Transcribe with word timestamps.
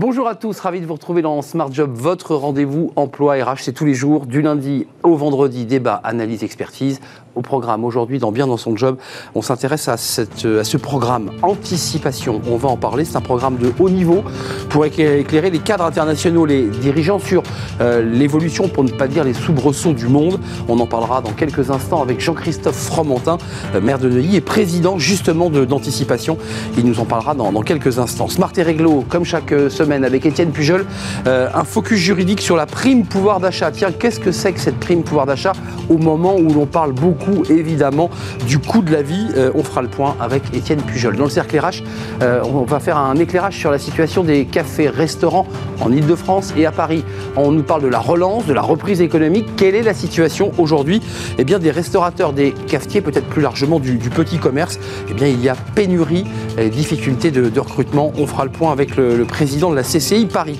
Bonjour 0.00 0.28
à 0.28 0.36
tous, 0.36 0.60
ravi 0.60 0.80
de 0.80 0.86
vous 0.86 0.92
retrouver 0.92 1.22
dans 1.22 1.42
Smart 1.42 1.72
Job, 1.72 1.90
votre 1.92 2.36
rendez-vous 2.36 2.92
emploi 2.94 3.34
RH. 3.34 3.62
C'est 3.62 3.72
tous 3.72 3.84
les 3.84 3.94
jours, 3.94 4.26
du 4.26 4.42
lundi 4.42 4.86
au 5.02 5.16
vendredi, 5.16 5.66
débat, 5.66 6.00
analyse, 6.04 6.44
expertise. 6.44 7.00
Au 7.34 7.42
programme 7.42 7.84
aujourd'hui, 7.84 8.18
dans 8.18 8.32
Bien 8.32 8.46
dans 8.46 8.56
son 8.56 8.76
job, 8.76 8.96
on 9.34 9.42
s'intéresse 9.42 9.88
à, 9.88 9.96
ce 9.96 10.76
programme 10.76 11.30
Anticipation. 11.42 12.40
On 12.48 12.56
va 12.56 12.68
en 12.68 12.76
parler. 12.76 13.04
C'est 13.04 13.16
un 13.16 13.20
programme 13.20 13.56
de 13.56 13.72
haut 13.78 13.90
niveau 13.90 14.22
pour 14.70 14.84
éclairer 14.84 15.50
les 15.50 15.58
cadres 15.58 15.84
internationaux, 15.84 16.46
les 16.46 16.62
dirigeants 16.62 17.18
sur 17.18 17.42
euh, 17.80 18.02
l'évolution, 18.02 18.68
pour 18.68 18.84
ne 18.84 18.90
pas 18.90 19.08
dire 19.08 19.24
les 19.24 19.34
soubresauts 19.34 19.92
du 19.92 20.06
monde. 20.06 20.40
On 20.68 20.78
en 20.78 20.86
parlera 20.86 21.22
dans 21.22 21.32
quelques 21.32 21.70
instants 21.70 22.02
avec 22.02 22.20
Jean-Christophe 22.20 22.76
Fromentin, 22.76 23.38
euh, 23.74 23.80
maire 23.80 23.98
de 23.98 24.08
Neuilly 24.08 24.36
et 24.36 24.40
président 24.40 24.98
justement 24.98 25.50
d'Anticipation. 25.50 26.38
Il 26.76 26.86
nous 26.86 27.00
en 27.00 27.04
parlera 27.04 27.34
dans, 27.34 27.52
dans 27.52 27.62
quelques 27.62 27.98
instants. 27.98 28.28
Smart 28.28 28.52
et 28.56 28.62
Réglo, 28.62 29.04
comme 29.08 29.24
chaque 29.24 29.50
semaine 29.68 29.87
avec 29.92 30.26
Étienne 30.26 30.50
Pujol. 30.50 30.84
Euh, 31.26 31.48
un 31.54 31.64
focus 31.64 31.98
juridique 31.98 32.40
sur 32.40 32.56
la 32.56 32.66
prime 32.66 33.04
pouvoir 33.04 33.40
d'achat. 33.40 33.70
Tiens, 33.70 33.90
qu'est-ce 33.90 34.20
que 34.20 34.32
c'est 34.32 34.52
que 34.52 34.60
cette 34.60 34.78
prime 34.78 35.02
pouvoir 35.02 35.26
d'achat 35.26 35.52
au 35.88 35.96
moment 35.96 36.36
où 36.36 36.52
l'on 36.52 36.66
parle 36.66 36.92
beaucoup, 36.92 37.42
évidemment, 37.48 38.10
du 38.46 38.58
coût 38.58 38.82
de 38.82 38.92
la 38.92 39.02
vie 39.02 39.28
euh, 39.36 39.50
On 39.54 39.62
fera 39.62 39.82
le 39.82 39.88
point 39.88 40.16
avec 40.20 40.42
Étienne 40.54 40.82
Pujol. 40.82 41.16
Dans 41.16 41.24
le 41.24 41.30
cercle 41.30 41.58
RH, 41.58 41.82
euh, 42.22 42.42
on 42.44 42.62
va 42.62 42.80
faire 42.80 42.98
un 42.98 43.16
éclairage 43.16 43.56
sur 43.56 43.70
la 43.70 43.78
situation 43.78 44.24
des 44.24 44.44
cafés-restaurants 44.44 45.46
en 45.80 45.90
Ile-de-France 45.90 46.52
et 46.56 46.66
à 46.66 46.72
Paris. 46.72 47.04
On 47.36 47.50
nous 47.50 47.62
parle 47.62 47.82
de 47.82 47.88
la 47.88 47.98
relance, 47.98 48.46
de 48.46 48.52
la 48.52 48.62
reprise 48.62 49.00
économique. 49.00 49.46
Quelle 49.56 49.74
est 49.74 49.82
la 49.82 49.94
situation 49.94 50.52
aujourd'hui? 50.58 51.00
Eh 51.38 51.44
bien, 51.44 51.58
des 51.58 51.70
restaurateurs, 51.70 52.32
des 52.32 52.52
cafetiers, 52.52 53.00
peut-être 53.00 53.26
plus 53.26 53.42
largement 53.42 53.80
du, 53.80 53.98
petit 54.08 54.38
commerce. 54.38 54.78
Eh 55.10 55.14
bien, 55.14 55.28
il 55.28 55.40
y 55.42 55.48
a 55.48 55.54
pénurie 55.74 56.24
et 56.58 56.68
difficultés 56.68 57.30
de, 57.30 57.58
recrutement. 57.58 58.12
On 58.18 58.26
fera 58.26 58.44
le 58.44 58.50
point 58.50 58.72
avec 58.72 58.96
le, 58.96 59.16
le 59.16 59.24
président 59.24 59.70
de 59.70 59.76
la 59.78 59.84
CCI 59.84 60.26
Paris. 60.26 60.58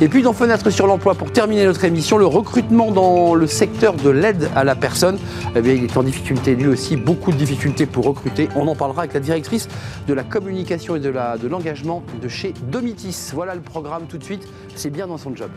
Et 0.00 0.08
puis 0.08 0.22
dans 0.22 0.32
Fenêtre 0.32 0.70
sur 0.70 0.86
l'emploi, 0.86 1.14
pour 1.14 1.32
terminer 1.32 1.64
notre 1.64 1.84
émission, 1.84 2.18
le 2.18 2.26
recrutement 2.26 2.92
dans 2.92 3.34
le 3.34 3.46
secteur 3.48 3.94
de 3.94 4.10
l'aide 4.10 4.48
à 4.54 4.62
la 4.62 4.76
personne, 4.76 5.18
eh 5.56 5.60
bien, 5.60 5.74
il 5.74 5.84
est 5.84 5.96
en 5.96 6.04
difficulté 6.04 6.54
lui 6.54 6.68
aussi, 6.68 6.96
beaucoup 6.96 7.32
de 7.32 7.36
difficultés 7.36 7.86
pour 7.86 8.04
recruter. 8.04 8.48
On 8.54 8.68
en 8.68 8.76
parlera 8.76 9.02
avec 9.02 9.14
la 9.14 9.20
directrice 9.20 9.68
de 10.06 10.14
la 10.14 10.22
communication 10.22 10.94
et 10.94 11.00
de 11.00 11.48
l'engagement 11.48 12.04
de, 12.22 12.28
chez 12.28 12.54
Domitis. 12.70 13.32
Voilà 13.34 13.56
le 13.56 13.60
programme 13.60 14.04
tout 14.08 14.18
de 14.18 14.24
suite, 14.24 14.46
c'est 14.76 14.90
bien 14.90 15.08
dans 15.08 15.18
son 15.18 15.34
job. 15.34 15.50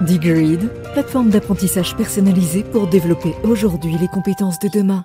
Digreed, 0.00 0.70
plateforme 0.94 1.28
d'apprentissage 1.28 1.96
personnalisée 1.96 2.62
pour 2.62 2.86
développer 2.86 3.34
aujourd'hui 3.44 3.96
les 4.00 4.08
compétences 4.08 4.58
de 4.60 4.68
demain. 4.72 5.04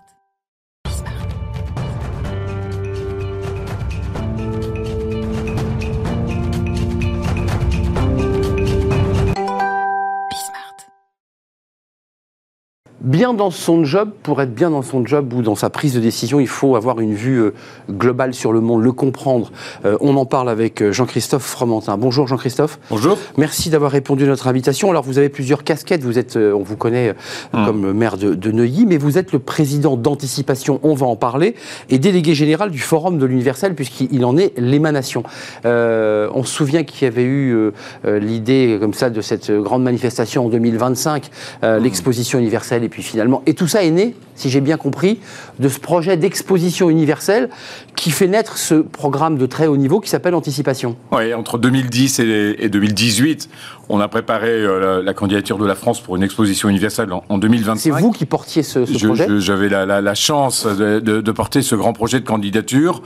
Bien 13.04 13.34
dans 13.34 13.52
son 13.52 13.84
job, 13.84 14.12
pour 14.24 14.42
être 14.42 14.56
bien 14.56 14.70
dans 14.70 14.82
son 14.82 15.06
job 15.06 15.34
ou 15.34 15.42
dans 15.42 15.56
sa 15.56 15.70
prise 15.70 15.94
de 15.94 16.00
décision, 16.00 16.40
il 16.40 16.48
faut 16.48 16.76
avoir 16.78 17.02
une 17.02 17.14
vue 17.14 17.42
euh, 17.42 17.54
globale 17.92 18.34
sur 18.34 18.54
le 18.54 18.62
monde, 18.62 18.82
le 18.82 18.94
comprendre. 18.94 19.52
Euh, 19.86 19.98
on 20.00 20.16
en 20.16 20.26
parle 20.26 20.50
avec 20.50 20.82
euh, 20.82 20.94
Jean-Christophe 20.94 21.44
Fromentin. 21.44 21.98
Bonjour 21.98 22.28
Jean-Christophe. 22.28 22.80
Bonjour. 22.90 23.18
Merci 23.38 23.70
d'avoir 23.70 23.92
répondu 23.92 24.24
à 24.24 24.28
notre 24.28 24.48
invitation. 24.48 24.90
Alors 24.90 25.04
vous 25.04 25.18
avez 25.18 25.28
plusieurs 25.28 25.66
casquettes, 25.66 26.02
vous 26.04 26.18
êtes, 26.18 26.38
on 26.38 26.64
vous 26.64 26.78
connaît 26.78 27.14
hum. 27.54 27.66
comme 27.66 27.92
maire 27.92 28.18
de, 28.18 28.34
de, 28.34 28.52
Neuilly, 28.52 28.86
mais 28.86 28.98
vous 28.98 29.18
êtes 29.18 29.34
le 29.34 29.40
président 29.40 29.98
d'Anticipation, 29.98 30.80
on 30.84 30.94
va 30.94 31.06
en 31.06 31.18
parler, 31.18 31.56
et 31.90 32.00
délégué 32.00 32.34
général 32.34 32.72
du 32.72 32.80
Forum 32.80 33.18
de 33.18 33.26
l'Universel, 33.26 33.76
puisqu'il 33.76 34.24
en 34.24 34.38
est 34.38 34.54
l'émanation. 34.58 35.24
on 35.66 36.44
se 36.44 36.54
souvient 36.54 36.84
qu'il 36.84 37.04
y 37.04 37.08
avait 37.08 37.24
eu 37.24 37.72
l'idée 38.06 38.78
comme 38.80 38.94
ça 38.94 39.10
de 39.10 39.22
cette 39.22 39.52
grande 39.52 39.84
manifestation 39.84 40.46
en 40.46 40.50
2025, 40.50 41.30
hum. 41.64 41.78
l'exposition 41.78 42.40
universelle 42.40 42.84
puis 42.94 43.02
finalement, 43.02 43.42
et 43.48 43.56
tout 43.56 43.68
ça 43.68 43.84
est 43.84 43.90
né, 43.90 44.14
si 44.36 44.52
j'ai 44.52 44.62
bien 44.62 44.78
compris, 44.78 45.20
de 45.58 45.68
ce 45.68 45.80
projet 45.80 46.16
d'exposition 46.16 46.92
universelle 46.92 47.50
qui 47.96 48.12
fait 48.12 48.28
naître 48.28 48.60
ce 48.60 48.76
programme 48.76 49.40
de 49.40 49.48
très 49.48 49.66
haut 49.66 49.78
niveau 49.78 50.00
qui 50.00 50.12
s'appelle 50.12 50.36
Anticipation. 50.36 50.96
Oui, 51.12 51.34
entre 51.34 51.58
2010 51.58 52.20
et, 52.20 52.70
2018, 52.70 53.50
on 53.90 54.00
a 54.00 54.08
préparé 54.08 54.50
euh, 54.50 55.02
la, 55.02 55.14
candidature 55.16 55.58
de 55.58 55.66
la 55.66 55.74
France 55.74 56.02
pour 56.02 56.18
une 56.18 56.22
exposition 56.22 56.70
universelle 56.70 57.10
en, 57.12 57.38
2025. 57.40 57.80
C'est 57.80 58.00
vous 58.00 58.12
qui 58.12 58.28
portiez 58.28 58.62
ce, 58.62 58.82
projet? 59.08 59.28
J'avais 59.40 59.70
la, 59.70 60.14
chance 60.14 60.68
de 60.68 61.32
porter 61.32 61.64
ce 61.64 61.74
grand 61.74 61.94
projet 61.94 62.20
de 62.20 62.26
candidature. 62.26 63.02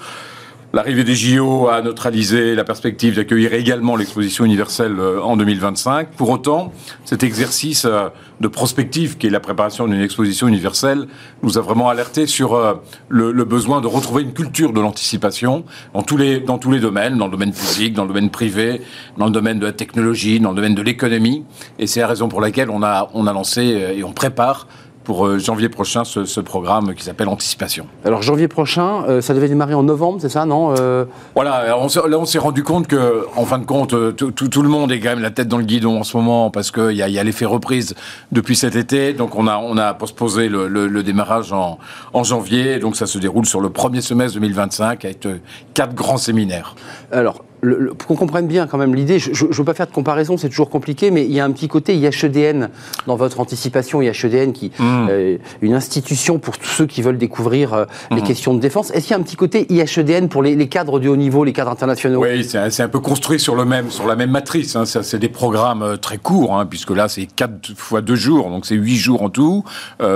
L'arrivée 0.78 1.04
des 1.04 1.16
JO 1.16 1.70
a 1.70 1.82
neutralisé 1.82 2.54
la 2.54 2.64
perspective 2.64 3.16
d'accueillir 3.16 3.56
également 3.56 3.96
l'exposition 3.96 4.46
universelle 4.46 5.00
euh, 5.00 5.20
en 5.24 5.36
2025. 5.36 6.10
Pour 6.10 6.30
autant, 6.30 6.72
cet 7.04 7.24
exercice 7.24 7.86
euh, 7.86 8.10
de 8.42 8.48
prospective, 8.48 9.18
qui 9.18 9.26
est 9.26 9.32
la 9.32 9.40
préparation 9.40 9.88
d'une 9.88 10.02
exposition 10.02 10.48
universelle, 10.48 11.08
nous 11.42 11.58
a 11.58 11.62
vraiment 11.62 11.90
alerté 11.90 12.28
sur 12.28 12.54
euh, 12.54 12.76
le, 13.10 13.32
besoin 13.44 13.82
de 13.82 13.88
retrouver 13.88 14.22
une 14.22 14.34
culture 14.34 14.72
de 14.72 14.80
l'anticipation 14.80 15.66
dans 15.96 16.04
tous 16.04 16.16
les 16.16 16.80
domaines, 16.80 17.18
dans 17.18 17.26
le 17.26 17.32
domaine 17.32 17.54
public, 17.54 17.96
dans 17.96 18.04
le 18.04 18.10
domaine 18.10 18.30
privé, 18.30 18.84
dans 19.18 19.26
le 19.26 19.32
domaine 19.32 19.58
de 19.58 19.66
la 19.66 19.74
technologie, 19.74 20.40
dans 20.40 20.52
le 20.52 20.58
domaine 20.58 20.76
de 20.76 20.84
l'économie. 20.84 21.44
Et 21.80 21.88
c'est 21.88 22.02
la 22.02 22.08
raison 22.08 22.30
pour 22.30 22.40
laquelle 22.40 22.70
on 22.70 22.84
a 22.84 23.10
on 23.16 23.26
a 23.26 23.34
lancé 23.34 23.64
et 23.64 24.04
on 24.04 24.14
prépare 24.14 24.68
pour 25.08 25.26
euh, 25.26 25.40
janvier 25.40 25.70
prochain 25.70 26.04
ce, 26.04 26.40
programme 26.42 26.94
qui 26.94 27.06
s'appelle 27.06 27.30
Anticipation. 27.30 27.88
Alors 28.04 28.22
janvier 28.22 28.50
prochain, 28.50 29.06
euh, 29.08 29.22
ça 29.22 29.34
devait 29.34 29.48
démarrer 29.48 29.74
en 29.74 29.84
novembre, 29.84 30.18
c'est 30.20 30.28
ça, 30.28 30.46
non 30.46 30.76
euh? 30.78 31.06
Voilà, 31.34 31.66
là 31.66 31.78
on 31.80 32.26
s'est 32.26 32.40
rendu 32.40 32.62
compte 32.62 32.88
que, 32.88 33.26
en 33.38 33.46
fin 33.46 33.58
de 33.58 33.66
compte, 33.66 33.96
tout, 34.18 34.62
le 34.62 34.68
monde 34.68 34.92
est 34.92 35.00
quand 35.00 35.12
même 35.12 35.22
la 35.22 35.32
tête 35.32 35.48
dans 35.48 35.60
le 35.60 35.64
guidon 35.64 36.02
en 36.02 36.04
ce 36.04 36.18
moment 36.18 36.52
parce 36.52 36.72
qu'il 36.72 36.92
y 36.92 37.02
a, 37.02 37.24
l'effet 37.24 37.46
reprise 37.46 37.96
depuis 38.34 38.58
cet 38.58 38.76
été. 38.76 39.14
Donc 39.14 39.38
on 39.38 39.48
a, 39.48 39.56
on 39.60 39.78
a 39.78 39.94
postposé 39.94 40.50
le, 40.50 41.04
démarrage 41.04 41.54
en, 41.54 41.80
en, 42.12 42.24
janvier. 42.26 42.80
Donc 42.80 42.98
ça 42.98 43.06
se 43.06 43.18
déroule 43.18 43.46
sur 43.46 43.62
le 43.62 43.70
premier 43.70 44.02
semestre 44.02 44.34
2025 44.34 45.06
avec 45.06 45.26
quatre 45.74 45.96
grands 45.96 46.18
séminaires. 46.18 46.76
Alors, 47.14 47.46
pour 47.62 48.08
qu'on 48.08 48.16
comprenne 48.16 48.48
bien 48.48 48.68
quand 48.68 48.78
même 48.78 48.94
l'idée, 48.94 49.20
je 49.20 49.46
ne 49.46 49.54
veux 49.54 49.64
pas 49.64 49.74
faire 49.74 49.88
de 49.88 49.92
comparaison, 49.92 50.38
c'est 50.38 50.50
toujours 50.50 50.70
compliqué, 50.70 51.10
mais 51.12 51.26
il 51.26 51.32
y 51.32 51.40
a 51.40 51.46
un 51.46 51.52
petit 51.52 51.68
côté 51.68 51.96
IHEDN 51.96 52.70
dans 53.08 53.16
votre 53.16 53.40
anticipation, 53.40 54.02
IHEDN 54.02 54.54
qui 54.54 54.72
mmh. 54.78 55.08
euh, 55.10 55.38
une 55.62 55.74
institution 55.74 56.38
pour 56.38 56.58
tous 56.58 56.68
ceux 56.68 56.86
qui 56.86 57.02
veulent 57.02 57.18
découvrir 57.18 57.74
euh, 57.74 57.86
les 58.12 58.22
mmh. 58.22 58.24
questions 58.24 58.54
de 58.54 58.60
défense. 58.60 58.92
Est-ce 58.92 59.08
qu'il 59.08 59.12
y 59.12 59.14
a 59.16 59.18
un 59.18 59.24
petit 59.24 59.36
côté 59.36 59.66
IHEDN 59.72 60.30
pour 60.30 60.44
les, 60.44 60.68
cadres 60.68 61.00
du 61.00 61.08
haut 61.08 61.16
niveau, 61.16 61.44
les 61.44 61.54
cadres 61.54 61.72
internationaux? 61.72 62.22
Oui, 62.22 62.44
c'est 62.44 62.82
un, 62.82 62.90
peu 62.90 63.00
construit 63.00 63.40
sur, 63.40 63.56
le 63.56 63.66
même, 63.66 63.90
sur 63.90 64.06
la 64.06 64.16
même 64.16 64.32
matrice. 64.32 64.76
Hein. 64.76 64.86
C'est 64.86 65.20
des 65.20 65.30
programmes 65.30 65.82
euh, 65.82 65.98
très 65.98 66.18
courts, 66.18 66.58
hein, 66.58 66.66
puisque 66.66 66.92
là 66.92 67.08
c'est 67.08 67.26
4 67.26 67.74
fois 67.76 68.02
2 68.02 68.16
jours, 68.16 68.50
donc 68.50 68.66
c'est 68.66 68.76
8 68.76 68.96
jours 68.98 69.22
en 69.24 69.30
tout, 69.30 69.64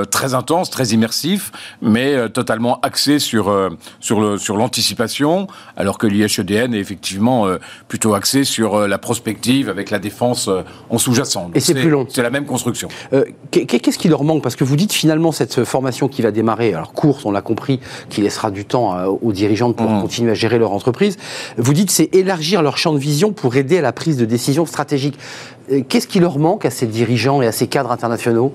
très 0.10 0.34
intense, 0.34 0.70
très 0.70 0.88
immersif, 0.90 1.52
mais 1.82 2.30
totalement 2.30 2.80
axé 2.82 3.20
sur, 3.20 3.54
sur 4.00 4.58
l'anticipation, 4.58 5.48
sur 5.48 5.56
alors 5.76 5.98
que 5.98 6.08
l'IHEDN 6.08 6.74
est 6.74 6.80
effectivement 6.80 7.31
euh, 7.32 7.60
plutôt 7.88 8.14
axé 8.14 8.44
sur 8.44 8.76
euh, 8.76 8.88
la 8.88 8.98
prospective 8.98 9.70
avec 9.70 9.90
la 9.90 10.00
défense 10.00 10.48
euh, 10.48 10.62
en 10.90 10.98
sous-jacent. 10.98 11.50
Et 11.54 11.60
c'est 11.60 11.74
plus 11.74 11.90
long. 11.90 12.06
C'est 12.10 12.22
la 12.22 12.30
même 12.30 12.46
construction. 12.46 12.88
Qu'est-ce 13.52 13.98
qui 13.98 14.08
leur 14.08 14.24
manque? 14.24 14.44
Parce 14.44 14.56
que 14.56 14.64
vous 14.64 14.76
dites 14.76 14.94
finalement 14.94 15.32
cette 15.32 15.64
formation 15.64 16.08
qui 16.08 16.22
va 16.22 16.32
démarrer, 16.32 16.74
alors 16.74 16.94
courte, 16.94 17.26
on 17.26 17.32
l'a 17.32 17.42
compris, 17.42 17.80
qui 18.10 18.22
laissera 18.22 18.52
du 18.52 18.66
temps 18.66 19.04
aux 19.06 19.32
dirigeants 19.32 19.74
pour 19.74 19.90
mmh. 19.90 20.02
continuer 20.02 20.32
à 20.32 20.36
gérer 20.36 20.60
leur 20.60 20.72
entreprise. 20.72 21.18
Vous 21.58 21.74
dites 21.74 21.92
c'est 21.92 22.14
élargir 22.16 22.62
leur 22.62 22.78
champ 22.78 22.94
de 22.94 23.00
vision 23.00 23.32
pour 23.32 23.56
aider 23.56 23.78
à 23.78 23.82
la 23.82 23.92
prise 23.92 24.18
de 24.18 24.26
décision 24.26 24.66
stratégique. 24.66 25.18
Qu'est-ce 25.88 26.08
qui 26.08 26.20
leur 26.20 26.40
manque 26.40 26.66
à 26.66 26.70
ces 26.70 26.88
dirigeants 26.88 27.42
et 27.42 27.48
à 27.48 27.52
ces 27.52 27.68
cadres 27.68 27.92
internationaux 27.92 28.54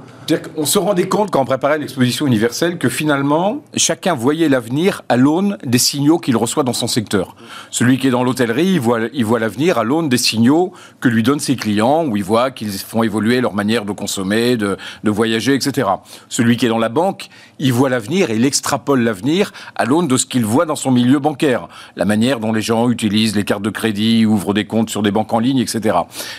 On 0.56 0.64
se 0.64 0.78
rendait 0.78 1.08
compte 1.08 1.30
quand 1.30 1.40
on 1.40 1.44
préparait 1.44 1.78
l'exposition 1.78 2.26
universelle 2.26 2.78
que 2.78 2.88
finalement, 2.88 3.62
chacun 3.76 4.14
voyait 4.14 4.48
l'avenir 4.48 5.02
à 5.08 5.16
l'aune 5.16 5.56
des 5.64 5.78
signaux 5.78 6.18
qu'il 6.18 6.36
reçoit 6.36 6.62
dans 6.62 6.72
son 6.72 6.86
secteur. 6.86 7.36
Celui 7.70 7.98
qui 7.98 8.08
est 8.08 8.10
dans 8.10 8.24
l'hôtellerie, 8.24 8.72
il 8.72 8.80
voit, 8.80 9.00
il 9.12 9.24
voit 9.24 9.38
l'avenir 9.38 9.78
à 9.78 9.84
l'aune 9.84 10.08
des 10.08 10.18
signaux 10.18 10.72
que 11.00 11.08
lui 11.08 11.22
donnent 11.22 11.40
ses 11.40 11.56
clients, 11.56 12.06
où 12.06 12.16
il 12.16 12.24
voit 12.24 12.50
qu'ils 12.50 12.72
font 12.72 13.02
évoluer 13.02 13.40
leur 13.40 13.54
manière 13.54 13.84
de 13.84 13.92
consommer, 13.92 14.56
de, 14.56 14.76
de 15.04 15.10
voyager, 15.10 15.54
etc. 15.54 15.88
Celui 16.28 16.56
qui 16.56 16.66
est 16.66 16.70
dans 16.70 16.78
la 16.78 16.88
banque, 16.88 17.28
il 17.58 17.72
voit 17.72 17.88
l'avenir 17.88 18.30
et 18.30 18.36
il 18.36 18.44
extrapole 18.44 19.00
l'avenir 19.00 19.52
à 19.74 19.84
l'aune 19.84 20.08
de 20.08 20.16
ce 20.16 20.26
qu'il 20.26 20.44
voit 20.44 20.66
dans 20.66 20.76
son 20.76 20.90
milieu 20.90 21.18
bancaire. 21.18 21.68
La 21.96 22.04
manière 22.04 22.40
dont 22.40 22.52
les 22.52 22.60
gens 22.60 22.90
utilisent 22.90 23.36
les 23.36 23.44
cartes 23.44 23.62
de 23.62 23.70
crédit, 23.70 24.26
ouvrent 24.26 24.54
des 24.54 24.66
comptes 24.66 24.90
sur 24.90 25.02
des 25.02 25.10
banques 25.10 25.32
en 25.32 25.38
ligne, 25.38 25.58
etc. 25.58 25.96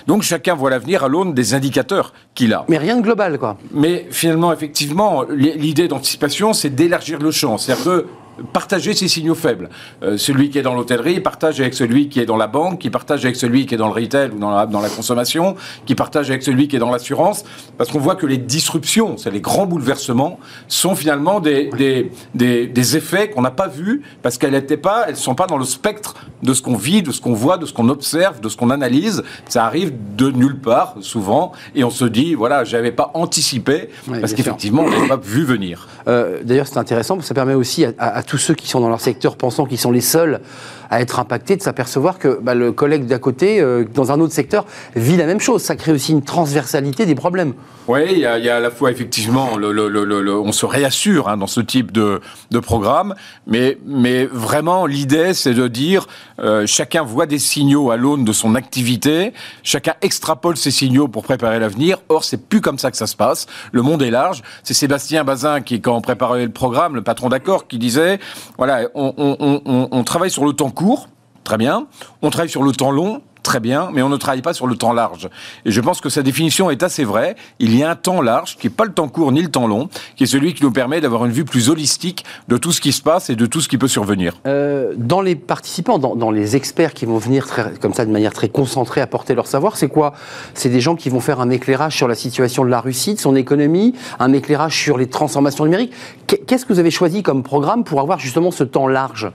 Donc 0.07 0.23
chacun 0.23 0.55
voit 0.55 0.69
l'avenir 0.69 1.03
à 1.03 1.07
l'aune 1.07 1.33
des 1.33 1.53
indicateurs 1.53 2.13
qu'il 2.35 2.53
a. 2.53 2.65
Mais 2.69 2.77
rien 2.77 2.97
de 2.97 3.01
global, 3.01 3.37
quoi. 3.37 3.57
Mais 3.71 4.07
finalement, 4.11 4.53
effectivement, 4.53 5.23
l'idée 5.29 5.87
d'anticipation, 5.87 6.53
c'est 6.53 6.69
d'élargir 6.69 7.19
le 7.19 7.31
champ. 7.31 7.57
C'est-à-dire 7.57 7.83
que 7.83 8.05
partager 8.53 8.93
ces 8.93 9.07
signaux 9.07 9.35
faibles. 9.35 9.69
Euh, 10.03 10.17
celui 10.17 10.49
qui 10.49 10.57
est 10.57 10.61
dans 10.61 10.73
l'hôtellerie 10.73 11.19
partage 11.19 11.59
avec 11.59 11.73
celui 11.73 12.09
qui 12.09 12.19
est 12.19 12.25
dans 12.25 12.37
la 12.37 12.47
banque, 12.47 12.79
qui 12.79 12.89
partage 12.89 13.25
avec 13.25 13.35
celui 13.35 13.65
qui 13.65 13.75
est 13.75 13.77
dans 13.77 13.87
le 13.87 13.93
retail 13.93 14.31
ou 14.31 14.39
dans 14.39 14.51
la, 14.51 14.65
dans 14.65 14.81
la 14.81 14.89
consommation, 14.89 15.55
qui 15.85 15.95
partage 15.95 16.29
avec 16.29 16.43
celui 16.43 16.67
qui 16.67 16.75
est 16.75 16.79
dans 16.79 16.91
l'assurance, 16.91 17.43
parce 17.77 17.91
qu'on 17.91 17.99
voit 17.99 18.15
que 18.15 18.25
les 18.25 18.37
disruptions, 18.37 19.17
c'est 19.17 19.31
les 19.31 19.41
grands 19.41 19.65
bouleversements, 19.65 20.39
sont 20.67 20.95
finalement 20.95 21.39
des, 21.39 21.69
des, 21.77 22.11
des, 22.35 22.67
des 22.67 22.97
effets 22.97 23.29
qu'on 23.29 23.41
n'a 23.41 23.51
pas 23.51 23.67
vus 23.67 24.01
parce 24.21 24.37
qu'elles 24.37 24.51
n'étaient 24.51 24.77
pas, 24.77 25.05
elles 25.07 25.15
sont 25.17 25.35
pas 25.35 25.47
dans 25.47 25.57
le 25.57 25.65
spectre 25.65 26.15
de 26.43 26.53
ce 26.53 26.61
qu'on 26.61 26.75
vit, 26.75 27.01
de 27.01 27.11
ce 27.11 27.21
qu'on 27.21 27.33
voit, 27.33 27.57
de 27.57 27.65
ce 27.65 27.73
qu'on 27.73 27.89
observe, 27.89 28.39
de 28.39 28.49
ce 28.49 28.57
qu'on 28.57 28.69
analyse. 28.69 29.23
Ça 29.47 29.65
arrive 29.65 29.93
de 30.15 30.29
nulle 30.31 30.59
part 30.59 30.95
souvent, 31.01 31.51
et 31.75 31.83
on 31.83 31.89
se 31.89 32.05
dit 32.05 32.33
voilà, 32.35 32.63
j'avais 32.63 32.91
pas 32.91 33.11
anticipé 33.13 33.89
parce 34.21 34.33
qu'effectivement 34.33 34.83
on 34.83 34.89
n'avait 34.89 35.07
pas 35.07 35.17
vu 35.17 35.43
venir. 35.43 35.87
Euh, 36.07 36.39
D'ailleurs, 36.43 36.67
c'est 36.67 36.77
intéressant 36.77 37.15
parce 37.15 37.25
que 37.25 37.27
ça 37.29 37.33
permet 37.35 37.53
aussi 37.53 37.85
à, 37.85 37.91
à, 37.97 38.17
à 38.17 38.23
tous 38.23 38.37
ceux 38.37 38.53
qui 38.55 38.67
sont 38.67 38.79
dans 38.79 38.89
leur 38.89 39.01
secteur 39.01 39.35
pensant 39.35 39.65
qu'ils 39.65 39.77
sont 39.77 39.91
les 39.91 40.01
seuls 40.01 40.39
à 40.89 41.01
être 41.01 41.19
impactés 41.19 41.55
de 41.55 41.61
s'apercevoir 41.61 42.19
que 42.19 42.39
bah, 42.41 42.55
le 42.55 42.71
collègue 42.71 43.05
d'à 43.05 43.19
côté, 43.19 43.61
euh, 43.61 43.85
dans 43.93 44.11
un 44.11 44.19
autre 44.19 44.33
secteur, 44.33 44.65
vit 44.95 45.17
la 45.17 45.25
même 45.25 45.39
chose. 45.39 45.61
Ça 45.61 45.75
crée 45.75 45.91
aussi 45.91 46.11
une 46.11 46.23
transversalité 46.23 47.05
des 47.05 47.15
problèmes. 47.15 47.53
Oui, 47.87 48.01
il 48.11 48.19
y, 48.19 48.25
a, 48.25 48.33
à 48.33 48.59
la 48.59 48.69
fois 48.69 48.91
effectivement, 48.91 49.55
le, 49.55 49.71
le, 49.71 49.87
le, 49.87 50.39
on 50.39 50.51
se 50.51 50.65
réassure 50.65 51.29
hein, 51.29 51.37
dans 51.37 51.47
ce 51.47 51.61
type 51.61 51.93
de, 51.93 52.19
de 52.51 52.59
programme, 52.59 53.15
mais, 53.45 53.77
mais 53.85 54.25
vraiment 54.25 54.85
l'idée 54.85 55.33
c'est 55.33 55.53
de 55.53 55.69
dire 55.69 56.07
euh, 56.39 56.67
chacun 56.67 57.03
voit 57.03 57.25
des 57.25 57.39
signaux 57.39 57.89
à 57.89 57.95
l'aune 57.95 58.25
de 58.25 58.33
son 58.33 58.55
activité, 58.55 59.31
chacun 59.63 59.93
extrapole 60.01 60.57
ces 60.57 60.71
signaux 60.71 61.07
pour 61.07 61.23
préparer 61.23 61.59
l'avenir. 61.59 61.99
Or, 62.09 62.25
c'est 62.25 62.37
plus 62.49 62.59
comme 62.59 62.77
ça 62.77 62.91
que 62.91 62.97
ça 62.97 63.07
se 63.07 63.15
passe. 63.15 63.47
Le 63.71 63.81
monde 63.81 64.01
est 64.01 64.11
large. 64.11 64.43
C'est 64.63 64.73
Sébastien 64.73 65.23
Bazin 65.23 65.61
qui, 65.61 65.79
quand 65.79 65.95
on 65.95 66.01
préparait 66.01 66.45
le 66.45 66.51
programme, 66.51 66.95
le 66.95 67.03
patron 67.03 67.29
d'accord, 67.29 67.67
qui 67.67 67.77
disait 67.77 68.19
voilà, 68.57 68.81
on, 68.95 69.13
on 69.91 70.03
travaille 70.03 70.31
sur 70.31 70.45
le 70.45 70.53
temps 70.53 70.71
court, 70.77 71.09
très 71.43 71.57
bien. 71.57 71.87
On 72.21 72.29
travaille 72.29 72.49
sur 72.49 72.61
le 72.61 72.71
temps 72.71 72.91
long, 72.91 73.21
très 73.41 73.59
bien, 73.59 73.89
mais 73.93 74.03
on 74.03 74.09
ne 74.09 74.17
travaille 74.17 74.43
pas 74.43 74.53
sur 74.53 74.67
le 74.67 74.75
temps 74.75 74.93
large. 74.93 75.27
Et 75.65 75.71
je 75.71 75.81
pense 75.81 76.01
que 76.01 76.09
sa 76.09 76.21
définition 76.21 76.69
est 76.69 76.83
assez 76.83 77.03
vraie. 77.03 77.35
Il 77.57 77.75
y 77.75 77.81
a 77.81 77.89
un 77.89 77.95
temps 77.95 78.21
large, 78.21 78.57
qui 78.57 78.67
n'est 78.67 78.73
pas 78.73 78.85
le 78.85 78.91
temps 78.91 79.07
court 79.07 79.31
ni 79.31 79.41
le 79.41 79.47
temps 79.47 79.65
long, 79.65 79.89
qui 80.15 80.25
est 80.25 80.27
celui 80.27 80.53
qui 80.53 80.63
nous 80.63 80.71
permet 80.71 81.01
d'avoir 81.01 81.25
une 81.25 81.31
vue 81.31 81.45
plus 81.45 81.69
holistique 81.69 82.25
de 82.47 82.57
tout 82.57 82.71
ce 82.71 82.79
qui 82.79 82.91
se 82.91 83.01
passe 83.01 83.31
et 83.31 83.35
de 83.35 83.47
tout 83.47 83.59
ce 83.59 83.69
qui 83.69 83.79
peut 83.79 83.87
survenir. 83.87 84.33
Euh, 84.45 84.93
dans 84.97 85.21
les 85.21 85.35
participants, 85.35 85.97
dans, 85.97 86.29
les 86.29 86.55
experts 86.55 86.93
qui 86.93 87.05
vont 87.05 87.17
venir 87.17 87.47
comme 87.81 87.93
ça 87.93 88.05
de 88.05 88.11
manière 88.11 88.33
très 88.33 88.49
concentrée 88.49 89.01
apporter 89.01 89.33
leur 89.33 89.47
savoir, 89.47 89.77
c'est 89.77 89.87
quoi? 89.87 90.13
C'est 90.53 90.69
des 90.69 90.81
gens 90.81 90.95
qui 90.95 91.09
vont 91.09 91.21
faire 91.21 91.39
un 91.39 91.49
éclairage 91.49 91.95
sur 91.95 92.07
la 92.07 92.15
situation 92.15 92.65
de 92.65 92.69
la 92.69 92.81
Russie, 92.81 93.15
de 93.15 93.19
son 93.19 93.35
économie, 93.35 93.95
un 94.19 94.33
éclairage 94.33 94.77
sur 94.77 94.97
les 94.97 95.07
transformations 95.07 95.63
numériques. 95.63 95.93
Qu'est-ce 96.27 96.65
que 96.65 96.73
vous 96.73 96.79
avez 96.79 96.91
choisi 96.91 97.23
comme 97.23 97.41
programme 97.41 97.83
pour 97.83 98.01
avoir 98.01 98.19
justement 98.19 98.51
ce 98.51 98.65
temps 98.65 98.87
large? 98.87 99.31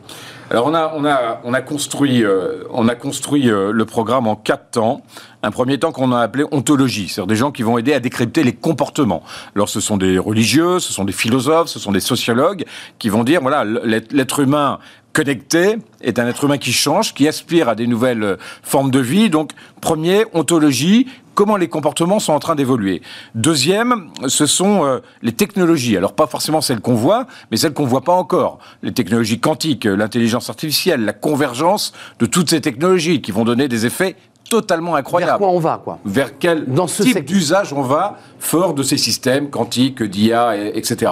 Alors 0.52 0.66
on 0.66 0.75
a, 0.75 0.93
on 0.94 1.06
a, 1.06 1.40
on 1.44 1.54
a 1.54 1.62
construit, 1.62 2.22
euh, 2.22 2.64
euh, 2.69 3.72
le 3.72 3.84
programme 3.87 4.26
en 4.26 4.37
quatre 4.37 4.72
temps. 4.72 5.00
Un 5.43 5.50
premier 5.50 5.78
temps 5.78 5.93
qu'on 5.93 6.12
a 6.12 6.20
appelé 6.20 6.44
ontologie, 6.52 7.08
c'est-à-dire 7.08 7.26
des 7.26 7.37
gens 7.37 7.52
qui 7.52 7.62
vont 7.62 7.78
aider 7.78 7.94
à 7.94 8.00
décrypter 8.00 8.44
les 8.44 8.52
comportements. 8.52 9.22
Alors 9.56 9.70
ce 9.70 9.81
sont 9.81 9.96
des 9.96 10.19
religieux, 10.19 10.78
ce 10.78 10.93
sont 10.93 11.04
des 11.04 11.12
philosophes, 11.12 11.69
ce 11.69 11.78
sont 11.78 11.90
des 11.90 12.00
sociologues 12.00 12.66
qui 12.99 13.08
vont 13.08 13.25
dire 13.25 13.40
voilà 13.40 13.64
l'être 13.64 14.40
humain 14.40 14.78
connecté 15.12 15.79
est 16.00 16.19
un 16.19 16.26
être 16.26 16.44
humain 16.44 16.59
qui 16.59 16.73
change, 16.73 17.14
qui 17.14 17.29
aspire 17.29 17.69
à 17.69 17.75
des 17.75 17.87
nouvelles 17.87 18.38
formes 18.62 18.91
de 18.91 19.00
vie. 19.00 19.31
Donc, 19.31 19.53
premier, 19.81 20.25
ontologie, 20.32 21.06
comment 21.35 21.56
les 21.56 21.69
comportements 21.69 22.19
sont 22.19 22.32
en 22.32 22.38
train 22.38 22.55
d'évoluer. 22.55 23.03
Deuxième, 23.35 24.11
ce 24.26 24.47
sont 24.47 24.85
euh, 24.85 25.00
les 25.23 25.32
technologies. 25.32 25.97
Alors 25.97 26.12
pas 26.12 26.26
forcément 26.26 26.61
celles 26.61 26.81
qu'on 26.81 26.94
voit, 26.94 27.26
mais 27.50 27.56
celles 27.56 27.73
qu'on 27.73 27.87
voit 27.87 28.03
pas 28.03 28.12
encore. 28.12 28.59
Les 28.82 28.93
technologies 28.93 29.41
quantiques, 29.41 29.85
l'intelligence 29.85 30.50
artificielle, 30.50 31.05
la 31.05 31.12
convergence 31.12 31.93
de 32.19 32.26
toutes 32.26 32.50
ces 32.50 32.61
technologies 32.61 33.20
qui 33.20 33.32
vont 33.32 33.44
donner 33.44 33.69
des 33.69 33.87
effets 33.87 34.17
totalement 34.49 34.97
incroyable. 34.97 35.31
Vers 35.31 35.38
quoi 35.38 35.49
on 35.49 35.58
va, 35.58 35.81
quoi? 35.82 35.99
Vers 36.05 36.38
quel 36.38 36.67
Dans 36.67 36.87
ce 36.87 37.03
type 37.03 37.25
d'usage 37.25 37.73
on 37.73 37.81
va, 37.81 38.19
fort 38.38 38.75
de 38.75 38.82
ces 38.82 38.99
systèmes 38.99 39.49
quantiques, 39.49 40.03
d'IA, 40.03 40.56
etc. 40.75 41.11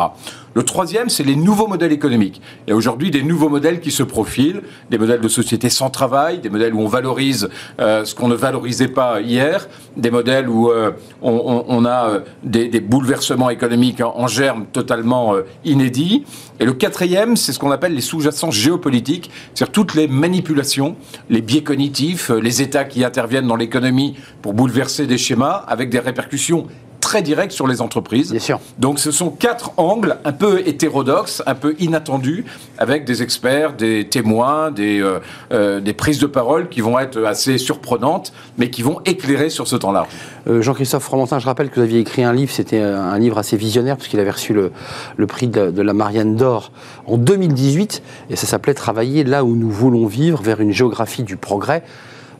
Le 0.53 0.65
troisième, 0.65 1.09
c'est 1.09 1.23
les 1.23 1.37
nouveaux 1.37 1.69
modèles 1.69 1.93
économiques. 1.93 2.43
Il 2.67 2.71
y 2.71 2.73
a 2.73 2.77
aujourd'hui 2.77 3.13
des 3.13 3.23
nouveaux 3.23 3.49
modèles 3.49 3.81
qui 3.81 3.93
se 3.93 4.03
profilent, 4.03 4.63
des 4.91 4.99
modèles 4.99 5.21
de 5.21 5.29
société 5.29 5.71
sans 5.71 5.91
travail, 5.91 6.41
des 6.41 6.51
modèles 6.51 6.75
où 6.75 6.81
on 6.81 6.89
valorise 6.89 7.49
euh, 7.79 8.05
ce 8.05 8.17
qu'on 8.17 8.27
ne 8.27 8.35
valorisait 8.35 8.89
pas 8.89 9.21
hier, 9.21 9.69
des 9.97 10.11
modèles 10.11 10.49
où 10.49 10.71
euh, 10.71 10.91
on, 11.23 11.85
a 11.85 12.09
euh, 12.09 12.21
des, 12.43 12.81
bouleversements 12.81 13.51
économiques 13.51 14.01
en, 14.01 14.27
germe 14.27 14.67
totalement 14.73 15.35
inédits. 15.65 16.25
Et 16.59 16.65
le 16.65 16.73
quatrième, 16.73 17.37
c'est 17.37 17.53
ce 17.53 17.61
qu'on 17.61 17.71
appelle 17.71 17.95
les 17.95 18.01
sous-jacents 18.01 18.51
géopolitiques, 18.51 19.31
c'est-à-dire 19.55 19.73
toutes 19.73 19.95
les 19.95 20.09
manipulations, 20.09 20.97
les 21.29 21.43
biais 21.43 21.63
cognitifs, 21.63 22.31
les 22.31 22.61
États 22.61 22.85
qui 22.85 23.05
interviennent 23.05 23.47
dans 23.47 23.57
l'économie 23.57 24.17
pour 24.43 24.55
bouleverser 24.55 25.07
des 25.07 25.19
schémas 25.19 25.65
avec 25.69 25.91
des 25.91 26.01
répercussions 26.01 26.67
très 27.11 27.23
direct 27.23 27.51
sur 27.51 27.67
les 27.67 27.81
entreprises. 27.81 28.31
Bien 28.31 28.39
sûr. 28.39 28.61
Donc 28.79 29.01
ce 29.01 29.11
sont 29.11 29.31
quatre 29.31 29.73
angles 29.79 30.19
un 30.25 30.31
peu 30.31 30.63
hétérodoxes, 30.65 31.43
un 31.45 31.57
peu 31.57 31.75
inattendus, 31.81 32.45
avec 32.79 33.05
des 33.05 33.25
experts, 33.25 33.73
des 33.73 34.07
témoins, 34.07 34.71
des, 34.71 35.01
euh, 35.01 35.19
euh, 35.53 35.81
des 35.81 35.93
prises 35.93 36.21
de 36.21 36.29
parole 36.29 36.69
qui 36.69 36.81
vont 36.81 37.01
être 37.01 37.25
assez 37.25 37.59
surprenantes, 37.59 38.33
mais 38.59 38.71
qui 38.71 38.83
vont 38.83 39.01
éclairer 39.07 39.51
sur 39.51 39.67
ce 39.67 39.75
temps-là. 39.75 40.07
Euh, 40.47 40.63
Jean-Christophe 40.63 41.03
Fromentin, 41.03 41.41
je 41.41 41.47
rappelle 41.47 41.71
que 41.71 41.81
vous 41.81 41.87
aviez 41.87 41.99
écrit 41.99 42.23
un 42.23 42.33
livre, 42.33 42.53
c'était 42.53 42.81
un 42.81 43.19
livre 43.19 43.39
assez 43.39 43.57
visionnaire, 43.57 43.97
puisqu'il 43.97 44.21
avait 44.21 44.31
reçu 44.31 44.53
le, 44.53 44.71
le 45.17 45.27
prix 45.27 45.49
de, 45.49 45.73
de 45.73 45.83
la 45.83 45.95
Marianne 45.95 46.37
d'Or 46.37 46.71
en 47.07 47.17
2018, 47.17 48.05
et 48.31 48.37
ça 48.37 48.47
s'appelait 48.47 48.75
Travailler 48.75 49.25
là 49.25 49.43
où 49.43 49.57
nous 49.57 49.71
voulons 49.71 50.07
vivre, 50.07 50.41
vers 50.43 50.61
une 50.61 50.71
géographie 50.71 51.25
du 51.25 51.37
progrès 51.37 51.83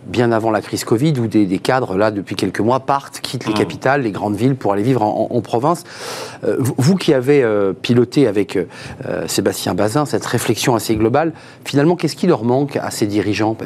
bien 0.07 0.33
avant 0.33 0.51
la 0.51 0.61
crise 0.61 0.85
Covid, 0.85 1.15
où 1.21 1.27
des, 1.27 1.47
des, 1.47 1.59
cadres, 1.59 1.97
là, 1.97 2.11
depuis 2.11 2.35
quelques 2.35 2.61
mois, 2.61 2.81
partent, 2.81 3.21
quittent 3.21 3.47
les 3.47 3.53
capitales, 3.53 4.03
les 4.03 4.11
grandes 4.11 4.37
villes 4.37 4.57
pour 4.57 4.73
aller 4.73 4.83
vivre 4.83 5.03
en, 5.03 5.29
en, 5.31 5.37
en 5.37 5.41
province. 5.41 5.85
Euh, 6.45 6.57
vous 6.59 6.97
qui 6.97 7.15
avez 7.15 7.43
euh, 7.43 7.73
piloté 7.73 8.27
avec 8.27 8.57
euh, 8.57 8.65
Sébastien 9.27 9.75
Bazin 9.75 10.07
cette 10.07 10.27
réflexion 10.27 10.75
assez 10.75 10.97
globale, 10.97 11.33
finalement, 11.65 11.97
qu'est-ce 11.97 12.17
qui 12.17 12.27
leur 12.27 12.45
manque 12.45 12.77
à 12.77 12.91
ces 12.91 13.07
dirigeants 13.07 13.57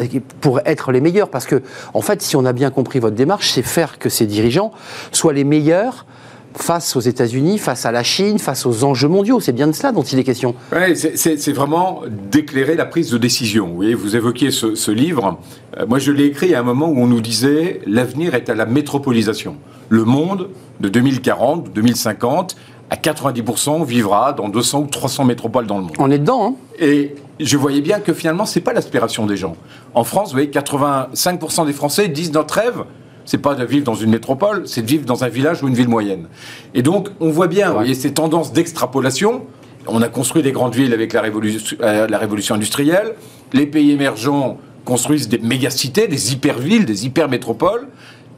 pour 0.40 0.60
être 0.64 0.92
les 0.92 1.00
meilleurs? 1.00 1.28
Parce 1.28 1.46
que, 1.46 1.62
en 1.92 2.00
fait, 2.00 2.22
si 2.22 2.36
on 2.36 2.44
a 2.44 2.52
bien 2.52 2.70
compris 2.70 2.98
votre 2.98 3.16
démarche, 3.16 3.50
c'est 3.50 3.62
faire 3.62 3.98
que 3.98 4.08
ces 4.08 4.26
dirigeants 4.26 4.72
soient 5.12 5.32
les 5.32 5.44
meilleurs 5.44 6.06
face 6.56 6.96
aux 6.96 7.00
États-Unis, 7.00 7.58
face 7.58 7.84
à 7.86 7.92
la 7.92 8.02
Chine, 8.02 8.38
face 8.38 8.66
aux 8.66 8.84
enjeux 8.84 9.08
mondiaux. 9.08 9.40
C'est 9.40 9.52
bien 9.52 9.66
de 9.66 9.72
cela 9.72 9.92
dont 9.92 10.02
il 10.02 10.18
est 10.18 10.24
question. 10.24 10.54
C'est 10.94 11.52
vraiment 11.52 12.02
d'éclairer 12.30 12.74
la 12.74 12.86
prise 12.86 13.10
de 13.10 13.18
décision. 13.18 13.68
Vous 13.68 13.76
voyez, 13.76 13.94
vous 13.94 14.16
évoquiez 14.16 14.50
ce, 14.50 14.74
ce 14.74 14.90
livre. 14.90 15.38
Euh, 15.78 15.86
moi, 15.86 15.98
je 15.98 16.12
l'ai 16.12 16.26
écrit 16.26 16.54
à 16.54 16.60
un 16.60 16.62
moment 16.62 16.88
où 16.88 16.98
on 16.98 17.06
nous 17.06 17.20
disait 17.20 17.80
l'avenir 17.86 18.34
est 18.34 18.48
à 18.48 18.54
la 18.54 18.66
métropolisation. 18.66 19.56
Le 19.88 20.04
monde 20.04 20.48
de 20.80 20.88
2040, 20.88 21.72
2050, 21.72 22.56
à 22.90 22.96
90% 22.96 23.84
vivra 23.84 24.32
dans 24.32 24.48
200 24.48 24.80
ou 24.80 24.86
300 24.86 25.24
métropoles 25.24 25.66
dans 25.66 25.78
le 25.78 25.84
monde. 25.84 25.96
On 25.98 26.10
est 26.10 26.18
dedans, 26.18 26.46
hein 26.46 26.54
Et 26.78 27.14
je 27.40 27.56
voyais 27.56 27.80
bien 27.80 28.00
que 28.00 28.12
finalement, 28.12 28.46
c'est 28.46 28.60
pas 28.60 28.72
l'aspiration 28.72 29.26
des 29.26 29.36
gens. 29.36 29.56
En 29.94 30.04
France, 30.04 30.28
vous 30.28 30.34
voyez, 30.34 30.50
85% 30.50 31.66
des 31.66 31.72
Français 31.72 32.08
disent 32.08 32.32
notre 32.32 32.54
rêve, 32.54 32.84
c'est 33.24 33.38
pas 33.38 33.54
de 33.54 33.64
vivre 33.64 33.84
dans 33.84 33.94
une 33.94 34.10
métropole, 34.10 34.62
c'est 34.66 34.82
de 34.82 34.86
vivre 34.86 35.04
dans 35.04 35.24
un 35.24 35.28
village 35.28 35.62
ou 35.62 35.68
une 35.68 35.74
ville 35.74 35.88
moyenne. 35.88 36.26
Et 36.74 36.82
donc, 36.82 37.08
on 37.20 37.30
voit 37.30 37.48
bien, 37.48 37.68
vous 37.68 37.74
voyez, 37.74 37.94
ces 37.94 38.12
tendances 38.12 38.52
d'extrapolation. 38.52 39.44
On 39.86 40.02
a 40.02 40.08
construit 40.08 40.42
des 40.42 40.52
grandes 40.52 40.74
villes 40.74 40.92
avec 40.92 41.12
la 41.12 41.20
révolution, 41.20 41.76
euh, 41.82 42.06
la 42.06 42.18
révolution 42.18 42.54
industrielle. 42.54 43.14
Les 43.52 43.66
pays 43.66 43.90
émergents 43.90 44.58
construisent 44.84 45.28
des 45.28 45.38
mégacités, 45.38 46.08
des 46.08 46.32
hypervilles, 46.32 46.84
des 46.84 47.06
hypermétropoles. 47.06 47.88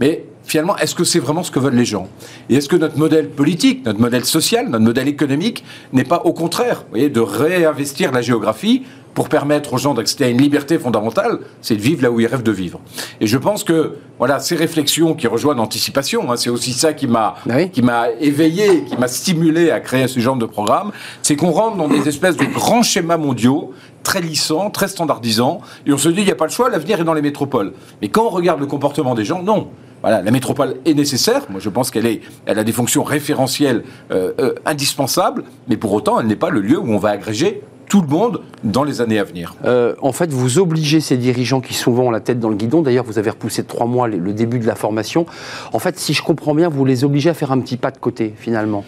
Mais 0.01 0.25
finalement, 0.45 0.77
est-ce 0.77 0.95
que 0.95 1.05
c'est 1.05 1.19
vraiment 1.19 1.43
ce 1.43 1.51
que 1.51 1.59
veulent 1.59 1.75
les 1.75 1.85
gens? 1.85 2.09
Et 2.49 2.57
est-ce 2.57 2.69
que 2.69 2.77
notre 2.77 2.99
modèle 2.99 3.31
politique, 3.31 3.85
notre 3.85 4.01
modèle 4.01 4.25
social, 4.25 4.69
notre 4.69 4.85
modèle 4.85 5.09
économique 5.09 5.65
n'est 5.93 6.05
pas 6.05 6.23
au 6.25 6.33
contraire 6.33 6.83
vous 6.85 6.91
voyez, 6.91 7.09
de 7.09 7.21
réinvestir 7.21 8.13
la 8.13 8.23
géographie 8.23 8.83
pour 9.17 9.31
permettre 9.31 9.73
aux 9.73 9.79
gens 9.79 9.95
d'accéder 9.95 10.25
à 10.25 10.29
une 10.29 10.43
liberté 10.43 10.79
fondamentale, 10.79 11.39
c'est 11.63 11.75
de 11.75 11.81
vivre 11.81 12.03
là 12.03 12.11
où 12.11 12.21
ils 12.21 12.27
rêvent 12.27 12.43
de 12.43 12.53
vivre. 12.53 12.81
Et 13.23 13.27
je 13.27 13.39
pense 13.39 13.65
que 13.65 13.97
voilà, 14.19 14.41
ces 14.41 14.57
réflexions 14.57 15.15
qui 15.15 15.27
rejoignent 15.27 15.57
l'anticipation, 15.57 16.31
hein, 16.31 16.37
c'est 16.37 16.51
aussi 16.51 16.75
ça 16.75 16.93
qui 16.93 17.07
m'a 17.07 17.37
oui. 17.47 17.71
qui 17.71 17.81
m'a 17.81 18.11
éveillé, 18.21 18.85
qui 18.85 18.95
m'a 18.99 19.09
stimulé 19.09 19.71
à 19.71 19.81
créer 19.81 20.07
ce 20.07 20.21
genre 20.21 20.37
de 20.37 20.45
programme, 20.45 20.93
c'est 21.23 21.35
qu'on 21.35 21.51
rentre 21.51 21.79
dans 21.79 21.89
des 21.89 22.07
espèces 22.07 22.37
de 22.37 22.45
grands 22.45 22.83
schémas 22.83 23.17
mondiaux 23.17 23.73
très 24.03 24.21
lissants, 24.21 24.69
très 24.69 24.87
standardisants, 24.87 25.63
et 25.87 25.95
on 25.95 25.99
se 25.99 26.11
dit 26.11 26.21
il 26.21 26.27
n'y 26.27 26.31
a 26.31 26.37
pas 26.37 26.45
le 26.45 26.53
choix, 26.53 26.69
l'avenir 26.69 27.01
est 27.01 27.05
dans 27.05 27.15
les 27.15 27.23
métropoles. 27.23 27.73
Mais 28.03 28.09
quand 28.09 28.27
on 28.27 28.31
regarde 28.31 28.61
le 28.61 28.67
comportement 28.67 29.15
des 29.15 29.25
gens, 29.25 29.43
non. 29.43 29.69
Voilà, 30.03 30.21
la 30.21 30.31
métropole 30.31 30.77
est 30.85 30.93
nécessaire. 30.93 31.47
Moi, 31.49 31.59
je 31.59 31.71
pense 31.71 31.91
qu'elle 31.91 32.05
est, 32.05 32.21
elle 32.45 32.59
a 32.59 32.65
des 32.65 32.73
fonctions 32.73 33.03
référentielles 33.03 33.83
euh, 34.11 34.33
euh, 34.39 34.53
indispensables, 34.67 35.45
mais 35.69 35.79
pour 35.79 35.95
autant, 35.95 36.21
elle 36.21 36.27
n'est 36.27 36.37
pas 36.37 36.51
le 36.51 36.61
lieu 36.61 36.79
où 36.79 36.93
on 36.93 36.99
va 36.99 37.09
agréger 37.09 37.63
tout 37.89 38.01
le 38.01 38.09
monde 38.09 38.43
dans 38.65 38.85
les 38.85 39.01
années 39.01 39.19
à 39.19 39.25
venir. 39.25 39.55
Euh, 39.65 39.95
en 40.03 40.13
fait, 40.13 40.33
vous 40.33 40.59
obligez 40.59 41.01
ces 41.01 41.17
dirigeants 41.17 41.61
qui 41.61 41.75
souvent 41.75 42.05
ont 42.05 42.11
la 42.11 42.21
tête 42.21 42.41
dans 42.41 42.49
le 42.49 42.57
guidon, 42.57 42.83
d'ailleurs 42.83 43.05
vous 43.05 43.19
avez 43.19 43.31
repoussé 43.31 43.65
trois 43.65 43.87
mois 43.87 44.09
le 44.09 44.33
début 44.33 44.59
de 44.59 44.67
la 44.67 44.75
formation, 44.75 45.27
en 45.73 45.79
fait, 45.79 45.99
si 45.99 46.15
je 46.15 46.23
comprends 46.23 46.55
bien, 46.55 46.69
vous 46.69 46.85
les 46.85 47.05
obligez 47.05 47.31
à 47.31 47.35
faire 47.35 47.53
un 47.53 47.61
petit 47.61 47.77
pas 47.77 47.91
de 47.91 47.99
côté, 47.99 48.35
finalement. 48.37 48.85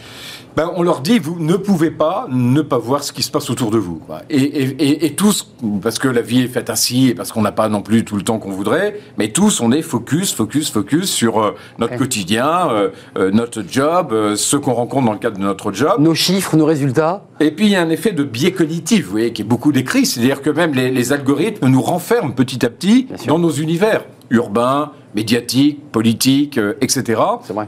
Ben, 0.57 0.73
on 0.77 0.83
leur 0.83 1.01
dit, 1.01 1.19
vous 1.19 1.37
ne 1.39 1.57
pouvez 1.57 1.91
pas 1.91 2.27
ne 2.31 2.63
pas 2.63 2.79
voir 2.79 3.05
ce 3.05 3.13
qui 3.13 3.23
se 3.23 3.31
passe 3.31 3.51
autour 3.51 3.71
de 3.71 3.79
vous. 3.79 4.01
Et, 4.31 5.13
tous, 5.15 5.55
parce 5.83 5.99
que 5.99 6.09
la 6.09 6.21
vie 6.21 6.43
est 6.43 6.49
faite 6.49 6.71
ainsi, 6.71 7.09
et 7.09 7.15
parce 7.15 7.33
qu'on 7.33 7.43
n'a 7.43 7.53
pas 7.53 7.69
non 7.69 7.83
plus 7.83 8.05
tout 8.05 8.17
le 8.17 8.23
temps 8.23 8.39
qu'on 8.39 8.51
voudrait, 8.51 9.01
mais 9.19 9.29
tous, 9.29 9.61
on 9.61 9.73
est 9.73 9.83
focus, 9.83 10.35
focus, 10.35 10.71
focus 10.71 11.11
sur 11.11 11.41
euh, 11.41 11.55
notre 11.79 11.97
quotidien, 11.97 12.71
euh, 12.71 12.91
euh, 13.17 13.31
notre 13.31 13.63
job, 13.69 14.15
ce 14.37 14.57
qu'on 14.57 14.75
rencontre 14.75 15.07
dans 15.07 15.13
le 15.13 15.19
cadre 15.19 15.39
de 15.39 15.43
notre 15.43 15.73
job. 15.73 15.95
Nos 15.99 16.15
chiffres, 16.15 16.57
nos 16.57 16.67
résultats. 16.67 17.25
Et 17.41 17.51
puis, 17.51 17.67
il 17.67 17.73
y 17.73 17.77
a 17.77 17.83
un 17.83 17.91
effet 17.91 18.13
de 18.13 18.25
biais 18.25 18.53
cognitif, 18.53 19.05
vous 19.05 19.13
voyez, 19.13 19.33
qui 19.33 19.43
est 19.43 19.45
beaucoup 19.45 19.73
décrit. 19.73 20.07
C'est-à-dire 20.07 20.43
que 20.43 20.51
même 20.51 20.75
les, 20.75 20.91
les, 20.91 21.13
algorithmes 21.13 21.69
nous 21.69 21.83
renferment 21.83 22.33
petit 22.33 22.65
à 22.65 22.71
petit 22.71 23.09
dans 23.27 23.39
nos 23.39 23.51
univers 23.51 24.05
urbains, 24.31 24.93
médiatiques, 25.15 25.91
politiques, 25.91 26.59
euh, 26.59 26.75
etc. 26.81 27.21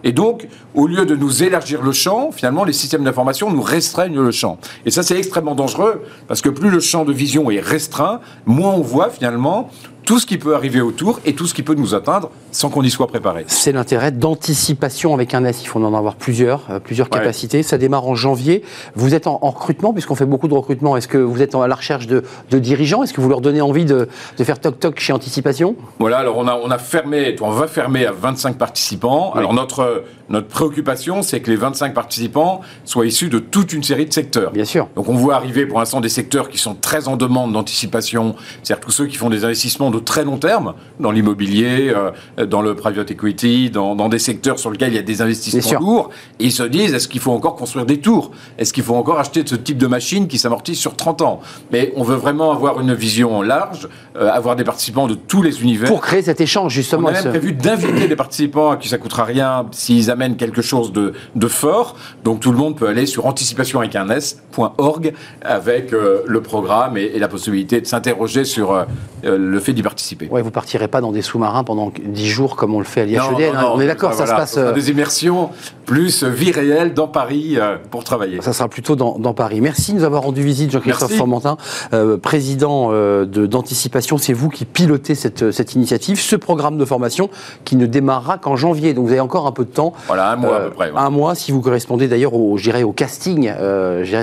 Et 0.05 0.13
donc, 0.13 0.49
au 0.75 0.87
lieu 0.87 1.07
de 1.07 1.17
nous 1.17 1.43
élargir 1.43 1.83
le 1.83 1.93
champ, 1.93 2.31
finalement, 2.33 2.65
les 2.65 2.73
systèmes 2.73 3.05
d'information 3.05 3.51
nous 3.51 3.63
restreignent 3.63 4.21
le 4.21 4.31
champ. 4.31 4.59
Et 4.87 4.91
ça, 4.91 5.03
c'est 5.03 5.17
extrêmement 5.17 5.55
dangereux, 5.55 6.03
parce 6.29 6.43
que 6.43 6.49
plus 6.49 6.71
le 6.71 6.81
champ 6.81 7.05
de 7.05 7.13
vision 7.13 7.51
est 7.51 7.61
restreint, 7.61 8.21
moins 8.47 8.73
on 8.73 8.83
voit 8.83 9.11
finalement 9.11 9.71
tout 10.11 10.19
ce 10.19 10.27
qui 10.27 10.39
peut 10.39 10.57
arriver 10.57 10.81
autour 10.81 11.21
et 11.25 11.37
tout 11.37 11.47
ce 11.47 11.55
qui 11.55 11.63
peut 11.63 11.75
nous 11.75 11.95
atteindre 11.95 12.33
sans 12.51 12.69
qu'on 12.69 12.83
y 12.83 12.91
soit 12.91 13.07
préparé. 13.07 13.45
C'est 13.47 13.71
l'intérêt 13.71 14.11
d'anticipation 14.11 15.15
avec 15.15 15.35
un 15.35 15.45
S. 15.45 15.63
Il 15.63 15.69
faut 15.69 15.81
en 15.81 15.95
avoir 15.95 16.17
plusieurs, 16.17 16.69
euh, 16.69 16.81
plusieurs 16.81 17.09
capacités. 17.09 17.63
Ça 17.63 17.79
démarre 17.79 18.09
en 18.09 18.17
janvier. 18.17 18.65
Vous 18.97 19.15
êtes 19.15 19.29
en, 19.29 19.39
recrutement, 19.39 19.93
puisqu'on 19.93 20.17
fait 20.17 20.27
beaucoup 20.27 20.49
de 20.49 20.55
recrutement. 20.55 20.97
Est-ce 20.97 21.07
que 21.07 21.17
vous 21.17 21.43
êtes 21.43 21.55
à 21.55 21.69
la 21.69 21.77
recherche 21.77 22.09
de, 22.09 22.25
dirigeants? 22.51 23.05
Est-ce 23.05 23.15
que 23.15 23.21
vous 23.21 23.29
leur 23.29 23.41
donnez 23.41 23.61
envie 23.61 23.85
de, 23.85 24.09
faire 24.43 24.59
toc-toc 24.59 24.99
chez 24.99 25.13
Anticipation? 25.13 25.77
Voilà, 26.01 26.19
alors 26.19 26.39
on 26.39 26.49
a, 26.49 26.57
on 26.57 26.73
a 26.73 26.79
fermé, 26.79 27.37
on 27.41 27.51
va 27.51 27.69
fermer 27.69 28.05
à 28.05 28.11
25 28.11 28.59
participants. 28.59 29.33
Alors 29.37 29.55
notre, 29.55 30.03
notre 30.31 30.47
préoccupation, 30.47 31.23
c'est 31.23 31.41
que 31.41 31.51
les 31.51 31.57
25 31.57 31.93
participants 31.93 32.61
soient 32.85 33.05
issus 33.05 33.29
de 33.29 33.41
toute 33.41 33.73
une 33.73 33.83
série 33.83 34.07
de 34.07 34.13
secteurs. 34.13 34.53
Bien 34.53 34.65
sûr. 34.65 34.89
Donc 34.95 35.09
on 35.09 35.15
voit 35.15 35.35
arriver 35.35 35.67
pour 35.67 35.81
l'instant 35.81 36.01
des 36.01 36.09
secteurs 36.09 36.49
qui 36.49 36.59
sont 36.59 36.75
très 36.75 37.09
en 37.09 37.17
demande 37.17 37.53
d'anticipation, 37.53 38.37
c'est-à-dire 38.63 38.85
tous 38.85 38.93
ceux 38.93 39.07
qui 39.07 39.17
font 39.17 39.29
des 39.29 39.45
investissements 39.45 39.91
de 39.91 39.99
très 39.99 40.25
long 40.25 40.39
terme 40.39 40.75
dans 41.01 41.11
l'immobilier, 41.11 41.93
euh, 41.93 42.47
dans 42.47 42.63
le 42.63 42.77
private 42.77 43.11
equity, 43.11 43.71
dans, 43.71 44.09
des 44.09 44.21
secteurs 44.21 44.61
sur 44.61 44.71
lesquels 44.71 44.93
il 44.93 44.97
y 44.97 45.01
a 45.01 45.03
des 45.03 45.21
investissements 45.21 45.81
lourds. 45.81 46.11
Et 46.39 46.45
ils 46.45 46.53
se 46.53 46.63
disent, 46.63 46.95
est-ce 46.95 47.09
qu'il 47.09 47.21
faut 47.21 47.33
encore 47.33 47.57
construire 47.57 47.85
des 47.85 47.99
tours? 47.99 48.31
Est-ce 48.57 48.73
qu'il 48.73 48.85
faut 48.85 48.95
encore 48.95 49.19
acheter 49.19 49.43
ce 49.45 49.57
type 49.57 49.79
de 49.79 49.89
machine 49.89 50.29
qui 50.29 50.39
s'amortit 50.39 50.77
sur 50.77 50.95
30 50.95 51.23
ans? 51.23 51.41
Mais 51.73 51.93
on 51.97 52.05
veut 52.05 52.17
vraiment 52.17 52.53
avoir 52.53 52.81
une 52.81 52.95
vision 52.95 53.43
large, 53.43 53.89
euh, 54.17 54.31
avoir 54.31 54.55
des 54.55 54.65
participants 54.65 55.09
de 55.09 55.15
tous 55.15 55.43
les 55.43 55.61
univers. 55.61 55.89
Pour 55.89 56.03
créer 56.03 56.23
cet 56.23 56.41
échange, 56.41 56.73
justement. 56.73 57.09
On 57.09 57.11
a 57.11 57.23
même 57.23 57.31
prévu 57.31 57.53
d'inviter 57.53 58.07
des 58.07 58.17
participants 58.17 58.71
à 58.71 58.77
qui 58.77 58.89
ça 58.89 58.99
coûtera 58.99 59.25
rien 59.25 59.67
s'ils 59.73 60.09
amènent 60.09 60.20
quelque 60.37 60.63
chose 60.63 60.93
de, 60.93 61.13
de, 61.35 61.49
fort. 61.49 61.97
Donc 62.25 62.41
tout 62.41 62.53
le 62.53 62.59
monde 62.59 62.77
peut 62.77 62.87
aller 62.87 63.07
sur 63.07 63.27
anticipation 63.27 63.81
avec 63.81 63.97
un 63.97 64.09
S.org 64.09 65.13
avec 65.43 65.93
euh, 65.93 66.23
le 66.27 66.41
programme 66.41 66.97
et, 66.97 67.19
la 67.19 67.29
possibilité 67.29 67.81
de 67.81 67.87
s'interroger 67.87 68.45
sur 68.45 68.87
le 69.23 69.61
fait 69.61 69.75
d'y 69.75 69.83
participer. 69.83 70.29
Ouais, 70.31 70.41
vous 70.41 70.51
partirez 70.51 70.89
pas 70.89 71.01
dans 71.01 71.13
des 71.13 71.23
sous-marins 71.23 71.65
pendant 71.65 71.93
10 72.03 72.27
jours 72.27 72.57
comme 72.57 72.75
on 72.75 72.79
le 72.79 72.85
fait 72.85 73.03
à 73.03 73.05
l'IHED. 73.05 73.55
Hein. 73.55 73.71
on 73.73 73.81
est 73.81 73.87
d'accord, 73.87 74.15
ça 74.15 74.27
se 74.27 74.33
passe. 74.33 74.57
Euh, 74.57 74.73
des 74.73 74.91
immersions 74.91 75.51
plus 75.87 76.23
vie 76.23 76.53
réelle 76.53 76.95
dans 76.95 77.09
Paris 77.09 77.55
euh, 77.57 77.77
pour 77.91 78.05
travailler. 78.05 78.41
Ça 78.43 78.53
sera 78.53 78.69
plutôt 78.69 78.97
dans, 78.97 79.35
Paris. 79.35 79.61
Merci 79.61 79.93
de 79.93 79.99
nous 79.99 80.05
avoir 80.05 80.23
rendu 80.23 80.43
visite, 80.43 80.71
Jean-Christophe 80.71 81.15
Formentin, 81.15 81.57
euh, 81.93 82.17
président 82.17 82.93
d'Anticipation. 83.25 84.19
C'est 84.19 84.33
vous 84.33 84.49
qui 84.49 84.65
pilotez 84.65 85.15
cette, 85.15 85.51
cette 85.51 85.75
initiative, 85.75 86.21
ce 86.21 86.37
programme 86.37 86.79
de 86.79 86.85
formation 86.85 87.31
qui 87.65 87.77
ne 87.77 87.87
démarrera 87.87 88.39
qu'en 88.39 88.57
janvier. 88.57 88.95
Donc 88.95 89.07
vous 89.07 89.13
avez 89.13 89.21
encore 89.21 89.47
un 89.47 89.53
peu 89.53 89.65
de 89.65 89.71
temps. 89.71 89.93
Voilà, 90.11 90.33
un 90.33 90.37
mois 90.37 90.57
à 90.57 90.61
peu 90.61 90.71
près. 90.71 90.93
Un 90.95 91.11
mois, 91.11 91.35
si 91.35 91.53
vous 91.53 91.61
correspondez 91.61 92.09
d'ailleurs 92.09 92.35
au, 92.35 92.59
au 92.59 92.93
casting 92.93 93.53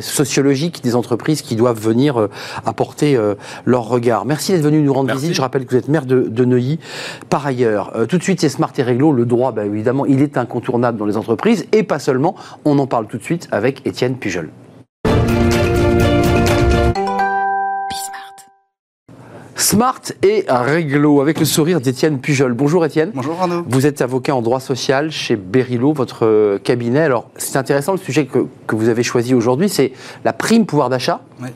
sociologique 0.02 0.84
des 0.84 0.96
entreprises 0.96 1.42
qui 1.42 1.56
doivent 1.56 1.80
venir 1.80 2.28
apporter 2.66 3.18
leur 3.66 3.88
regard. 3.88 4.26
Merci 4.26 4.52
d'être 4.52 4.64
venu 4.64 4.82
nous 4.82 4.94
rendre 4.94 5.14
visite. 5.14 5.34
Je 5.34 5.42
rappelle 5.42 5.66
que 5.66 5.72
vous 5.72 5.78
êtes 5.78 5.88
maire 5.88 6.06
de, 6.06 6.46
Neuilly. 6.46 6.80
Par 7.30 7.46
ailleurs, 7.46 7.92
euh, 7.96 8.06
tout 8.06 8.18
de 8.18 8.24
suite, 8.24 8.42
c'est 8.42 8.50
Smart 8.50 8.72
et 8.78 8.84
Réglo. 8.84 9.12
Le 9.12 9.26
droit, 9.26 9.52
bah, 9.52 9.66
évidemment, 9.66 10.06
il 10.06 10.22
est 10.22 10.38
incontournable 10.38 10.98
dans 10.98 11.06
les 11.06 11.18
entreprises 11.18 11.66
et 11.72 11.84
pas 11.84 12.00
seulement. 12.00 12.36
On 12.66 12.80
en 12.80 12.88
parle 12.88 13.08
tout 13.08 13.18
de 13.18 13.24
suite 13.24 13.48
avec 13.52 13.86
Étienne 13.86 14.16
Pujol. 14.16 14.50
Smart 19.58 20.02
et 20.22 20.46
Réglo, 20.48 21.20
avec 21.20 21.40
le 21.40 21.46
sourire 21.46 21.82
d'Étienne 21.82 22.20
Pujol. 22.20 22.54
Bonjour 22.54 22.86
Étienne. 22.86 23.12
Bonjour 23.16 23.42
Arnaud. 23.42 23.66
Vous 23.68 23.88
êtes 23.88 24.02
avocat 24.02 24.36
en 24.36 24.44
droit 24.44 24.60
social 24.60 25.12
chez 25.12 25.36
Berilo, 25.36 25.94
votre 25.94 26.28
euh, 26.28 26.60
cabinet. 26.60 27.00
Alors, 27.02 27.30
c'est 27.38 27.58
intéressant, 27.58 27.94
le 27.94 27.98
sujet 27.98 28.28
que, 28.28 28.46
que 28.68 28.76
vous 28.76 28.88
avez 28.88 29.02
choisi 29.02 29.34
aujourd'hui, 29.34 29.68
c'est 29.68 29.94
la 30.24 30.32
prime 30.32 30.68
pouvoir 30.68 30.90
d'achat. 30.90 31.22
Oui. 31.42 31.50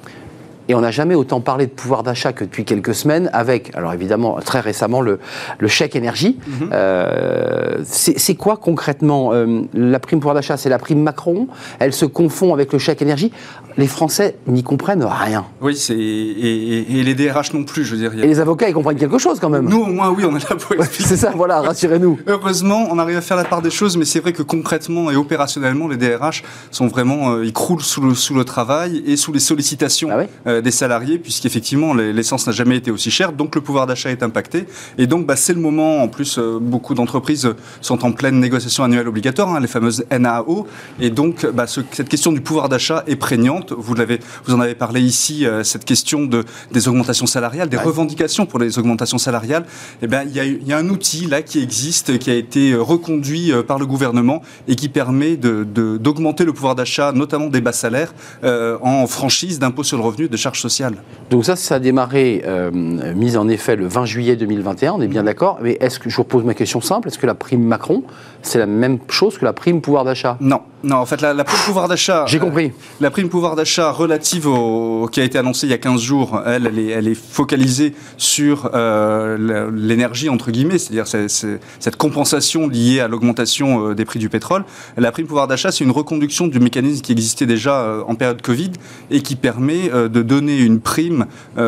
Et 0.71 0.73
on 0.73 0.79
n'a 0.79 0.91
jamais 0.91 1.15
autant 1.15 1.41
parlé 1.41 1.65
de 1.65 1.71
pouvoir 1.71 2.01
d'achat 2.01 2.31
que 2.31 2.45
depuis 2.45 2.63
quelques 2.63 2.95
semaines, 2.95 3.29
avec, 3.33 3.75
alors 3.75 3.91
évidemment, 3.91 4.39
très 4.39 4.61
récemment, 4.61 5.01
le, 5.01 5.19
le 5.59 5.67
chèque 5.67 5.97
énergie. 5.97 6.37
Mhm. 6.47 6.69
Euh, 6.71 7.79
c'est 7.83 8.35
quoi 8.35 8.55
concrètement 8.55 9.33
euh, 9.33 9.63
la 9.73 9.99
prime 9.99 10.21
pouvoir 10.21 10.33
d'achat? 10.33 10.55
C'est 10.55 10.69
la 10.69 10.79
prime 10.79 11.01
Macron? 11.01 11.49
Elle 11.79 11.91
se 11.91 12.05
confond 12.05 12.53
avec 12.53 12.71
le 12.71 12.79
chèque 12.79 13.01
énergie? 13.01 13.33
Les 13.75 13.87
Français 13.87 14.37
n'y 14.47 14.63
comprennent 14.63 15.03
rien. 15.03 15.45
Oui, 15.59 15.77
et, 15.89 16.99
et, 16.99 17.03
les 17.03 17.15
DRH 17.15 17.53
non 17.53 17.65
plus, 17.65 17.83
je 17.83 17.95
veux 17.95 18.09
dire. 18.09 18.13
Et 18.13 18.27
les 18.27 18.39
avocats, 18.39 18.69
ils 18.69 18.73
comprennent 18.73 18.97
quelque 18.97 19.17
chose 19.17 19.39
quand 19.41 19.49
même. 19.49 19.67
Nous, 19.67 19.81
au 19.81 19.87
moins, 19.87 20.09
oui, 20.09 20.23
on 20.25 20.35
est 20.37 20.49
là 20.49 20.55
pour 20.55 20.73
expliquer. 20.75 21.09
c'est 21.09 21.17
ça, 21.17 21.33
voilà, 21.35 21.59
rassurez-nous. 21.59 22.19
Heureusement, 22.27 22.87
on 22.89 22.97
arrive 22.97 23.17
à 23.17 23.21
faire 23.21 23.37
la 23.37 23.45
part 23.45 23.61
des 23.61 23.69
choses, 23.69 23.97
mais 23.97 24.05
c'est 24.05 24.21
vrai 24.21 24.31
que 24.31 24.43
concrètement 24.43 25.11
et 25.11 25.17
opérationnellement, 25.17 25.89
les 25.89 25.97
DRH 25.97 26.43
sont 26.69 26.87
vraiment, 26.87 27.31
euh, 27.31 27.45
ils 27.45 27.53
croulent 27.53 27.83
sous 27.83 28.01
le, 28.01 28.13
sous 28.13 28.35
le 28.35 28.45
travail 28.45 29.03
et 29.05 29.17
sous 29.17 29.33
les 29.33 29.39
sollicitations. 29.39 30.09
Ah 30.45 30.61
des 30.62 30.72
salariés, 30.72 31.18
puisqu'effectivement 31.18 31.94
l'essence 31.94 32.48
n'a 32.48 32.53
jamais 32.53 32.77
été 32.77 32.91
aussi 32.91 33.12
chère, 33.12 33.34
donc 33.34 33.56
le 33.56 33.62
pouvoir 33.62 33.88
d'achat 33.88 34.12
est 34.12 34.24
impacté. 34.24 34.65
Et 34.98 35.08
donc 35.08 35.25
bah, 35.25 35.36
c'est 35.36 35.53
le 35.53 35.60
moment, 35.60 36.03
en 36.03 36.08
plus 36.08 36.38
euh, 36.38 36.60
beaucoup 36.60 36.94
d'entreprises 36.94 37.50
sont 37.82 38.06
en 38.06 38.12
pleine 38.12 38.39
négociation 38.39 38.84
annuelle 38.84 39.08
obligatoire, 39.08 39.50
hein, 39.56 39.60
les 39.60 39.68
fameuses 39.68 40.06
NAO, 40.12 40.68
et 41.00 41.10
donc 41.10 41.46
bah, 41.46 41.65
cette 41.68 42.10
question 42.10 42.32
du 42.32 42.41
pouvoir 42.41 42.70
d'achat 42.70 43.03
est 43.08 43.15
prégnante. 43.15 43.74
Vous, 43.77 43.94
l'avez, 43.94 44.20
vous 44.46 44.53
en 44.53 44.60
avez 44.60 44.75
parlé 44.75 45.01
ici, 45.01 45.46
euh, 45.46 45.63
cette 45.63 45.86
question 45.86 46.25
de, 46.25 46.44
des 46.72 46.88
augmentations 46.88 47.25
salariales, 47.25 47.70
des 47.70 47.77
revendications 47.77 48.46
pour 48.46 48.60
les 48.60 48.77
augmentations 48.80 49.18
salariales. 49.18 49.63
Et 50.01 50.06
eh 50.06 50.08
ben, 50.08 50.24
il 50.27 50.36
y, 50.36 50.70
y, 50.70 50.74
a 50.74 50.77
un 50.77 50.89
outil 50.89 51.27
là 51.27 51.41
qui 51.41 51.62
existe, 51.62 52.18
qui 52.20 52.30
a 52.30 52.36
été 52.36 52.75
reconduit 52.75 53.51
par 53.68 53.80
le 53.80 53.86
gouvernement 53.86 54.41
et 54.68 54.75
qui 54.75 54.89
permet 54.89 55.38
de, 55.38 55.63
d'augmenter 55.63 56.46
le 56.46 56.53
pouvoir 56.53 56.75
d'achat, 56.75 57.12
notamment 57.12 57.48
des 57.48 57.62
bas 57.62 57.72
salaires, 57.72 58.13
en 58.44 59.08
franchise 59.08 59.60
d'impôt 59.60 59.84
sur 59.84 59.98
le 59.98 60.03
revenu 60.03 60.30
de 60.30 60.38
charges 60.38 60.50
sociales. 60.60 60.96
Donc 61.29 61.46
ça, 61.46 61.55
ça 61.55 61.75
a 61.75 61.79
démarré, 61.79 62.43
euh, 62.46 62.72
mise 62.72 63.38
en 63.38 63.48
effet 63.48 63.75
le 63.75 63.88
20 63.88 64.05
juillet 64.05 64.36
2021, 64.36 64.93
on 64.93 65.01
est 65.01 65.08
bien 65.08 65.24
d'accord. 65.24 65.60
Mais 65.62 65.77
est-ce 65.79 66.00
que, 66.00 66.10
je 66.10 66.15
vous 66.15 66.24
repose 66.24 66.43
ma 66.43 66.53
question 66.53 66.81
simple, 66.81 67.08
est-ce 67.08 67.20
que 67.20 67.27
la 67.27 67.36
prime 67.36 67.63
Macron, 67.63 68.03
c'est 68.43 68.60
la 68.60 68.65
même 68.65 69.00
chose 69.10 69.38
que 69.38 69.45
la 69.45 69.53
prime 69.53 69.81
pouvoir 69.81 70.03
d'achat? 70.03 70.38
Non. 70.39 70.62
Non, 70.83 70.95
en 70.95 71.05
fait, 71.05 71.21
la, 71.21 71.36
prime 71.43 71.60
pouvoir 71.65 71.88
d'achat. 71.88 72.25
J'ai 72.27 72.39
compris. 72.39 72.65
Euh, 72.65 73.01
la 73.01 73.12
prime 73.12 73.29
pouvoir 73.29 73.55
d'achat 73.55 73.91
relative 73.91 74.48
au, 74.48 75.07
qui 75.12 75.21
a 75.21 75.24
été 75.24 75.38
annoncée 75.38 75.67
il 75.67 75.69
y 75.69 75.74
a 75.74 75.77
15 75.77 76.01
jours, 76.01 76.41
elle, 76.45 76.65
elle 76.65 76.79
est, 76.79 76.88
elle 76.88 77.07
est 77.07 77.13
focalisée 77.15 77.93
sur 78.17 78.71
euh, 78.74 79.69
l'énergie, 79.71 80.27
entre 80.29 80.50
guillemets, 80.50 80.79
c'est-à-dire 80.79 81.05
cette 81.07 81.95
compensation 81.98 82.67
liée 82.67 83.00
à 83.00 83.07
l'augmentation 83.07 83.89
euh, 83.89 83.95
des 83.95 84.05
prix 84.05 84.17
du 84.17 84.29
pétrole. 84.29 84.63
La 84.98 85.12
prime 85.12 85.27
pouvoir 85.27 85.48
d'achat, 85.48 85.71
c'est 85.71 85.83
une 85.83 85.91
reconduction 85.91 86.48
du 86.48 86.60
mécanisme 86.60 87.01
qui 87.01 87.12
existait 87.12 87.45
déjà 87.45 88.03
en 88.07 88.15
période 88.15 88.41
Covid 88.41 88.71
et 89.12 89.21
qui 89.21 89.36
permet 89.36 89.89
de 89.89 90.21
donner 90.21 90.60
une 90.60 90.79
prime 90.79 91.25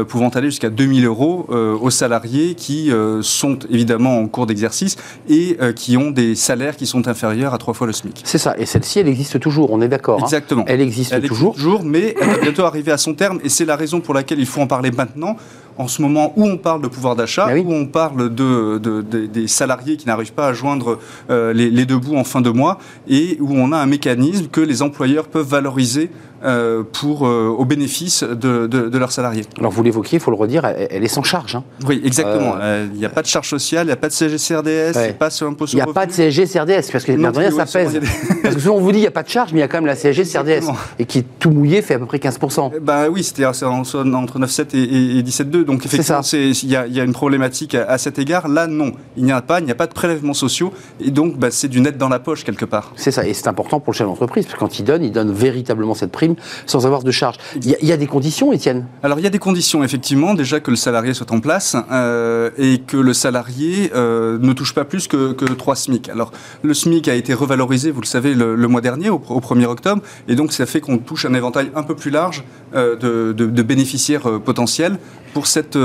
pouvant 0.08 0.30
aller 0.30 0.48
jusqu'à 0.48 0.70
2000 0.70 1.06
euros 1.06 1.48
aux 1.50 1.90
salariés 1.90 2.56
qui 2.56 2.92
sont 3.22 3.60
évidemment 3.70 4.20
en 4.20 4.28
cours 4.28 4.46
d'exercice 4.46 4.96
et 5.30 5.58
qui 5.76 5.98
ont 5.98 6.12
des 6.12 6.36
salaires 6.36 6.63
qui 6.72 6.86
sont 6.86 7.08
inférieurs 7.08 7.54
à 7.54 7.58
trois 7.58 7.74
fois 7.74 7.88
le 7.88 7.94
SMIC. 7.94 8.22
C'est 8.24 8.38
ça. 8.38 8.56
Et 8.58 8.66
celle-ci, 8.66 9.00
elle 9.00 9.08
existe 9.08 9.40
toujours, 9.40 9.72
on 9.72 9.82
est 9.82 9.88
d'accord. 9.88 10.20
Hein. 10.20 10.24
Exactement. 10.24 10.64
elle 10.68 10.82
existe 10.82 11.22
toujours. 11.26 11.54
toujours, 11.54 11.84
mais 11.84 12.16
elle 12.20 12.28
va 12.28 12.38
bientôt 12.38 12.64
arriver 12.64 12.92
à 12.92 12.98
son 12.98 13.14
terme 13.14 13.40
et 13.44 13.50
c'est 13.50 13.66
la 13.66 13.76
raison 13.76 14.00
pour 14.00 14.14
laquelle 14.14 14.40
il 14.40 14.46
faut 14.46 14.62
en 14.62 14.68
parler 14.68 14.92
maintenant. 14.92 15.36
En 15.78 15.88
ce 15.88 16.02
moment 16.02 16.34
où 16.36 16.46
on 16.46 16.58
parle 16.58 16.82
de 16.82 16.88
pouvoir 16.88 17.16
d'achat, 17.16 17.56
où 17.56 17.74
on 17.74 17.86
parle 17.86 18.34
de, 18.34 18.78
des 18.78 19.48
salariés 19.48 19.98
qui 19.98 20.08
n'arrivent 20.08 20.34
pas 20.34 20.48
à 20.48 20.54
joindre 20.54 21.00
les, 21.30 21.70
les 21.70 21.86
deux 21.86 21.98
bouts 21.98 22.16
en 22.16 22.24
fin 22.24 22.42
de 22.42 22.50
mois, 22.50 22.78
et 23.08 23.38
où 23.40 23.54
on 23.54 23.72
a 23.72 23.78
un 23.78 23.86
mécanisme 23.86 24.48
que 24.48 24.62
les 24.62 24.82
employeurs 24.82 25.28
peuvent 25.28 25.48
valoriser 25.48 26.10
euh, 26.44 26.84
pour, 26.84 27.26
euh, 27.26 27.56
au 27.58 27.64
bénéfice 27.64 28.22
de, 28.22 28.68
de, 28.68 28.98
leurs 28.98 29.14
salariés. 29.14 29.46
Alors 29.60 29.72
vous 29.72 29.82
l'évoquiez, 29.82 30.18
il 30.18 30.20
faut 30.22 30.30
le 30.30 30.36
redire, 30.36 30.66
elle, 30.66 31.02
est 31.02 31.08
sans 31.08 31.24
charge. 31.24 31.56
Hein. 31.56 31.64
Oui, 31.88 32.02
exactement. 32.04 32.56
Euh, 32.60 32.86
il 32.94 33.00
n'y 33.00 33.06
a 33.06 33.10
pas 33.10 33.22
de 33.22 33.28
charge 33.28 33.48
sociale, 33.48 33.86
il 33.86 33.88
n'y 33.88 33.94
a 33.94 33.96
pas 33.96 34.10
de 34.10 34.14
CSG-CRDS, 34.14 35.08
il 35.08 35.14
pas 35.14 35.30
sur 35.30 35.50
Il 35.72 35.76
n'y 35.76 35.82
a 35.82 35.86
pas 35.86 36.06
de 36.06 36.12
CSG-CRDS, 36.12 36.92
parce 36.92 37.06
que 37.06 37.14
ça 37.52 37.66
pèse. 37.66 37.98
parce 38.44 38.56
que 38.56 38.60
souvent 38.60 38.76
on 38.76 38.82
vous 38.82 38.92
dit 38.92 38.96
qu'il 38.96 39.04
n'y 39.04 39.08
a 39.08 39.12
pas 39.12 39.24
de 39.24 39.30
charge, 39.30 39.54
mais 39.54 39.60
il 39.60 39.62
y 39.62 39.64
a 39.64 39.70
quand 39.70 39.78
même 39.78 39.86
la 39.86 39.96
CSG-CRDS, 39.96 40.70
et 41.00 41.06
qui 41.06 41.24
tout 41.24 41.50
mouillé 41.50 41.82
fait 41.82 41.94
à 41.94 42.00
peu 42.00 42.08
près 42.08 42.18
15%. 42.18 42.72
Eh 42.76 42.80
bah 42.82 43.08
oui, 43.10 43.24
c'est-à-dire 43.24 43.56
c'est 43.56 43.64
entre 43.64 44.04
9,7 44.04 44.76
et, 44.76 45.20
et 45.20 45.24
17,2. 45.24 45.63
Donc 45.64 45.86
effectivement, 45.86 46.22
il 46.34 46.64
y, 46.64 46.72
y, 46.72 47.00
a 47.00 47.04
une 47.04 47.14
problématique 47.14 47.76
à, 47.76 47.98
cet 47.98 48.20
égard. 48.20 48.48
Là, 48.48 48.68
non, 48.68 48.92
il 49.18 49.24
n'y 49.24 49.32
a 49.32 49.42
pas, 49.42 49.60
il 49.60 49.66
n'y 49.66 49.72
a 49.72 49.76
pas 49.76 49.88
de 49.88 49.94
prélèvements 49.94 50.34
sociaux, 50.34 50.74
et 51.00 51.12
donc 51.12 51.38
bah, 51.38 51.50
c'est 51.52 51.68
du 51.68 51.82
net 51.82 51.98
dans 51.98 52.10
la 52.10 52.20
poche 52.20 52.44
quelque 52.44 52.66
part. 52.66 52.92
C'est 52.96 53.12
ça, 53.12 53.26
et 53.26 53.34
c'est 53.34 53.48
important 53.48 53.80
pour 53.80 53.94
le 53.94 53.98
chef 53.98 54.08
d'entreprise, 54.08 54.46
parce 54.46 54.56
que 54.56 54.60
quand 54.60 54.80
il 54.80 54.84
donne, 54.84 55.04
il 55.04 55.12
donne 55.12 55.32
véritablement 55.32 55.96
cette 55.96 56.12
prime 56.12 56.36
sans 56.66 56.86
avoir 56.86 57.04
de 57.04 57.12
charge. 57.12 57.38
Il 57.56 57.76
y, 57.82 57.92
a 57.92 57.98
des 57.98 58.08
conditions, 58.08 58.54
Étienne? 58.54 58.86
Alors 59.04 59.20
il 59.20 59.24
y 59.24 59.28
a 59.28 59.30
des 59.30 59.40
conditions, 59.40 59.84
effectivement, 59.84 60.34
déjà 60.34 60.60
que 60.60 60.72
le 60.72 60.78
salarié 60.78 61.14
soit 61.14 61.32
en 61.32 61.40
place 61.40 61.76
euh, 61.92 62.50
et 62.58 62.80
que 62.80 62.98
le 62.98 63.14
salarié 63.14 63.92
euh, 63.96 64.38
ne 64.40 64.54
touche 64.54 64.74
pas 64.74 64.86
plus 64.86 65.08
que, 65.08 65.34
que 65.34 65.46
3 65.46 65.76
SMIC. 65.76 66.10
Alors 66.10 66.32
le 66.62 66.74
SMIC 66.74 67.08
a 67.08 67.16
été 67.16 67.34
revalorisé, 67.34 67.92
vous 67.92 68.02
le 68.02 68.06
savez, 68.06 68.34
le, 68.34 68.56
mois 68.68 68.82
dernier, 68.82 69.10
au, 69.10 69.20
1er 69.20 69.66
octobre, 69.66 70.02
et 70.28 70.36
donc 70.36 70.54
ça 70.54 70.66
fait 70.66 70.80
qu'on 70.80 70.98
touche 70.98 71.26
un 71.26 71.34
éventail 71.34 71.72
un 71.76 71.84
peu 71.84 71.96
plus 71.96 72.12
large 72.12 72.44
euh, 72.76 72.96
de, 72.96 73.34
de, 73.34 73.64
bénéficiaires 73.64 74.42
potentiels 74.44 74.98
pour 75.34 75.48
cette, 75.54 75.78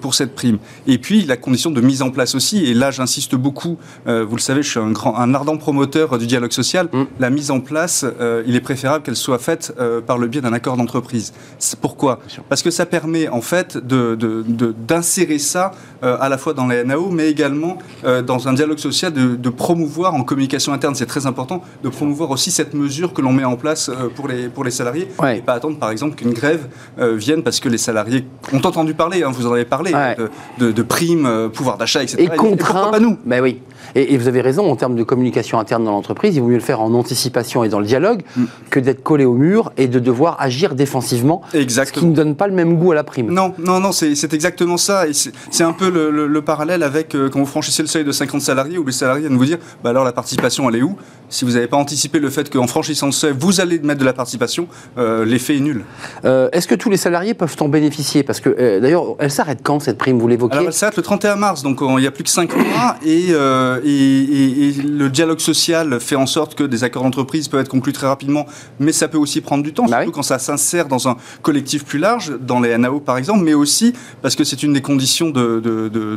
pour 0.00 0.14
cette 0.14 0.34
prime. 0.34 0.58
Et 0.86 0.98
puis 0.98 1.22
la 1.22 1.36
condition 1.36 1.70
de 1.70 1.80
mise 1.80 2.02
en 2.02 2.10
place 2.10 2.34
aussi, 2.34 2.64
et 2.64 2.74
là 2.74 2.90
j'insiste 2.90 3.34
beaucoup, 3.34 3.78
vous 4.06 4.36
le 4.36 4.40
savez, 4.40 4.62
je 4.62 4.70
suis 4.70 4.80
un, 4.80 4.90
grand, 4.90 5.16
un 5.16 5.34
ardent 5.34 5.56
promoteur 5.56 6.18
du 6.18 6.26
dialogue 6.26 6.52
social, 6.52 6.88
mm. 6.92 7.04
la 7.20 7.30
mise 7.30 7.50
en 7.50 7.60
place, 7.60 8.04
il 8.46 8.54
est 8.54 8.60
préférable 8.60 9.04
qu'elle 9.04 9.16
soit 9.16 9.38
faite 9.38 9.74
par 10.06 10.18
le 10.18 10.26
biais 10.26 10.40
d'un 10.40 10.52
accord 10.52 10.76
d'entreprise. 10.76 11.32
Pourquoi? 11.80 12.20
Parce 12.48 12.62
que 12.62 12.70
ça 12.70 12.86
permet 12.86 13.28
en 13.28 13.40
fait 13.40 13.76
d'insérer 13.78 15.34
de, 15.34 15.38
ça 15.38 15.72
euh, 16.02 16.16
à 16.20 16.28
la 16.28 16.38
fois 16.38 16.54
dans 16.54 16.66
les 16.66 16.84
NAO, 16.84 17.10
mais 17.10 17.28
également 17.30 17.78
euh, 18.04 18.22
dans 18.22 18.48
un 18.48 18.52
dialogue 18.52 18.78
social, 18.78 19.12
de, 19.12 19.50
promouvoir 19.50 20.14
en 20.14 20.24
communication 20.24 20.72
interne, 20.72 20.94
c'est 20.94 21.06
très 21.06 21.26
important, 21.26 21.62
de 21.82 21.88
promouvoir 21.88 22.30
aussi 22.30 22.50
cette 22.50 22.74
mesure 22.74 23.12
que 23.12 23.22
l'on 23.22 23.32
met 23.32 23.44
en 23.44 23.56
place 23.56 23.88
euh, 23.88 24.08
pour, 24.14 24.28
les, 24.28 24.48
pour 24.48 24.64
les 24.64 24.70
salariés, 24.70 25.08
et 25.32 25.40
pas 25.40 25.54
attendre 25.54 25.78
par 25.78 25.90
exemple 25.90 26.16
qu'une 26.16 26.32
grève 26.32 26.66
vienne 26.98 27.42
parce 27.42 27.60
que 27.60 27.68
les 27.68 27.78
salariés 27.78 28.26
ont 28.52 28.58
entendu 28.58 28.94
parler, 28.94 29.03
hein, 29.12 29.30
vous 29.32 29.46
en 29.46 29.52
avez 29.52 29.64
parlé, 29.64 29.92
de, 30.58 30.82
primes, 30.82 31.50
pouvoir 31.52 31.78
d'achat, 31.78 32.02
etc. 32.02 32.16
Et, 32.18 32.36
contraint, 32.36 32.90
pas 32.90 33.00
nous 33.00 33.18
Mais 33.24 33.40
oui. 33.40 33.60
Et, 33.94 34.16
vous 34.16 34.28
avez 34.28 34.40
raison, 34.40 34.70
en 34.70 34.76
termes 34.76 34.96
de 34.96 35.02
communication 35.02 35.58
interne 35.58 35.84
dans 35.84 35.92
l'entreprise, 35.92 36.34
il 36.36 36.40
vaut 36.40 36.48
mieux 36.48 36.54
le 36.54 36.60
faire 36.60 36.80
en 36.80 36.92
anticipation 36.94 37.64
et 37.64 37.68
dans 37.68 37.80
le 37.80 37.86
dialogue 37.86 38.22
mm. 38.36 38.44
que 38.70 38.80
d'être 38.80 39.02
collé 39.02 39.24
au 39.24 39.34
mur 39.34 39.72
et 39.76 39.86
de 39.86 39.98
devoir 39.98 40.36
agir 40.40 40.74
défensivement. 40.74 41.42
Exactement. 41.52 41.94
Ce 41.94 42.00
qui 42.00 42.06
ne 42.06 42.14
donne 42.14 42.34
pas 42.34 42.46
le 42.46 42.54
même 42.54 42.76
goût 42.76 42.92
à 42.92 42.94
la 42.94 43.04
prime. 43.04 43.30
Non, 43.30 43.54
non, 43.58 43.80
non, 43.80 43.92
c'est 43.92 44.32
exactement 44.32 44.76
ça. 44.76 45.06
Et 45.06 45.12
c'est 45.12 45.64
un 45.64 45.72
peu 45.72 45.90
le, 45.90 46.44
parallèle 46.44 46.82
avec 46.82 47.14
euh, 47.14 47.30
quand 47.30 47.38
vous 47.38 47.46
franchissez 47.46 47.80
le 47.80 47.88
seuil 47.88 48.04
de 48.04 48.12
50 48.12 48.42
salariés, 48.42 48.76
où 48.76 48.84
les 48.84 48.92
salariés 48.92 49.22
viennent 49.22 49.38
vous 49.38 49.46
dire 49.46 49.56
bah 49.82 49.90
alors 49.90 50.04
la 50.04 50.12
participation, 50.12 50.68
elle 50.68 50.76
est 50.76 50.82
où? 50.82 50.96
Si 51.30 51.46
vous 51.46 51.52
n'avez 51.52 51.68
pas 51.68 51.78
anticipé 51.78 52.18
le 52.18 52.28
fait 52.28 52.50
qu'en 52.52 52.66
franchissant 52.66 53.06
le 53.06 53.12
seuil, 53.12 53.34
vous 53.38 53.60
allez 53.60 53.78
mettre 53.78 54.00
de 54.00 54.04
la 54.04 54.12
participation, 54.12 54.68
euh, 54.98 55.24
l'effet 55.24 55.56
est 55.56 55.60
nul. 55.60 55.84
Euh, 56.24 56.50
est-ce 56.52 56.68
que 56.68 56.74
tous 56.74 56.90
les 56.90 56.98
salariés 56.98 57.32
peuvent 57.32 57.56
en 57.60 57.68
bénéficier? 57.68 58.22
Parce 58.22 58.40
que 58.40 58.78
d'ailleurs, 58.78 58.93
elle 59.18 59.30
s'arrête 59.30 59.60
quand 59.62 59.80
cette 59.80 59.98
prime 59.98 60.18
Vous 60.18 60.28
l'évoquez 60.28 60.58
Elle 60.58 60.72
s'arrête 60.72 60.96
le 60.96 61.02
31 61.02 61.36
mars, 61.36 61.62
donc 61.62 61.78
il 61.80 61.96
n'y 61.96 62.06
a 62.06 62.10
plus 62.10 62.24
que 62.24 62.30
5 62.30 62.54
mois. 62.56 62.96
Et, 63.04 63.30
et, 63.30 64.72
le 64.82 65.08
dialogue 65.08 65.40
social 65.40 66.00
fait 66.00 66.16
en 66.16 66.26
sorte 66.26 66.54
que 66.54 66.64
des 66.64 66.84
accords 66.84 67.02
d'entreprise 67.02 67.48
peuvent 67.48 67.60
être 67.60 67.68
conclus 67.68 67.92
très 67.92 68.06
rapidement, 68.06 68.46
mais 68.78 68.92
ça 68.92 69.08
peut 69.08 69.18
aussi 69.18 69.40
prendre 69.40 69.62
du 69.62 69.72
temps, 69.72 69.84
bah 69.84 69.98
surtout 69.98 70.12
quand 70.12 70.22
ça 70.22 70.38
s'insère 70.38 70.86
dans 70.86 71.08
un 71.08 71.16
collectif 71.42 71.84
plus 71.84 71.98
large, 71.98 72.32
dans 72.40 72.60
les 72.60 72.76
NAO 72.76 73.00
par 73.00 73.16
exemple, 73.16 73.44
mais 73.44 73.54
aussi 73.54 73.94
parce 74.22 74.36
que 74.36 74.44
c'est 74.44 74.62
une 74.62 74.72
des 74.72 74.82
conditions 74.82 75.30
de, 75.30 75.60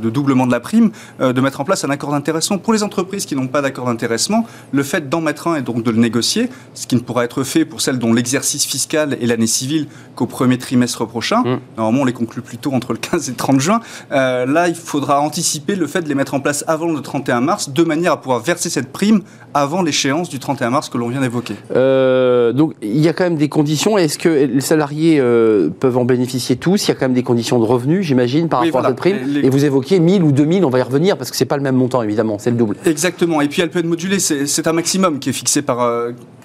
doublement 0.10 0.48
de 0.48 0.52
la 0.52 0.60
prime, 0.60 0.92
euh, 1.22 1.34
de 1.34 1.42
mettre 1.42 1.62
en 1.62 1.66
place 1.66 1.84
un 1.84 1.90
accord 1.90 2.12
d'intéressement. 2.12 2.58
Pour 2.58 2.74
les 2.74 2.84
entreprises 2.84 3.26
qui 3.26 3.36
n'ont 3.36 3.48
pas 3.48 3.62
d'accord 3.62 3.86
d'intéressement, 3.86 4.46
le 4.72 4.84
fait 4.84 5.10
d'en 5.10 5.22
mettre 5.22 5.48
un 5.48 5.56
et 5.56 5.62
donc 5.62 5.84
de 5.84 5.92
le 5.92 5.98
négocier, 5.98 6.50
ce 6.74 6.88
qui 6.88 6.96
ne 6.96 7.02
pourra 7.02 7.24
être 7.26 7.44
fait 7.44 7.66
pour 7.66 7.82
celles 7.82 8.00
dont 8.00 8.14
l'exercice 8.14 8.66
fiscal 8.66 9.18
et 9.20 9.26
l'année 9.26 9.48
civile 9.48 9.88
qu'au 10.16 10.26
premier 10.26 10.58
trimestre 10.58 11.08
prochain, 11.08 11.42
mmh. 11.42 11.60
normalement 11.78 12.02
on 12.02 12.06
les 12.06 12.14
conclut 12.14 12.42
plutôt 12.68 12.76
entre 12.76 12.94
le 12.94 13.00
15 13.00 13.28
et 13.28 13.32
le 13.32 13.38
30 13.38 13.60
juin, 13.60 13.80
euh, 14.12 14.46
là 14.46 14.68
il 14.68 14.76
faudra 14.76 15.22
anticiper 15.22 15.76
le 15.76 15.88
fait 15.88 16.02
de 16.02 16.10
les 16.10 16.16
mettre 16.16 16.34
en 16.34 16.40
place 16.40 16.64
avant 16.68 16.92
le 16.92 17.02
31 17.02 17.42
mars, 17.42 17.70
de 17.70 17.84
manière 17.84 18.14
à 18.14 18.22
pouvoir 18.22 18.40
verser 18.40 18.70
cette 18.70 18.92
prime 18.92 19.22
avant 19.54 19.82
l'échéance 19.82 20.30
du 20.30 20.40
31 20.40 20.70
mars 20.70 20.90
que 20.90 20.98
l'on 20.98 21.10
vient 21.10 21.22
d'évoquer. 21.22 21.56
Euh, 21.76 22.54
donc 22.54 22.74
il 22.82 23.00
y 23.00 23.08
a 23.08 23.14
quand 23.14 23.24
même 23.24 23.38
des 23.38 23.50
conditions. 23.50 23.98
Est-ce 23.98 24.18
que 24.18 24.30
les 24.30 24.62
salariés 24.62 25.20
euh, 25.20 25.70
peuvent 25.70 25.98
en 25.98 26.06
bénéficier 26.06 26.56
tous? 26.56 26.86
Il 26.86 26.90
y 26.90 26.92
a 26.92 26.96
quand 26.96 27.06
même 27.06 27.14
des 27.14 27.24
conditions 27.24 27.60
de 27.60 27.66
revenus, 27.66 28.06
j'imagine, 28.06 28.50
par 28.50 28.62
rapport 28.62 28.86
à 28.86 28.90
cette 28.90 28.98
prime. 28.98 29.18
Et 29.44 29.50
vous 29.50 29.66
évoquiez 29.66 30.00
1000 30.00 30.24
ou 30.24 30.32
2000, 30.32 30.66
on 30.66 30.70
va 30.70 30.80
y 30.80 30.84
revenir 30.84 31.18
parce 31.18 31.32
que 31.32 31.38
c'est 31.38 31.46
pas 31.46 31.58
le 31.58 31.64
même 31.64 31.76
montant 31.76 32.02
évidemment, 32.02 32.38
c'est 32.40 32.52
le 32.52 32.58
double. 32.58 32.76
Exactement. 32.86 33.42
Et 33.42 33.48
puis 33.48 33.62
elle 33.62 33.70
peut 33.70 33.80
être 33.80 33.86
modulée. 33.86 34.20
C'est 34.20 34.68
un 34.68 34.74
maximum 34.74 35.20
qui 35.20 35.30
est 35.30 35.34
fixé 35.34 35.62
par 35.62 35.78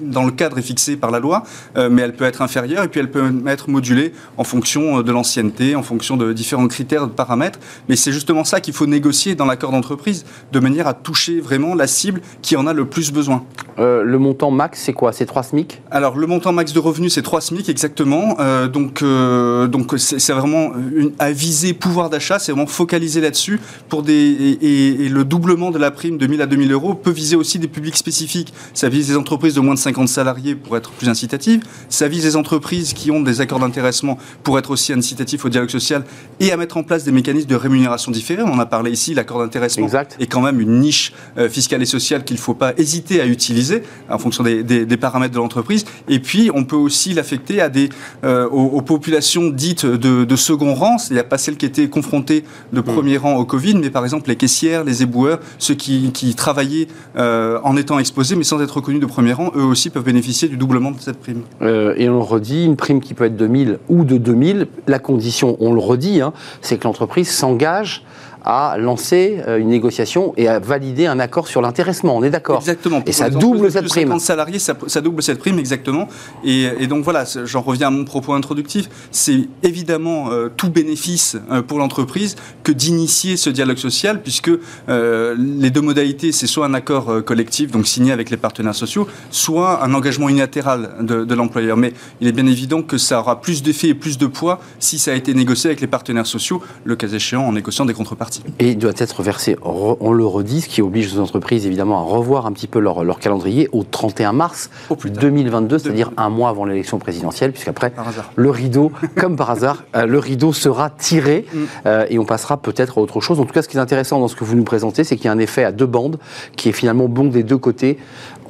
dans 0.00 0.24
le 0.24 0.32
cadre 0.32 0.58
est 0.58 0.62
fixé 0.62 0.96
par 0.96 1.10
la 1.10 1.20
loi, 1.20 1.42
mais 1.76 2.02
elle 2.02 2.14
peut 2.14 2.24
être 2.24 2.42
inférieure 2.42 2.84
et 2.84 2.88
puis 2.88 3.00
elle 3.00 3.10
peut 3.10 3.24
être 3.46 3.68
modulée 3.68 4.12
en 4.36 4.44
fonction 4.44 5.02
de 5.02 5.12
l'ancienneté, 5.12 5.76
en 5.76 5.82
fonction 5.82 6.11
de 6.16 6.32
différents 6.32 6.68
critères, 6.68 7.06
de 7.06 7.12
paramètres. 7.12 7.58
Mais 7.88 7.96
c'est 7.96 8.12
justement 8.12 8.44
ça 8.44 8.60
qu'il 8.60 8.74
faut 8.74 8.86
négocier 8.86 9.34
dans 9.34 9.46
l'accord 9.46 9.72
d'entreprise 9.72 10.24
de 10.52 10.60
manière 10.60 10.86
à 10.86 10.94
toucher 10.94 11.40
vraiment 11.40 11.74
la 11.74 11.86
cible 11.86 12.20
qui 12.42 12.56
en 12.56 12.66
a 12.66 12.72
le 12.72 12.86
plus 12.86 13.12
besoin. 13.12 13.44
Euh, 13.78 14.02
le 14.02 14.18
montant 14.18 14.50
max, 14.50 14.82
c'est 14.82 14.92
quoi? 14.92 15.12
C'est 15.12 15.26
3 15.26 15.42
SMIC? 15.42 15.80
Alors, 15.90 16.16
le 16.16 16.26
montant 16.26 16.52
max 16.52 16.72
de 16.72 16.78
revenus, 16.78 17.14
c'est 17.14 17.22
3 17.22 17.40
SMIC, 17.40 17.68
exactement. 17.68 18.36
Euh, 18.38 18.68
donc, 18.68 19.02
euh, 19.02 19.66
donc 19.66 19.94
c'est 19.96 20.32
vraiment 20.32 20.72
une, 20.94 21.12
à 21.18 21.32
viser 21.32 21.72
pouvoir 21.72 22.10
d'achat, 22.10 22.38
c'est 22.38 22.52
vraiment 22.52 22.66
focalisé 22.66 23.20
là-dessus. 23.20 23.60
Pour 23.88 24.02
des, 24.02 24.58
et, 24.60 25.08
le 25.08 25.24
doublement 25.24 25.70
de 25.70 25.78
la 25.78 25.90
prime 25.90 26.18
de 26.18 26.26
1000 26.26 26.42
à 26.42 26.46
2000 26.46 26.72
euros 26.72 26.94
peut 26.94 27.10
viser 27.10 27.36
aussi 27.36 27.58
des 27.58 27.68
publics 27.68 27.96
spécifiques. 27.96 28.52
Ça 28.74 28.88
vise 28.88 29.08
des 29.08 29.16
entreprises 29.16 29.54
de 29.54 29.60
moins 29.60 29.74
de 29.74 29.78
50 29.78 30.08
salariés 30.08 30.54
pour 30.54 30.76
être 30.76 30.90
plus 30.90 31.08
incitatives. 31.08 31.62
Ça 31.88 32.08
vise 32.08 32.22
des 32.22 32.36
entreprises 32.36 32.92
qui 32.92 33.10
ont 33.10 33.20
des 33.20 33.40
accords 33.40 33.60
d'intéressement 33.60 34.18
pour 34.42 34.58
être 34.58 34.70
aussi 34.70 34.92
incitatifs 34.92 35.44
au 35.44 35.48
dialogue 35.48 35.70
social 35.70 36.01
et 36.40 36.52
à 36.52 36.56
mettre 36.56 36.76
en 36.76 36.82
place 36.82 37.04
des 37.04 37.12
mécanismes 37.12 37.48
de 37.48 37.56
rémunération 37.56 38.10
différés. 38.10 38.42
On 38.42 38.52
en 38.52 38.58
a 38.58 38.66
parlé 38.66 38.90
ici, 38.90 39.14
l'accord 39.14 39.38
d'intéressement 39.38 39.88
est 40.18 40.26
quand 40.26 40.40
même 40.40 40.60
une 40.60 40.80
niche 40.80 41.12
fiscale 41.48 41.82
et 41.82 41.86
sociale 41.86 42.24
qu'il 42.24 42.36
ne 42.36 42.40
faut 42.40 42.54
pas 42.54 42.72
hésiter 42.76 43.20
à 43.20 43.26
utiliser 43.26 43.82
en 44.08 44.18
fonction 44.18 44.42
des, 44.42 44.96
paramètres 44.96 45.34
de 45.34 45.38
l'entreprise. 45.38 45.84
Et 46.08 46.18
puis, 46.18 46.50
on 46.54 46.64
peut 46.64 46.76
aussi 46.76 47.14
l'affecter 47.14 47.60
à 47.60 47.68
des, 47.68 47.88
euh, 48.24 48.48
aux, 48.48 48.82
populations 48.82 49.50
dites 49.50 49.86
de, 49.86 50.36
second 50.36 50.74
rang, 50.74 50.98
c'est-à-dire 50.98 51.28
pas 51.28 51.38
celles 51.38 51.56
qui 51.56 51.66
étaient 51.66 51.88
confrontées 51.88 52.44
de 52.72 52.80
mm. 52.80 52.84
premier 52.84 53.16
rang 53.16 53.36
au 53.36 53.44
Covid, 53.44 53.76
mais 53.76 53.90
par 53.90 54.04
exemple 54.04 54.28
les 54.28 54.36
caissières, 54.36 54.84
les 54.84 55.02
éboueurs, 55.02 55.40
ceux 55.58 55.74
qui, 55.74 56.34
travaillaient 56.36 56.88
euh, 57.16 57.58
en 57.62 57.76
étant 57.76 57.98
exposés 57.98 58.36
mais 58.36 58.44
sans 58.44 58.60
être 58.60 58.76
reconnus 58.76 59.00
de 59.00 59.06
premier 59.06 59.32
rang, 59.32 59.50
eux 59.54 59.64
aussi 59.64 59.90
peuvent 59.90 60.04
bénéficier 60.04 60.48
du 60.48 60.56
doublement 60.56 60.90
de 60.90 61.00
cette 61.00 61.18
prime. 61.18 61.42
Euh, 61.60 61.94
et 61.96 62.08
on 62.08 62.16
le 62.16 62.22
redit, 62.22 62.64
une 62.64 62.76
prime 62.76 63.00
qui 63.00 63.14
peut 63.14 63.24
être 63.24 63.36
de 63.36 63.46
1000 63.46 63.78
ou 63.88 64.04
de 64.04 64.16
2000, 64.16 64.66
la 64.86 64.98
condition, 64.98 65.56
on 65.60 65.72
le 65.72 65.80
redit, 65.82 66.20
hein, 66.20 66.32
c'est 66.60 66.78
que 66.78 66.84
l'entreprise 66.84 67.30
s'engage 67.30 68.04
à 68.44 68.76
lancer 68.78 69.40
euh, 69.46 69.58
une 69.58 69.68
négociation 69.68 70.32
et 70.36 70.48
à 70.48 70.58
valider 70.58 71.06
un 71.06 71.18
accord 71.20 71.48
sur 71.48 71.60
l'intéressement. 71.60 72.16
On 72.16 72.22
est 72.22 72.30
d'accord 72.30 72.58
Exactement. 72.58 73.02
Et 73.06 73.12
ça 73.12 73.30
double 73.30 73.70
cette 73.70 73.88
prime. 73.88 74.08
50 74.08 74.20
salariés, 74.20 74.58
ça, 74.58 74.76
ça, 74.86 75.00
double 75.00 75.22
cette 75.22 75.38
prime, 75.38 75.58
exactement. 75.58 76.08
Et, 76.44 76.86
donc 76.86 77.04
voilà, 77.04 77.24
j'en 77.44 77.62
reviens 77.62 77.88
à 77.88 77.90
mon 77.90 78.04
propos 78.04 78.32
introductif. 78.34 78.88
C'est 79.10 79.48
évidemment 79.62 80.30
euh, 80.30 80.48
tout 80.56 80.70
bénéfice 80.70 81.36
euh, 81.50 81.62
pour 81.62 81.78
l'entreprise 81.78 82.36
que 82.62 82.72
d'initier 82.72 83.36
ce 83.36 83.50
dialogue 83.50 83.78
social, 83.78 84.22
puisque 84.22 84.50
les 84.88 85.70
deux 85.70 85.80
modalités, 85.80 86.32
c'est 86.32 86.46
soit 86.46 86.66
un 86.66 86.74
accord 86.74 87.24
collectif, 87.24 87.70
donc 87.70 87.86
signé 87.86 88.12
avec 88.12 88.30
les 88.30 88.36
partenaires 88.36 88.74
sociaux, 88.74 89.06
soit 89.30 89.82
un 89.84 89.94
engagement 89.94 90.28
unilatéral 90.28 90.96
de, 91.00 91.24
de 91.24 91.34
l'employeur. 91.34 91.76
Mais 91.76 91.92
il 92.20 92.28
est 92.28 92.32
bien 92.32 92.46
évident 92.46 92.82
que 92.82 92.98
ça 92.98 93.20
aura 93.20 93.40
plus 93.40 93.62
d'effet 93.62 93.88
et 93.88 93.94
plus 93.94 94.18
de 94.18 94.26
poids 94.26 94.60
si 94.78 94.98
ça 94.98 95.12
a 95.12 95.14
été 95.14 95.34
négocié 95.34 95.68
avec 95.68 95.80
les 95.80 95.86
partenaires 95.86 96.26
sociaux, 96.26 96.62
le 96.84 96.96
cas 96.96 97.08
échéant 97.08 97.42
en 97.42 97.52
négociant 97.52 97.84
des 97.84 97.94
contreparties. 97.94 98.31
Et 98.58 98.70
il 98.70 98.78
doit 98.78 98.92
être 98.96 99.22
versé, 99.22 99.56
on 99.62 100.12
le 100.12 100.26
redit, 100.26 100.60
ce 100.60 100.68
qui 100.68 100.82
oblige 100.82 101.12
les 101.12 101.20
entreprises 101.20 101.66
évidemment 101.66 101.98
à 101.98 102.02
revoir 102.02 102.46
un 102.46 102.52
petit 102.52 102.66
peu 102.66 102.78
leur, 102.78 103.04
leur 103.04 103.18
calendrier 103.18 103.68
au 103.72 103.82
31 103.84 104.32
mars 104.32 104.70
2022, 105.04 105.78
c'est-à-dire 105.78 106.10
un 106.16 106.28
mois 106.28 106.50
avant 106.50 106.64
l'élection 106.64 106.98
présidentielle, 106.98 107.52
puisqu'après 107.52 107.92
le 108.36 108.50
rideau, 108.50 108.92
comme 109.16 109.36
par 109.36 109.50
hasard, 109.50 109.84
euh, 109.96 110.06
le 110.06 110.18
rideau 110.18 110.52
sera 110.52 110.90
tiré 110.90 111.46
mm. 111.52 111.58
euh, 111.86 112.06
et 112.08 112.18
on 112.18 112.24
passera 112.24 112.56
peut-être 112.56 112.98
à 112.98 113.00
autre 113.00 113.20
chose. 113.20 113.40
En 113.40 113.44
tout 113.44 113.52
cas, 113.52 113.62
ce 113.62 113.68
qui 113.68 113.76
est 113.76 113.80
intéressant 113.80 114.20
dans 114.20 114.28
ce 114.28 114.36
que 114.36 114.44
vous 114.44 114.56
nous 114.56 114.64
présentez, 114.64 115.04
c'est 115.04 115.16
qu'il 115.16 115.26
y 115.26 115.28
a 115.28 115.32
un 115.32 115.38
effet 115.38 115.64
à 115.64 115.72
deux 115.72 115.86
bandes 115.86 116.18
qui 116.56 116.68
est 116.68 116.72
finalement 116.72 117.08
bon 117.08 117.26
des 117.26 117.42
deux 117.42 117.58
côtés 117.58 117.98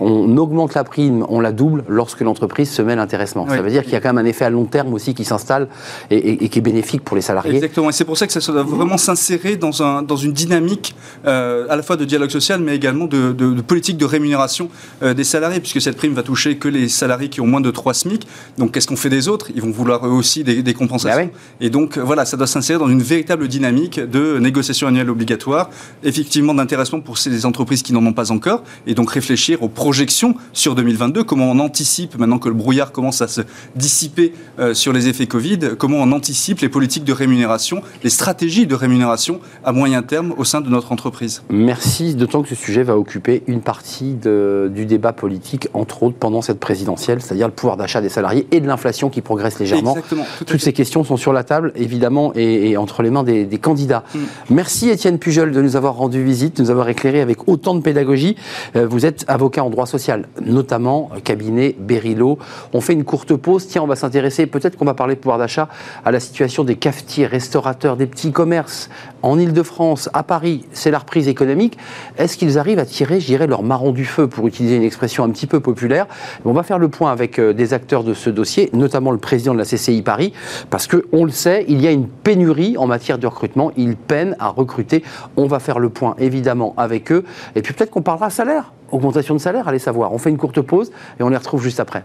on 0.02 0.36
augmente 0.36 0.74
la 0.74 0.84
prime, 0.84 1.24
on 1.28 1.40
la 1.40 1.52
double 1.52 1.84
lorsque 1.88 2.20
l'entreprise 2.20 2.70
se 2.70 2.82
met 2.82 2.96
l'intéressement. 2.96 3.46
Ça 3.48 3.62
veut 3.62 3.70
dire 3.70 3.82
qu'il 3.82 3.92
y 3.92 3.96
a 3.96 4.00
quand 4.00 4.12
même 4.12 4.24
un 4.24 4.28
effet 4.28 4.44
à 4.44 4.50
long 4.50 4.64
terme 4.64 4.92
aussi 4.94 5.14
qui 5.14 5.24
s'installe 5.24 5.68
et, 6.10 6.48
qui 6.48 6.58
est 6.58 6.62
bénéfique 6.62 7.02
pour 7.02 7.16
les 7.16 7.22
salariés. 7.22 7.54
Exactement, 7.54 7.90
et 7.90 7.92
c'est 7.92 8.04
pour 8.04 8.18
ça 8.18 8.26
que 8.26 8.32
ça 8.32 8.52
doit 8.52 8.62
vraiment 8.62 8.98
s'insérer 8.98 9.56
dans, 9.56 9.82
un, 9.82 10.02
dans 10.02 10.16
une 10.16 10.32
dynamique 10.32 10.94
euh, 11.26 11.66
à 11.68 11.76
la 11.76 11.82
fois 11.82 11.96
de 11.96 12.04
dialogue 12.04 12.30
social, 12.30 12.60
mais 12.60 12.74
également 12.74 13.06
de, 13.06 13.60
politique 13.62 13.96
de 13.96 14.04
rémunération 14.04 14.68
euh, 15.02 15.14
des 15.14 15.24
salariés, 15.24 15.60
puisque 15.60 15.80
cette 15.80 15.96
prime 15.96 16.14
va 16.14 16.22
toucher 16.22 16.56
que 16.56 16.68
les 16.68 16.88
salariés 16.88 17.28
qui 17.28 17.40
ont 17.40 17.46
moins 17.46 17.60
de 17.60 17.70
3 17.70 17.94
SMIC. 17.94 18.26
Donc 18.58 18.72
qu'est-ce 18.72 18.86
qu'on 18.86 18.96
fait 18.96 19.10
des 19.10 19.28
autres? 19.28 19.48
Ils 19.54 19.62
vont 19.62 19.70
vouloir 19.70 20.06
eux 20.06 20.10
aussi 20.10 20.44
des, 20.44 20.74
compensations. 20.74 21.26
Bah 21.26 21.38
et 21.60 21.70
donc 21.70 21.98
voilà, 21.98 22.24
ça 22.24 22.36
doit 22.36 22.46
s'insérer 22.46 22.78
dans 22.78 22.88
une 22.88 23.02
véritable 23.02 23.48
dynamique 23.48 24.00
de 24.00 24.38
négociation 24.38 24.88
annuelle 24.88 25.10
obligatoire, 25.10 25.70
effectivement 26.02 26.54
d'intéressement 26.54 27.00
pour 27.00 27.18
ces 27.18 27.46
entreprises 27.46 27.82
qui 27.82 27.92
n'en 27.92 28.04
ont 28.04 28.12
pas 28.12 28.32
encore, 28.32 28.62
et 28.86 28.94
donc 28.94 29.10
réfléchir 29.10 29.62
aux 29.62 29.68
projections 29.92 30.34
sur 30.54 30.74
2022, 30.74 31.22
comment 31.22 31.50
on 31.50 31.58
anticipe, 31.58 32.16
maintenant 32.16 32.38
que 32.38 32.48
le 32.48 32.54
brouillard 32.54 32.92
commence 32.92 33.20
à 33.20 33.28
se 33.28 33.42
dissiper 33.76 34.32
euh, 34.58 34.72
sur 34.72 34.90
les 34.94 35.06
effets 35.08 35.26
Covid, 35.26 35.76
comment 35.78 35.98
on 35.98 36.12
anticipe 36.12 36.60
les 36.60 36.70
politiques 36.70 37.04
de 37.04 37.12
rémunération, 37.12 37.82
les 38.02 38.08
stratégies 38.08 38.66
de 38.66 38.74
rémunération 38.74 39.40
à 39.62 39.72
moyen 39.72 40.00
terme 40.00 40.32
au 40.38 40.44
sein 40.44 40.62
de 40.62 40.70
notre 40.70 40.92
entreprise? 40.92 41.42
Merci, 41.50 42.14
d'autant 42.14 42.42
que 42.42 42.48
ce 42.48 42.54
sujet 42.54 42.84
va 42.84 42.96
occuper 42.96 43.42
une 43.48 43.60
partie 43.60 44.14
du 44.14 44.86
débat 44.86 45.12
politique, 45.12 45.68
entre 45.74 46.04
autres 46.04 46.16
pendant 46.18 46.40
cette 46.40 46.58
présidentielle, 46.58 47.20
c'est-à-dire 47.20 47.48
le 47.48 47.52
pouvoir 47.52 47.76
d'achat 47.76 48.00
des 48.00 48.08
salariés 48.08 48.46
et 48.50 48.60
de 48.60 48.66
l'inflation 48.66 49.10
qui 49.10 49.20
progresse 49.20 49.58
légèrement. 49.58 49.90
Exactement, 49.90 50.24
Toutes 50.46 50.62
ces 50.62 50.72
questions 50.72 51.04
sont 51.04 51.18
sur 51.18 51.34
la 51.34 51.44
table, 51.44 51.70
évidemment, 51.76 52.32
et, 52.34 52.78
entre 52.78 53.02
les 53.02 53.10
mains 53.10 53.24
des, 53.24 53.58
candidats. 53.58 54.04
Mm. 54.14 54.18
Merci 54.48 54.88
Étienne 54.88 55.18
Pujol 55.18 55.52
de 55.52 55.60
nous 55.60 55.76
avoir 55.76 55.96
rendu 55.96 56.24
visite, 56.24 56.56
de 56.56 56.62
nous 56.62 56.70
avoir 56.70 56.88
éclairé 56.88 57.20
avec 57.20 57.46
autant 57.46 57.74
de 57.74 57.82
pédagogie. 57.82 58.36
Euh, 58.74 58.86
vous 58.86 59.04
êtes 59.04 59.26
avocat 59.28 59.62
en 59.62 59.68
droit 59.68 59.81
social, 59.86 60.26
notamment 60.44 61.10
euh, 61.14 61.20
cabinet 61.20 61.74
Berilo. 61.78 62.38
On 62.72 62.80
fait 62.80 62.92
une 62.92 63.04
courte 63.04 63.34
pause. 63.34 63.66
Tiens, 63.66 63.82
on 63.82 63.86
va 63.86 63.96
s'intéresser, 63.96 64.46
peut-être 64.46 64.76
qu'on 64.76 64.84
va 64.84 64.94
parler 64.94 65.16
pouvoir 65.16 65.38
d'achat, 65.38 65.68
à 66.04 66.10
la 66.10 66.20
situation 66.20 66.64
des 66.64 66.76
cafetiers, 66.76 67.26
restaurateurs, 67.26 67.96
des 67.96 68.06
petits 68.06 68.32
commerces 68.32 68.90
en 69.22 69.38
Ile-de-France, 69.38 70.10
à 70.12 70.22
Paris. 70.22 70.66
C'est 70.72 70.90
la 70.90 70.98
reprise 70.98 71.28
économique. 71.28 71.78
Est-ce 72.18 72.36
qu'ils 72.36 72.58
arrivent 72.58 72.78
à 72.78 72.86
tirer, 72.86 73.20
je 73.20 73.26
dirais, 73.26 73.46
leur 73.46 73.62
marron 73.62 73.92
du 73.92 74.04
feu, 74.04 74.26
pour 74.26 74.46
utiliser 74.46 74.76
une 74.76 74.82
expression 74.82 75.24
un 75.24 75.30
petit 75.30 75.46
peu 75.46 75.60
populaire? 75.60 76.06
On 76.44 76.52
va 76.52 76.62
faire 76.62 76.78
le 76.78 76.88
point 76.88 77.12
avec 77.12 77.38
euh, 77.38 77.52
des 77.52 77.74
acteurs 77.74 78.04
de 78.04 78.14
ce 78.14 78.30
dossier, 78.30 78.70
notamment 78.72 79.10
le 79.10 79.18
président 79.18 79.52
de 79.52 79.58
la 79.58 79.64
CCI 79.64 80.02
Paris, 80.02 80.32
parce 80.70 80.86
qu'on 80.86 81.24
le 81.24 81.30
sait, 81.30 81.64
il 81.68 81.80
y 81.80 81.86
a 81.86 81.90
une 81.90 82.08
pénurie 82.08 82.76
en 82.76 82.86
matière 82.86 83.18
de 83.18 83.26
recrutement. 83.26 83.72
Ils 83.76 83.96
peinent 83.96 84.36
à 84.38 84.48
recruter. 84.48 85.02
On 85.36 85.46
va 85.46 85.58
faire 85.58 85.78
le 85.78 85.88
point, 85.88 86.14
évidemment, 86.18 86.74
avec 86.76 87.12
eux. 87.12 87.24
Et 87.54 87.62
puis 87.62 87.72
peut-être 87.72 87.90
qu'on 87.90 88.02
parlera 88.02 88.30
salaire, 88.30 88.72
augmentation 88.92 89.34
de 89.34 89.40
salaire, 89.40 89.68
allez 89.68 89.78
savoir. 89.78 90.12
On 90.12 90.18
fait 90.18 90.30
une 90.30 90.38
courte 90.38 90.60
pause 90.60 90.92
et 91.18 91.22
on 91.22 91.28
les 91.28 91.36
retrouve 91.36 91.62
juste 91.62 91.80
après. 91.80 92.04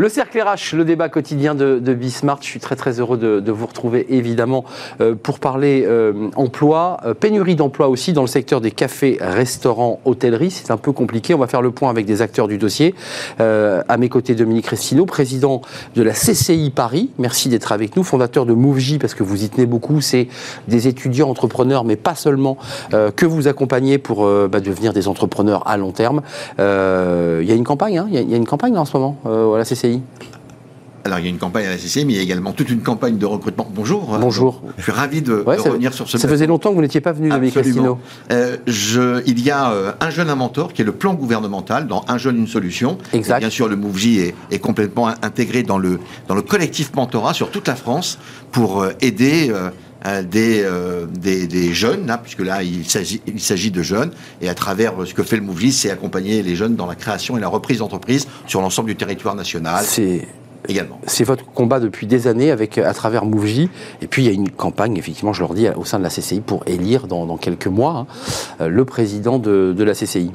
Le 0.00 0.08
cercle 0.08 0.40
RH, 0.40 0.76
le 0.76 0.84
débat 0.84 1.08
quotidien 1.08 1.56
de, 1.56 1.80
de 1.80 1.92
Bismart. 1.92 2.38
Je 2.40 2.46
suis 2.46 2.60
très 2.60 2.76
très 2.76 3.00
heureux 3.00 3.16
de, 3.16 3.50
vous 3.50 3.66
retrouver 3.66 4.06
évidemment 4.14 4.64
euh, 5.00 5.16
pour 5.20 5.40
parler 5.40 5.82
euh, 5.84 6.30
emploi, 6.36 6.98
euh, 7.04 7.14
pénurie 7.14 7.56
d'emploi 7.56 7.88
aussi 7.88 8.12
dans 8.12 8.20
le 8.20 8.28
secteur 8.28 8.60
des 8.60 8.70
cafés, 8.70 9.18
restaurants, 9.20 9.98
hôtellerie. 10.04 10.52
C'est 10.52 10.70
un 10.70 10.76
peu 10.76 10.92
compliqué. 10.92 11.34
On 11.34 11.38
va 11.38 11.48
faire 11.48 11.62
le 11.62 11.72
point 11.72 11.90
avec 11.90 12.06
des 12.06 12.22
acteurs 12.22 12.46
du 12.46 12.58
dossier. 12.58 12.94
à 13.40 13.96
mes 13.96 14.08
côtés, 14.08 14.36
Dominique 14.36 14.68
Restino, 14.68 15.04
président 15.04 15.62
de 15.96 16.02
la 16.02 16.12
CCI 16.12 16.70
Paris. 16.70 17.10
Merci 17.18 17.48
d'être 17.48 17.72
avec 17.72 17.96
nous, 17.96 18.04
fondateur 18.04 18.46
de 18.46 18.52
MoveJ 18.52 19.00
parce 19.00 19.14
que 19.14 19.24
vous 19.24 19.42
y 19.42 19.48
tenez 19.48 19.66
beaucoup. 19.66 20.00
C'est 20.00 20.28
des 20.68 20.86
étudiants 20.86 21.28
entrepreneurs, 21.28 21.82
mais 21.82 21.96
pas 21.96 22.14
seulement, 22.14 22.56
que 22.92 23.26
vous 23.26 23.48
accompagnez 23.48 23.98
pour 23.98 24.24
bah, 24.48 24.60
devenir 24.60 24.92
des 24.92 25.08
entrepreneurs 25.08 25.66
à 25.66 25.76
long 25.76 25.90
terme. 25.90 26.22
Il 26.58 26.64
y 27.48 27.50
a 27.50 27.54
une 27.56 27.64
campagne, 27.64 27.98
hein. 27.98 28.06
il 28.12 28.30
y, 28.30 28.34
a 28.34 28.36
une 28.36 28.46
campagne 28.46 28.78
en 28.78 28.84
ce 28.84 28.96
moment 28.96 29.16
à 29.24 29.58
la 29.58 29.64
CCI. 29.64 29.87
Alors, 31.08 31.20
il 31.20 31.24
y 31.24 31.28
a 31.28 31.30
une 31.30 31.38
campagne 31.38 31.64
à 31.64 31.70
la 31.70 31.76
CCI, 31.76 32.04
mais 32.04 32.12
il 32.12 32.16
y 32.16 32.18
a 32.18 32.22
également 32.22 32.52
toute 32.52 32.68
une 32.68 32.82
campagne 32.82 33.16
de 33.16 33.24
recrutement. 33.24 33.66
Bonjour. 33.74 34.18
Bonjour. 34.20 34.62
Je 34.76 34.82
suis 34.82 34.92
ravi 34.92 35.22
de, 35.22 35.42
revenir 35.46 35.94
sur 35.94 36.06
ce 36.06 36.18
Ça 36.18 36.28
faisait 36.28 36.46
longtemps 36.46 36.68
que 36.68 36.74
vous 36.74 36.82
n'étiez 36.82 37.00
pas 37.00 37.12
venu, 37.12 37.30
Dominique 37.30 37.54
Castino. 37.54 37.98
Euh, 38.30 38.58
il 38.66 39.40
y 39.40 39.50
a 39.50 39.70
euh, 39.70 39.92
un 40.00 40.10
jeune 40.10 40.28
inventeur 40.28 40.74
qui 40.74 40.82
est 40.82 40.84
le 40.84 40.92
plan 40.92 41.14
gouvernemental 41.14 41.86
dans 41.86 42.04
Un 42.08 42.18
jeune, 42.18 42.36
une 42.36 42.46
solution. 42.46 42.98
Exact. 43.14 43.38
bien 43.38 43.48
sûr, 43.48 43.68
le 43.68 43.76
MoveJ 43.76 44.32
est, 44.50 44.58
complètement 44.58 45.08
intégré 45.22 45.62
dans 45.62 45.78
le, 45.78 45.98
dans 46.26 46.34
le 46.34 46.42
collectif 46.42 46.94
mentorat 46.94 47.32
sur 47.32 47.50
toute 47.50 47.68
la 47.68 47.76
France 47.76 48.18
pour 48.52 48.82
euh, 48.82 48.92
aider. 50.04 50.64
des, 51.12 51.46
des, 51.46 51.72
jeunes, 51.72 52.06
là, 52.06 52.18
puisque 52.18 52.40
là, 52.40 52.62
il 52.62 52.84
s'agit 52.86 53.70
de 53.70 53.82
jeunes. 53.82 54.10
Et 54.40 54.48
à 54.48 54.54
travers 54.54 54.94
ce 55.04 55.14
que 55.14 55.22
fait 55.22 55.36
le 55.36 55.42
MoveJ, 55.42 55.70
c'est 55.70 55.90
accompagner 55.90 56.42
les 56.42 56.56
jeunes 56.56 56.76
dans 56.76 56.86
la 56.86 56.94
création 56.94 57.36
et 57.36 57.40
la 57.40 57.48
reprise 57.48 57.78
d'entreprise 57.78 58.26
sur 58.46 58.60
l'ensemble 58.60 58.88
du 58.88 58.96
territoire 58.96 59.34
national. 59.34 59.84
C'est 59.84 60.26
également. 60.66 61.00
C'est 61.06 61.24
votre 61.24 61.44
combat 61.44 61.80
depuis 61.80 62.06
des 62.06 62.26
années 62.26 62.50
avec, 62.50 62.78
à 62.78 62.94
travers 62.94 63.24
MoveJ. 63.24 63.68
Et 64.02 64.06
puis, 64.08 64.22
il 64.22 64.26
y 64.26 64.28
a 64.28 64.32
une 64.32 64.50
campagne, 64.50 64.96
effectivement, 64.96 65.32
je 65.32 65.40
leur 65.40 65.54
dis, 65.54 65.68
au 65.76 65.84
sein 65.84 65.98
de 65.98 66.04
la 66.04 66.10
CCI 66.10 66.40
pour 66.40 66.62
élire 66.66 67.06
dans, 67.06 67.36
quelques 67.36 67.66
mois 67.66 68.06
hein, 68.60 68.68
le 68.68 68.84
président 68.84 69.38
de, 69.38 69.82
la 69.82 69.94
CCI. 69.94 70.30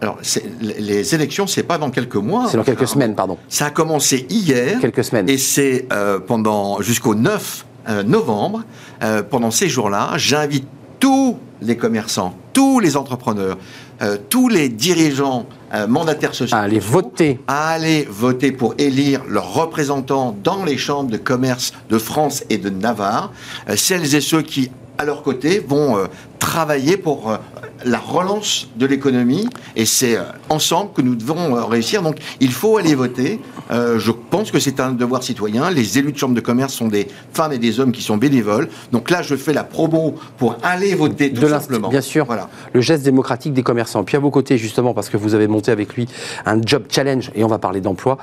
Alors, 0.00 0.18
les 0.60 1.14
élections, 1.14 1.46
c'est 1.46 1.62
pas 1.62 1.78
dans 1.78 1.90
quelques 1.90 2.16
mois. 2.16 2.48
C'est 2.48 2.56
dans 2.56 2.64
quelques 2.64 2.88
semaines, 2.88 3.14
pardon. 3.14 3.38
Ça 3.48 3.66
a 3.66 3.70
commencé 3.70 4.26
hier. 4.28 4.80
Quelques 4.80 5.04
semaines. 5.04 5.28
Et 5.28 5.38
c'est 5.38 5.86
euh, 5.92 6.18
pendant 6.18 6.80
jusqu'au 6.80 7.14
9 7.14 7.66
euh, 7.88 8.02
novembre. 8.02 8.62
Euh, 9.02 9.22
pendant 9.22 9.50
ces 9.50 9.68
jours-là, 9.68 10.12
j'invite 10.16 10.66
tous 11.00 11.36
les 11.60 11.76
commerçants, 11.76 12.34
tous 12.52 12.78
les 12.78 12.96
entrepreneurs, 12.96 13.56
euh, 14.02 14.16
tous 14.28 14.48
les 14.48 14.68
dirigeants 14.68 15.46
mandataires 15.88 16.34
sociaux 16.34 16.54
à 16.54 16.60
aller 16.60 16.78
voter, 16.78 17.40
à 17.46 17.70
aller 17.70 18.06
voter 18.10 18.52
pour 18.52 18.74
élire 18.76 19.22
leurs 19.26 19.54
représentants 19.54 20.36
dans 20.44 20.66
les 20.66 20.76
chambres 20.76 21.10
de 21.10 21.16
commerce 21.16 21.72
de 21.88 21.96
France 21.96 22.44
et 22.50 22.58
de 22.58 22.68
Navarre, 22.68 23.32
celles 23.74 24.14
et 24.14 24.20
ceux 24.20 24.42
qui 24.42 24.70
à 24.98 25.06
leur 25.06 25.22
côté 25.22 25.64
vont 25.66 25.96
travailler 26.38 26.98
pour 26.98 27.38
la 27.84 27.98
relance 27.98 28.68
de 28.76 28.86
l'économie 28.86 29.48
et 29.76 29.84
c'est 29.84 30.16
euh, 30.16 30.22
ensemble 30.48 30.92
que 30.92 31.02
nous 31.02 31.14
devons 31.14 31.56
euh, 31.56 31.64
réussir. 31.64 32.02
Donc 32.02 32.16
il 32.40 32.52
faut 32.52 32.76
aller 32.76 32.94
voter. 32.94 33.40
Euh, 33.70 33.98
je 33.98 34.10
pense 34.12 34.50
que 34.50 34.58
c'est 34.58 34.80
un 34.80 34.92
devoir 34.92 35.22
citoyen. 35.22 35.70
Les 35.70 35.98
élus 35.98 36.12
de 36.12 36.18
chambre 36.18 36.34
de 36.34 36.40
commerce 36.40 36.74
sont 36.74 36.88
des 36.88 37.08
femmes 37.32 37.52
et 37.52 37.58
des 37.58 37.80
hommes 37.80 37.92
qui 37.92 38.02
sont 38.02 38.16
bénévoles. 38.16 38.68
Donc 38.92 39.10
là, 39.10 39.22
je 39.22 39.34
fais 39.36 39.52
la 39.52 39.64
promo 39.64 40.14
pour 40.38 40.56
aller 40.62 40.94
voter 40.94 41.32
tout 41.32 41.42
de 41.42 41.48
simplement. 41.48 41.88
Bien 41.88 42.00
sûr. 42.00 42.24
Voilà. 42.26 42.48
Le 42.72 42.80
geste 42.80 43.02
démocratique 43.04 43.52
des 43.52 43.62
commerçants. 43.62 44.04
Puis 44.04 44.16
à 44.16 44.20
vos 44.20 44.30
côtés, 44.30 44.58
justement, 44.58 44.94
parce 44.94 45.08
que 45.08 45.16
vous 45.16 45.34
avez 45.34 45.48
monté 45.48 45.70
avec 45.70 45.94
lui 45.94 46.06
un 46.46 46.60
job 46.64 46.84
challenge 46.90 47.30
et 47.34 47.44
on 47.44 47.48
va 47.48 47.58
parler 47.58 47.80
d'emploi. 47.80 48.18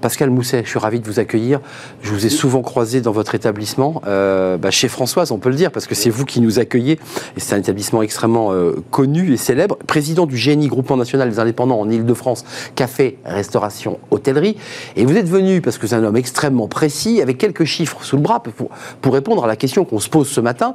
Pascal 0.00 0.30
Mousset, 0.30 0.62
je 0.64 0.70
suis 0.70 0.78
ravi 0.78 1.00
de 1.00 1.06
vous 1.06 1.18
accueillir. 1.18 1.60
Je 2.02 2.10
vous 2.10 2.26
ai 2.26 2.28
souvent 2.28 2.62
croisé 2.62 3.00
dans 3.00 3.12
votre 3.12 3.34
établissement, 3.34 4.00
bah, 4.04 4.70
chez 4.70 4.88
Françoise, 4.88 5.30
on 5.32 5.38
peut 5.38 5.50
le 5.50 5.56
dire, 5.56 5.70
parce 5.70 5.86
que 5.86 5.94
c'est 5.94 6.10
vous 6.10 6.24
qui 6.24 6.40
nous 6.40 6.58
accueillez. 6.58 6.98
Et 7.36 7.40
c'est 7.40 7.54
un 7.54 7.58
établissement 7.58 8.02
extrêmement 8.02 8.52
euh, 8.56 8.76
connu 8.90 9.32
et 9.32 9.36
célèbre, 9.36 9.76
président 9.86 10.26
du 10.26 10.36
GNI, 10.36 10.68
Groupement 10.68 10.96
National 10.96 11.28
des 11.30 11.38
Indépendants 11.38 11.78
en 11.78 11.90
Ile-de-France, 11.90 12.44
café, 12.74 13.18
restauration, 13.24 13.98
hôtellerie. 14.10 14.56
Et 14.96 15.04
vous 15.04 15.16
êtes 15.16 15.28
venu, 15.28 15.60
parce 15.60 15.78
que 15.78 15.86
c'est 15.86 15.94
un 15.94 16.04
homme 16.04 16.16
extrêmement 16.16 16.68
précis, 16.68 17.20
avec 17.20 17.38
quelques 17.38 17.64
chiffres 17.64 18.02
sous 18.02 18.16
le 18.16 18.22
bras, 18.22 18.42
pour, 18.42 19.12
répondre 19.12 19.44
à 19.44 19.46
la 19.46 19.56
question 19.56 19.84
qu'on 19.84 20.00
se 20.00 20.08
pose 20.08 20.28
ce 20.28 20.40
matin. 20.40 20.74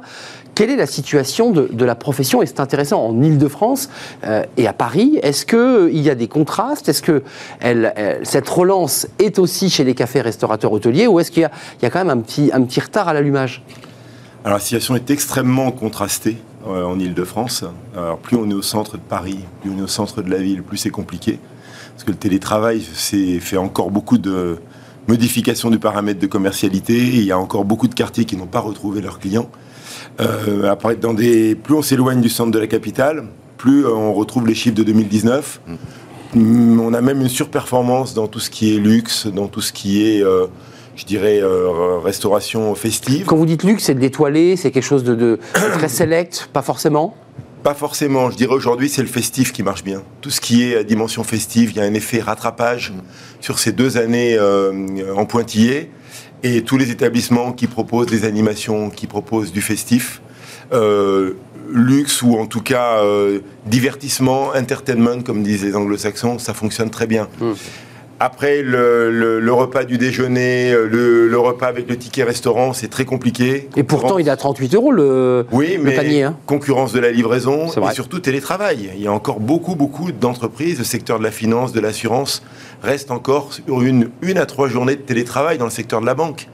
Quelle 0.54 0.70
est 0.70 0.76
la 0.76 0.86
situation 0.86 1.50
de, 1.50 1.84
la 1.84 1.94
profession? 1.94 2.42
Et 2.42 2.46
c'est 2.46 2.60
intéressant, 2.60 3.04
en 3.04 3.22
Ile-de-France 3.22 3.88
euh, 4.24 4.44
et 4.56 4.66
à 4.66 4.72
Paris, 4.72 5.18
est-ce 5.22 5.46
qu'il 5.46 5.58
euh, 5.58 5.90
y 5.92 6.10
a 6.10 6.14
des 6.14 6.28
contrastes? 6.28 6.88
Est-ce 6.88 7.02
que 7.02 7.22
cette 8.22 8.48
relance 8.48 9.06
est 9.18 9.38
aussi 9.38 9.70
chez 9.70 9.84
les 9.84 9.94
cafés, 9.94 10.20
restaurateurs, 10.20 10.72
hôteliers 10.72 11.06
Ou 11.06 11.20
est-ce 11.20 11.30
qu'il 11.30 11.42
y, 11.82 11.86
a 11.86 11.90
quand 11.90 11.98
même 12.04 12.10
un 12.10 12.20
petit, 12.20 12.50
un 12.52 12.62
petit 12.62 12.80
retard 12.80 13.08
à 13.08 13.14
l'allumage? 13.14 13.62
Alors 14.44 14.58
la 14.58 14.62
situation 14.62 14.96
est 14.96 15.10
extrêmement 15.10 15.70
contrastée. 15.70 16.36
Euh, 16.66 16.84
en 16.84 16.96
Ile-de-France. 16.98 17.64
Alors 17.96 18.18
plus 18.18 18.36
on 18.36 18.48
est 18.48 18.54
au 18.54 18.62
centre 18.62 18.96
de 18.96 19.02
Paris, 19.02 19.40
plus 19.60 19.70
on 19.70 19.78
est 19.78 19.82
au 19.82 19.88
centre 19.88 20.22
de 20.22 20.30
la 20.30 20.38
ville, 20.38 20.62
plus 20.62 20.76
c'est 20.76 20.90
compliqué. 20.90 21.40
Parce 21.92 22.04
que 22.04 22.12
le 22.12 22.16
télétravail 22.16 22.80
fait 22.80 23.56
encore 23.56 23.90
beaucoup 23.90 24.16
de 24.16 24.58
modifications 25.08 25.70
du 25.70 25.80
paramètre 25.80 26.20
de 26.20 26.26
commercialité. 26.28 26.96
il 26.96 27.24
y 27.24 27.32
a 27.32 27.38
encore 27.38 27.64
beaucoup 27.64 27.88
de 27.88 27.94
quartiers 27.94 28.24
qui 28.24 28.36
n'ont 28.36 28.46
pas 28.46 28.60
retrouvé 28.60 29.00
leurs 29.00 29.18
clients. 29.18 29.50
Euh, 30.20 30.70
après, 30.70 30.94
dans 30.94 31.14
des, 31.14 31.56
plus 31.56 31.74
on 31.74 31.82
s'éloigne 31.82 32.20
du 32.20 32.28
centre 32.28 32.52
de 32.52 32.58
la 32.60 32.68
capitale, 32.68 33.24
plus 33.56 33.84
on 33.84 34.14
retrouve 34.14 34.46
les 34.46 34.54
chiffres 34.54 34.76
de 34.76 34.84
2019. 34.84 35.60
Mm, 36.34 36.80
on 36.80 36.94
a 36.94 37.00
même 37.00 37.20
une 37.20 37.28
surperformance 37.28 38.14
dans 38.14 38.28
tout 38.28 38.40
ce 38.40 38.50
qui 38.50 38.74
est 38.74 38.78
luxe, 38.78 39.26
dans 39.26 39.48
tout 39.48 39.60
ce 39.60 39.72
qui 39.72 40.06
est 40.06 40.22
euh, 40.22 40.46
je 40.96 41.04
dirais, 41.04 41.40
euh, 41.42 41.98
restauration 41.98 42.74
festive. 42.74 43.26
Quand 43.26 43.36
vous 43.36 43.46
dites 43.46 43.62
luxe, 43.64 43.84
c'est 43.84 43.94
de 43.94 44.00
l'étoilé, 44.00 44.56
c'est 44.56 44.70
quelque 44.70 44.84
chose 44.84 45.04
de, 45.04 45.38
très 45.52 45.88
select, 45.88 46.48
pas 46.52 46.62
forcément? 46.62 47.16
Pas 47.62 47.74
forcément. 47.74 48.30
Je 48.30 48.36
dirais 48.36 48.54
aujourd'hui, 48.54 48.88
c'est 48.88 49.02
le 49.02 49.08
festif 49.08 49.52
qui 49.52 49.62
marche 49.62 49.84
bien. 49.84 50.02
Tout 50.20 50.30
ce 50.30 50.40
qui 50.40 50.64
est 50.64 50.82
dimension 50.84 51.22
festive, 51.22 51.70
il 51.70 51.76
y 51.76 51.80
a 51.80 51.84
un 51.84 51.94
effet 51.94 52.20
rattrapage 52.20 52.92
sur 53.40 53.60
ces 53.60 53.70
deux 53.70 53.98
années 53.98 54.36
en 55.16 55.24
pointillé. 55.26 55.92
Et 56.42 56.62
tous 56.62 56.76
les 56.76 56.90
établissements 56.90 57.52
qui 57.52 57.68
proposent 57.68 58.08
des 58.08 58.24
animations, 58.24 58.90
qui 58.90 59.06
proposent 59.06 59.52
du 59.52 59.62
festif, 59.62 60.22
luxe 61.72 62.20
ou 62.22 62.36
en 62.36 62.46
tout 62.46 62.62
cas 62.62 63.00
divertissement, 63.64 64.48
entertainment, 64.56 65.22
comme 65.22 65.44
disent 65.44 65.62
les 65.62 65.76
anglo-saxons, 65.76 66.40
ça 66.40 66.54
fonctionne 66.54 66.90
très 66.90 67.06
bien. 67.06 67.28
Hmm. 67.38 67.52
Après, 68.20 68.62
le, 68.62 69.52
repas 69.52 69.84
du 69.84 69.98
déjeuner, 69.98 70.72
euh, 70.72 70.86
le, 70.86 71.38
repas 71.38 71.66
avec 71.66 71.88
le 71.88 71.96
ticket 71.96 72.22
restaurant, 72.22 72.72
c'est 72.72 72.88
très 72.88 73.04
compliqué. 73.04 73.68
Et 73.76 73.82
pourtant, 73.82 74.18
il 74.18 74.28
est 74.28 74.30
à 74.30 74.36
38 74.36 74.74
euros 74.74 74.92
le, 74.92 75.46
oui, 75.52 75.78
mais 75.80 75.94
panier. 75.94 76.22
Hein. 76.22 76.36
Concurrence 76.46 76.92
de 76.92 77.00
la 77.00 77.10
livraison 77.10 77.66
et 77.66 77.94
surtout 77.94 78.20
télétravail. 78.20 78.90
Il 78.94 79.02
y 79.02 79.06
a 79.06 79.12
encore 79.12 79.40
beaucoup, 79.40 79.74
beaucoup 79.74 80.12
d'entreprises, 80.12 80.78
le 80.78 80.84
secteur 80.84 81.18
de 81.18 81.24
la 81.24 81.30
finance, 81.30 81.72
de 81.72 81.80
l'assurance, 81.80 82.42
reste 82.82 83.10
encore 83.10 83.52
sur 83.52 83.82
une, 83.82 84.10
une 84.22 84.38
à 84.38 84.46
trois 84.46 84.68
journées 84.68 84.96
de 84.96 85.02
télétravail 85.02 85.58
dans 85.58 85.64
le 85.64 85.70
secteur 85.70 86.00
de 86.00 86.06
la 86.06 86.14
banque. 86.14 86.48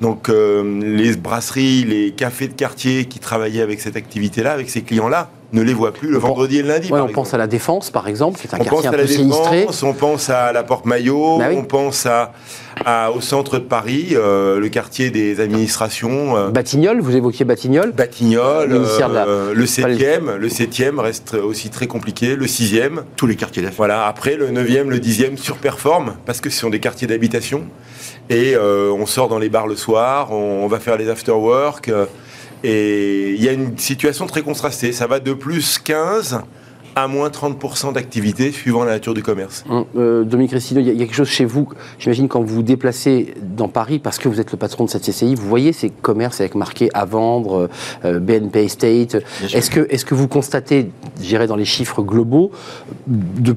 Donc 0.00 0.28
euh, 0.28 0.80
les 0.80 1.14
brasseries, 1.16 1.84
les 1.84 2.12
cafés 2.12 2.48
de 2.48 2.54
quartier 2.54 3.04
qui 3.04 3.18
travaillaient 3.18 3.60
avec 3.60 3.80
cette 3.80 3.96
activité-là, 3.96 4.52
avec 4.52 4.70
ces 4.70 4.82
clients-là, 4.82 5.30
ne 5.52 5.62
les 5.62 5.74
voient 5.74 5.92
plus 5.92 6.08
le 6.08 6.18
vendredi 6.18 6.58
et 6.58 6.62
le 6.62 6.68
lundi. 6.68 6.90
on 6.92 7.08
pense 7.08 7.34
à 7.34 7.38
la 7.38 7.46
Défense, 7.46 7.90
par 7.90 8.08
exemple, 8.08 8.38
qui 8.38 8.46
est 8.46 8.54
un 8.54 8.58
on 8.58 8.64
quartier 8.64 8.70
pense 8.70 8.86
à 8.86 8.88
un 8.88 8.92
la 8.92 8.98
peu 8.98 9.06
sinistré. 9.06 9.66
On 9.82 9.92
pense 9.92 10.30
à 10.30 10.52
la 10.52 10.62
Porte 10.62 10.86
Maillot, 10.86 11.38
bah 11.38 11.46
on 11.52 11.64
pense 11.64 12.06
à, 12.06 12.32
au 13.12 13.20
centre 13.20 13.58
de 13.58 13.64
Paris, 13.64 14.08
euh, 14.12 14.58
le 14.58 14.68
quartier 14.68 15.10
des 15.10 15.40
administrations. 15.40 16.36
Euh, 16.36 16.48
Batignolles, 16.50 17.00
vous 17.00 17.16
évoquiez 17.16 17.44
Batignolles. 17.44 17.92
Batignolles, 17.92 18.72
euh, 18.72 19.52
le 19.54 19.64
7e, 19.64 20.36
le 20.36 20.48
7e 20.48 20.98
reste 21.00 21.34
aussi 21.34 21.70
très 21.70 21.86
compliqué, 21.86 22.36
le 22.36 22.46
6e. 22.46 23.02
Tous 23.16 23.26
les 23.26 23.36
quartiers 23.36 23.62
d'affaires. 23.62 23.76
Voilà, 23.76 24.06
après 24.06 24.36
le 24.36 24.48
9e, 24.50 24.88
le 24.88 24.98
10e 24.98 25.36
surperforment 25.36 26.14
parce 26.26 26.40
que 26.40 26.50
ce 26.50 26.60
sont 26.60 26.70
des 26.70 26.80
quartiers 26.80 27.06
d'habitation. 27.06 27.64
Et 28.28 28.56
on 28.56 29.06
sort 29.06 29.28
dans 29.28 29.40
les 29.40 29.48
bars 29.48 29.66
le 29.66 29.74
soir, 29.74 30.32
on, 30.32 30.68
va 30.68 30.78
faire 30.78 30.96
les 30.96 31.08
after-work. 31.08 31.90
Et 32.62 33.30
il 33.30 33.42
y 33.42 33.48
a 33.48 33.52
une 33.52 33.78
situation 33.78 34.26
très 34.26 34.42
contrastée. 34.42 34.92
Ça 34.92 35.06
va 35.06 35.20
de 35.20 35.32
plus 35.32 35.78
15 35.78 36.42
à 36.96 37.08
moins 37.08 37.28
30% 37.28 37.92
d'activité 37.92 38.52
suivant 38.52 38.84
la 38.84 38.92
nature 38.92 39.14
du 39.14 39.22
commerce. 39.22 39.64
Hum, 39.68 39.84
euh, 39.96 40.24
Dominique 40.24 40.52
Restino, 40.52 40.80
il 40.80 40.88
y, 40.88 40.90
a 40.90 40.94
quelque 40.94 41.14
chose 41.14 41.28
chez 41.28 41.44
vous, 41.44 41.68
j'imagine 41.98 42.28
quand 42.28 42.40
vous 42.40 42.54
vous 42.56 42.62
déplacez 42.62 43.34
dans 43.40 43.68
Paris, 43.68 43.98
parce 43.98 44.18
que 44.18 44.28
vous 44.28 44.40
êtes 44.40 44.52
le 44.52 44.58
patron 44.58 44.84
de 44.84 44.90
cette 44.90 45.04
CCI, 45.04 45.34
vous 45.34 45.48
voyez 45.48 45.72
ces 45.72 45.90
commerces 45.90 46.40
avec 46.40 46.54
marqué 46.54 46.90
à 46.94 47.04
vendre, 47.04 47.68
euh, 48.04 48.18
BNP 48.18 48.64
Estate. 48.64 49.16
Est-ce 49.52 49.70
que, 49.70 49.86
est 49.90 50.04
que 50.04 50.14
vous 50.14 50.28
constatez, 50.28 50.90
j'irai 51.20 51.46
dans 51.46 51.56
les 51.56 51.64
chiffres 51.64 52.02
globaux, 52.02 52.50
de 53.06 53.54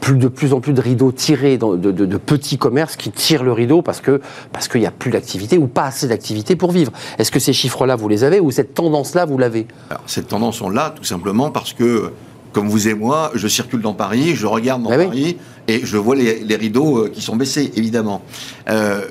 plus, 0.00 0.16
de 0.16 0.28
plus 0.28 0.52
en 0.52 0.60
plus 0.60 0.72
de 0.72 0.80
rideaux 0.80 1.12
tirés, 1.12 1.58
de, 1.58 1.76
de, 1.76 2.16
petits 2.16 2.58
commerces 2.58 2.96
qui 2.96 3.10
tirent 3.10 3.44
le 3.44 3.52
rideau 3.52 3.82
parce 3.82 4.00
qu'il 4.00 4.20
parce 4.52 4.68
qu'il 4.68 4.80
n'y 4.80 4.86
a 4.86 4.90
plus 4.90 5.10
d'activité 5.10 5.58
ou 5.58 5.66
pas 5.66 5.84
assez 5.84 6.08
d'activité 6.08 6.56
pour 6.56 6.72
vivre? 6.72 6.92
Est-ce 7.18 7.30
que 7.30 7.40
ces 7.40 7.52
chiffres-là, 7.52 7.96
vous 7.96 8.08
les 8.08 8.24
avez 8.24 8.40
ou 8.40 8.50
cette 8.50 8.74
tendance-là, 8.74 9.24
vous 9.24 9.38
l'avez? 9.38 9.66
Cette 10.06 10.28
tendance, 10.28 10.60
on 10.60 10.68
l'a 10.68 10.90
tout 10.90 11.04
simplement 11.04 11.50
parce 11.50 11.72
que 11.72 12.12
comme 12.56 12.68
vous 12.68 12.88
et 12.88 12.94
moi, 12.94 13.32
je 13.34 13.48
circule 13.48 13.82
dans 13.82 13.92
Paris, 13.92 14.34
je 14.34 14.46
regarde 14.46 14.82
dans 14.82 14.88
ah 14.88 14.96
Paris 14.96 15.36
et 15.68 15.84
je 15.84 15.98
vois 15.98 16.16
les, 16.16 16.56
rideaux 16.56 17.00
euh, 17.00 17.08
qui 17.10 17.20
sont 17.20 17.36
baissés, 17.36 17.70
évidemment. 17.76 18.22
Euh, 18.70 19.02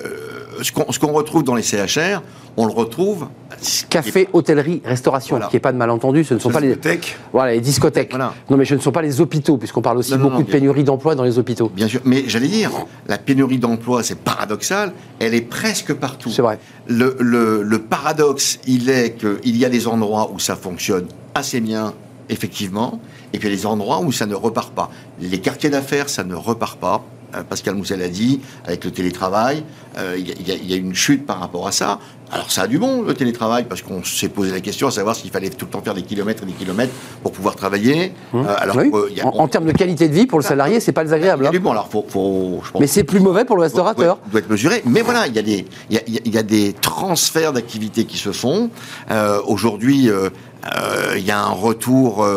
ce 0.64 0.72
qu'on 0.72 1.12
retrouve 1.12 1.44
dans 1.44 1.54
les 1.54 1.62
CHR, 1.62 2.24
on 2.58 2.66
le 2.66 2.74
retrouve. 2.74 3.28
Café, 3.88 4.28
hôtellerie, 4.34 4.82
restauration, 4.84 5.40
qui 5.52 5.58
n'est 5.58 5.60
pas 5.60 5.72
de 5.72 5.78
malentendu, 5.78 6.24
ce 6.24 6.34
ne 6.34 6.40
sont 6.40 6.50
pas 6.50 6.60
les 6.60 6.76
voilà 7.32 7.52
les 7.52 7.62
discothèques. 7.62 8.16
Non, 8.18 8.58
mais 8.58 8.66
ce 8.66 8.74
ne 8.74 8.80
sont 8.80 8.92
pas 8.92 9.04
les 9.04 9.22
hôpitaux, 9.22 9.58
puisqu'on 9.58 9.84
parle 9.84 10.00
aussi 10.00 10.18
beaucoup 10.18 10.42
de 10.42 10.50
pénurie 10.50 10.84
d'emploi 10.84 11.14
dans 11.14 11.24
les 11.24 11.38
hôpitaux. 11.38 11.70
Bien 11.70 11.88
sûr, 11.88 12.02
mais 12.04 12.24
j'allais 12.26 12.48
dire, 12.48 12.72
la 13.08 13.20
pénurie 13.20 13.60
d'emploi, 13.60 14.02
c'est 14.02 14.18
paradoxal, 14.18 14.92
elle 15.20 15.36
est 15.36 15.42
presque 15.42 15.94
partout. 15.94 16.32
C'est 16.32 16.42
vrai. 16.42 16.58
Le, 16.88 17.16
le 17.20 17.80
paradoxe, 17.80 18.58
il 18.66 18.90
est 18.90 19.14
qu'il 19.20 19.56
y 19.56 19.66
a 19.66 19.70
des 19.70 19.88
endroits 19.88 20.32
où 20.34 20.40
ça 20.40 20.56
fonctionne 20.56 21.06
assez 21.36 21.60
bien, 21.60 21.94
effectivement, 22.30 23.00
et 23.36 23.38
puis 23.38 23.50
des 23.50 23.66
endroits 23.66 24.00
où 24.00 24.14
ça 24.14 24.26
ne 24.26 24.34
repart 24.34 24.74
pas. 24.74 24.90
Les 25.20 25.42
quartiers 25.42 25.70
d'affaires, 25.70 26.08
ça 26.08 26.24
ne 26.24 26.36
repart 26.36 26.80
pas. 26.80 27.04
Euh, 27.34 27.44
Pascal 27.44 27.76
Moussel 27.76 28.02
a 28.02 28.08
dit, 28.08 28.42
avec 28.66 28.84
le 28.86 28.92
télétravail, 28.92 29.64
euh, 29.98 30.16
il 30.18 30.70
y, 30.70 30.74
a 30.74 30.78
une 30.78 30.94
chute 30.94 31.26
par 31.26 31.40
rapport 31.40 31.68
à 31.68 31.72
ça. 31.72 32.00
Alors 32.32 32.52
ça 32.52 32.64
a 32.64 32.68
du 32.68 32.80
bon, 32.80 33.02
le 33.02 33.14
télétravail, 33.14 33.66
parce 33.68 33.82
qu'on 33.82 34.04
s'est 34.04 34.30
posé 34.30 34.52
la 34.52 34.60
question 34.60 34.88
à 34.88 34.92
savoir 34.92 35.16
s'il 35.16 35.32
fallait 35.32 35.50
tout 35.50 35.66
le 35.66 35.72
temps 35.72 35.82
faire 35.82 35.94
des 35.94 36.02
kilomètres 36.02 36.44
et 36.44 36.46
des 36.46 36.54
kilomètres 36.54 36.94
pour 37.22 37.32
pouvoir 37.32 37.56
travailler. 37.56 38.14
Mmh. 38.34 38.38
Euh, 38.40 38.56
alors, 38.58 38.78
en, 39.24 39.48
termes 39.48 39.66
de 39.66 39.72
qualité 39.72 40.08
de 40.08 40.14
vie, 40.14 40.26
pour 40.26 40.40
le 40.40 40.44
salarié, 40.44 40.80
c'est 40.80 40.92
pas 40.92 41.04
désagréable. 41.04 41.48
Hein. 41.48 41.52
du 41.52 41.60
bon, 41.60 41.72
alors 41.72 41.88
faut, 41.88 42.62
Mais 42.80 42.88
c'est 42.88 43.04
plus 43.04 43.20
mauvais 43.20 43.46
pour 43.46 43.56
le 43.56 43.64
restaurateur. 43.64 44.18
Doit, 44.18 44.32
doit 44.32 44.40
être 44.40 44.50
mesuré. 44.50 44.82
Mais 44.86 45.02
voilà, 45.02 45.28
il 45.28 45.36
y 45.36 45.40
a 45.40 45.44
des, 45.44 45.66
y 45.90 46.38
a, 46.38 46.44
des 46.44 46.74
transferts 46.74 47.54
d'activités 47.54 48.06
qui 48.06 48.18
se 48.18 48.32
font. 48.32 48.70
Aujourd'hui, 49.46 50.10
il 51.16 51.24
y 51.26 51.32
a 51.32 51.40
un 51.40 51.52
retour 51.52 52.28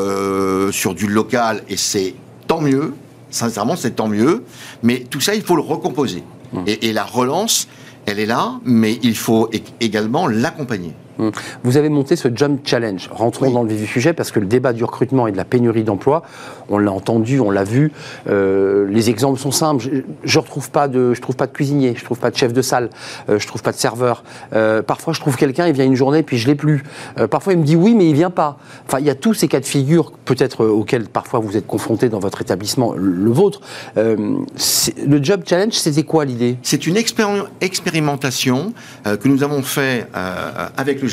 sur 0.71 0.95
du 0.95 1.07
local 1.07 1.63
et 1.69 1.77
c'est 1.77 2.15
tant 2.47 2.61
mieux. 2.61 2.95
Sincèrement, 3.31 3.77
c'est 3.77 3.97
tant 3.97 4.09
mieux. 4.09 4.45
Mais 4.83 5.01
tout 5.11 5.21
ça, 5.21 5.35
il 5.35 5.43
faut 5.43 5.57
le 5.57 5.63
recomposer. 5.63 6.23
Mmh. 6.53 6.63
Et, 6.67 6.89
et, 6.89 6.93
la 6.93 7.05
relance, 7.05 7.69
elle 8.07 8.19
est 8.19 8.27
là, 8.27 8.59
mais 8.65 8.99
il 9.03 9.17
faut 9.17 9.51
également 9.81 10.27
l'accompagner. 10.27 10.95
Hum. 11.19 11.33
Vous 11.65 11.77
avez 11.77 11.89
monté 11.89 12.15
ce 12.15 12.29
Jump 12.33 12.61
Challenge. 12.65 13.09
Rentrons 13.11 13.51
dans 13.51 13.63
le 13.63 13.71
vif 13.71 13.81
du 13.81 13.87
sujet 13.87 14.13
parce 14.13 14.31
que 14.31 14.39
le 14.39 14.47
débat 14.47 14.73
du 14.73 14.85
recrutement 14.85 15.27
et 15.27 15.33
de 15.33 15.37
la 15.37 15.45
pénurie 15.45 15.83
d'emploi, 15.83 16.23
on 16.69 16.79
l'a 16.79 16.93
entendu, 16.93 17.41
on 17.41 17.51
l'a 17.51 17.65
vu. 17.65 17.93
Euh, 18.29 18.87
les 18.89 19.11
exemples 19.11 19.41
sont 19.41 19.51
simples. 19.51 19.85
Je, 20.23 20.39
ne 20.39 20.43
retrouve 20.43 20.71
pas 20.71 20.87
de, 20.87 21.15
je 21.15 21.21
trouve 21.21 21.37
pas 21.37 21.47
de 21.47 21.53
cuisinier, 21.53 21.95
je 21.97 22.05
trouve 22.05 22.19
pas 22.19 22.31
de 22.31 22.37
chef 22.37 22.53
de 22.53 22.63
salle, 22.63 22.91
euh, 23.29 23.39
je 23.39 23.47
trouve 23.47 23.63
pas 23.63 23.73
de 23.73 23.77
serveur. 23.77 24.23
Euh, 24.55 24.83
parfois, 24.83 25.13
je 25.13 25.21
trouve 25.21 25.37
quelqu'un, 25.37 25.67
il 25.67 25.73
vient 25.73 25.85
une 25.85 25.97
journée 25.97 26.23
puis 26.23 26.39
je 26.39 26.47
l'ai 26.47 26.55
plus. 26.55 26.85
parfois, 27.31 27.53
il 27.53 27.59
me 27.59 27.65
dit 27.65 27.77
oui, 27.77 27.95
mais 27.95 28.09
il 28.09 28.15
vient 28.15 28.31
pas. 28.31 28.59
Enfin, 28.87 29.01
il 29.01 29.07
y 29.07 29.11
a 29.11 29.15
tous 29.15 29.35
ces 29.35 29.49
cas 29.49 29.61
de 29.61 29.67
figure, 29.67 30.13
peut-être 30.25 30.67
auxquels 30.67 31.09
parfois 31.09 31.41
vous 31.41 31.57
êtes 31.57 31.67
confrontés 31.67 32.09
dans 32.09 32.21
votre 32.21 32.41
établissement, 32.43 32.95
le 32.97 33.31
vôtre. 33.31 33.61
le 33.97 35.23
Job 35.23 35.43
Challenge, 35.45 35.73
c'était 35.73 36.05
quoi 36.05 36.25
l'idée? 36.25 36.59
C'est 36.63 36.87
une 36.87 36.97
expérimentation 36.97 38.73
que 39.05 39.29
nous 39.29 39.43
avons 39.43 39.63
fait 39.63 40.07
avec 40.13 41.03
le 41.03 41.08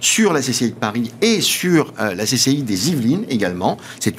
Sur 0.00 0.32
la 0.32 0.40
CCI 0.40 0.70
de 0.70 0.74
Paris 0.74 1.10
et 1.20 1.40
sur 1.40 1.92
euh, 2.00 2.14
la 2.14 2.24
CCI 2.24 2.62
des 2.62 2.90
Yvelines 2.90 3.24
également. 3.28 3.78
C'est 4.00 4.14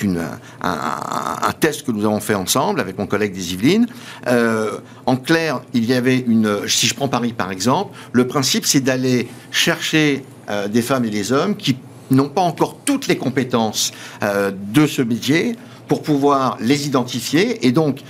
un, 0.62 1.52
test 1.60 1.84
que 1.84 1.92
nous 1.92 2.06
avons 2.06 2.20
fait 2.20 2.36
ensemble 2.36 2.80
avec 2.80 2.98
mon 2.98 3.08
collègue 3.08 3.34
des 3.34 3.54
Yvelines. 3.54 3.88
Euh, 4.28 4.80
en 5.06 5.16
clair, 5.16 5.62
il 5.74 5.86
y 5.86 5.94
avait 5.94 6.20
une. 6.20 6.68
Si 6.68 6.88
je 6.88 6.94
prends 6.94 7.08
Paris 7.08 7.34
par 7.34 7.52
exemple, 7.52 7.96
le 8.12 8.28
principe 8.28 8.66
c'est 8.66 8.82
d'aller 8.82 9.28
chercher 9.52 10.24
euh, 10.50 10.68
des 10.68 10.82
femmes 10.82 11.06
et 11.06 11.10
des 11.10 11.32
hommes 11.32 11.56
qui 11.56 11.78
n'ont 12.12 12.30
pas 12.30 12.42
encore 12.42 12.78
toutes 12.86 13.08
les 13.08 13.18
compétences 13.18 13.92
de 14.22 14.86
ce 14.86 15.02
métier 15.02 15.56
pour 15.88 16.04
pouvoir 16.04 16.58
les 16.62 16.86
identifier 16.86 17.66
et 17.66 17.72
donc 17.72 18.02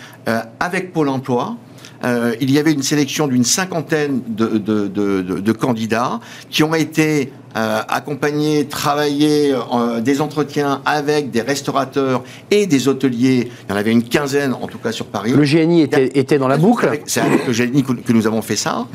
avec 0.59 0.91
Pôle 0.91 1.07
Emploi 1.07 1.55
euh, 2.05 2.35
il 2.39 2.51
y 2.51 2.59
avait 2.59 2.71
une 2.71 2.83
sélection 2.83 3.27
d'une 3.27 3.43
cinquantaine 3.43 4.21
de, 4.27 5.51
candidats 5.51 6.19
qui 6.49 6.63
ont 6.63 6.75
été 6.75 7.31
euh, 7.55 7.81
accompagnés, 7.87 8.65
travaillés, 8.65 9.53
euh, 9.53 10.01
des 10.01 10.21
entretiens 10.21 10.81
avec 10.85 11.31
des 11.31 11.41
restaurateurs 11.41 12.23
et 12.51 12.67
des 12.67 12.87
hôteliers. 12.87 13.49
Il 13.67 13.71
y 13.71 13.73
en 13.73 13.77
avait 13.77 13.91
une 13.91 14.03
quinzaine, 14.03 14.53
en 14.53 14.67
tout 14.67 14.77
cas 14.77 14.91
sur 14.91 15.05
Paris. 15.05 15.31
Le 15.31 15.43
GNI 15.43 15.81
était, 15.81 16.37
dans 16.37 16.47
la 16.47 16.57
boucle 16.57 16.99
C'est 17.05 17.21
avec 17.21 17.47
le 17.47 17.53
GNI 17.53 17.83
que, 17.83 18.13
nous 18.13 18.27
avons 18.27 18.41
fait 18.41 18.57
ça. 18.57 18.85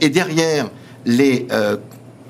et 0.00 0.08
derrière, 0.08 0.68
les 1.04 1.46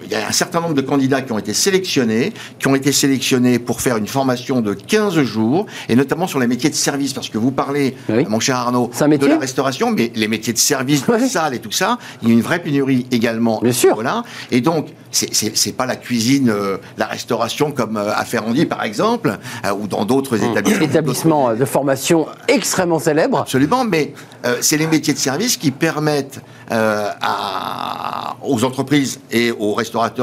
il 0.08 0.12
y 0.12 0.16
a 0.16 0.26
un 0.26 0.32
certain 0.32 0.60
nombre 0.60 0.74
de 0.74 0.80
candidats 0.80 1.20
qui 1.20 1.32
ont 1.32 1.38
été 1.38 1.52
sélectionnés, 1.52 2.32
qui 2.58 2.66
ont 2.66 2.74
été 2.74 2.92
sélectionnés 2.92 3.58
pour 3.58 3.80
faire 3.80 3.96
une 3.96 4.06
formation 4.06 4.60
de 4.60 4.72
15 4.72 5.20
jours, 5.22 5.66
et 5.88 5.96
notamment 5.96 6.26
sur 6.26 6.38
les 6.38 6.46
métiers 6.46 6.70
de 6.70 6.74
service, 6.74 7.12
parce 7.12 7.28
que 7.28 7.38
vous 7.38 7.50
parlez, 7.50 7.94
mon 8.28 8.40
cher 8.40 8.56
Arnaud, 8.56 8.90
de 8.98 9.26
la 9.26 9.38
restauration, 9.38 9.90
mais 9.90 10.10
les 10.14 10.28
métiers 10.28 10.52
de 10.52 10.58
service, 10.58 11.06
de 11.06 11.18
salle 11.28 11.54
et 11.54 11.58
tout 11.58 11.72
ça, 11.72 11.98
il 12.22 12.28
y 12.28 12.30
a 12.30 12.34
une 12.34 12.40
vraie 12.40 12.60
pénurie 12.60 13.06
également. 13.10 13.60
Bien 13.62 13.72
sûr. 13.72 13.94
Voilà. 13.94 14.22
Et 14.50 14.60
donc, 14.60 14.88
c'est 15.10 15.76
pas 15.76 15.86
la 15.86 15.96
cuisine, 15.96 16.50
euh, 16.50 16.78
la 16.96 17.06
restauration 17.06 17.72
comme 17.72 17.96
euh, 17.96 18.12
à 18.14 18.24
Ferrandi, 18.24 18.66
par 18.66 18.82
exemple, 18.82 19.38
euh, 19.64 19.72
ou 19.72 19.86
dans 19.86 20.04
d'autres 20.04 20.36
mmh. 20.36 20.50
établissements. 20.50 20.84
Établissements 20.84 21.54
de 21.54 21.64
formation 21.64 22.26
extrêmement 22.46 22.98
célèbres. 22.98 23.40
Absolument, 23.40 23.84
mais 23.84 24.12
c'est 24.60 24.76
les 24.76 24.86
métiers 24.86 25.14
de 25.14 25.18
service 25.18 25.56
qui 25.56 25.72
permettent 25.72 26.40
à, 26.70 28.36
aux 28.42 28.64
entreprises 28.64 29.20
et 29.32 29.50
aux 29.50 29.74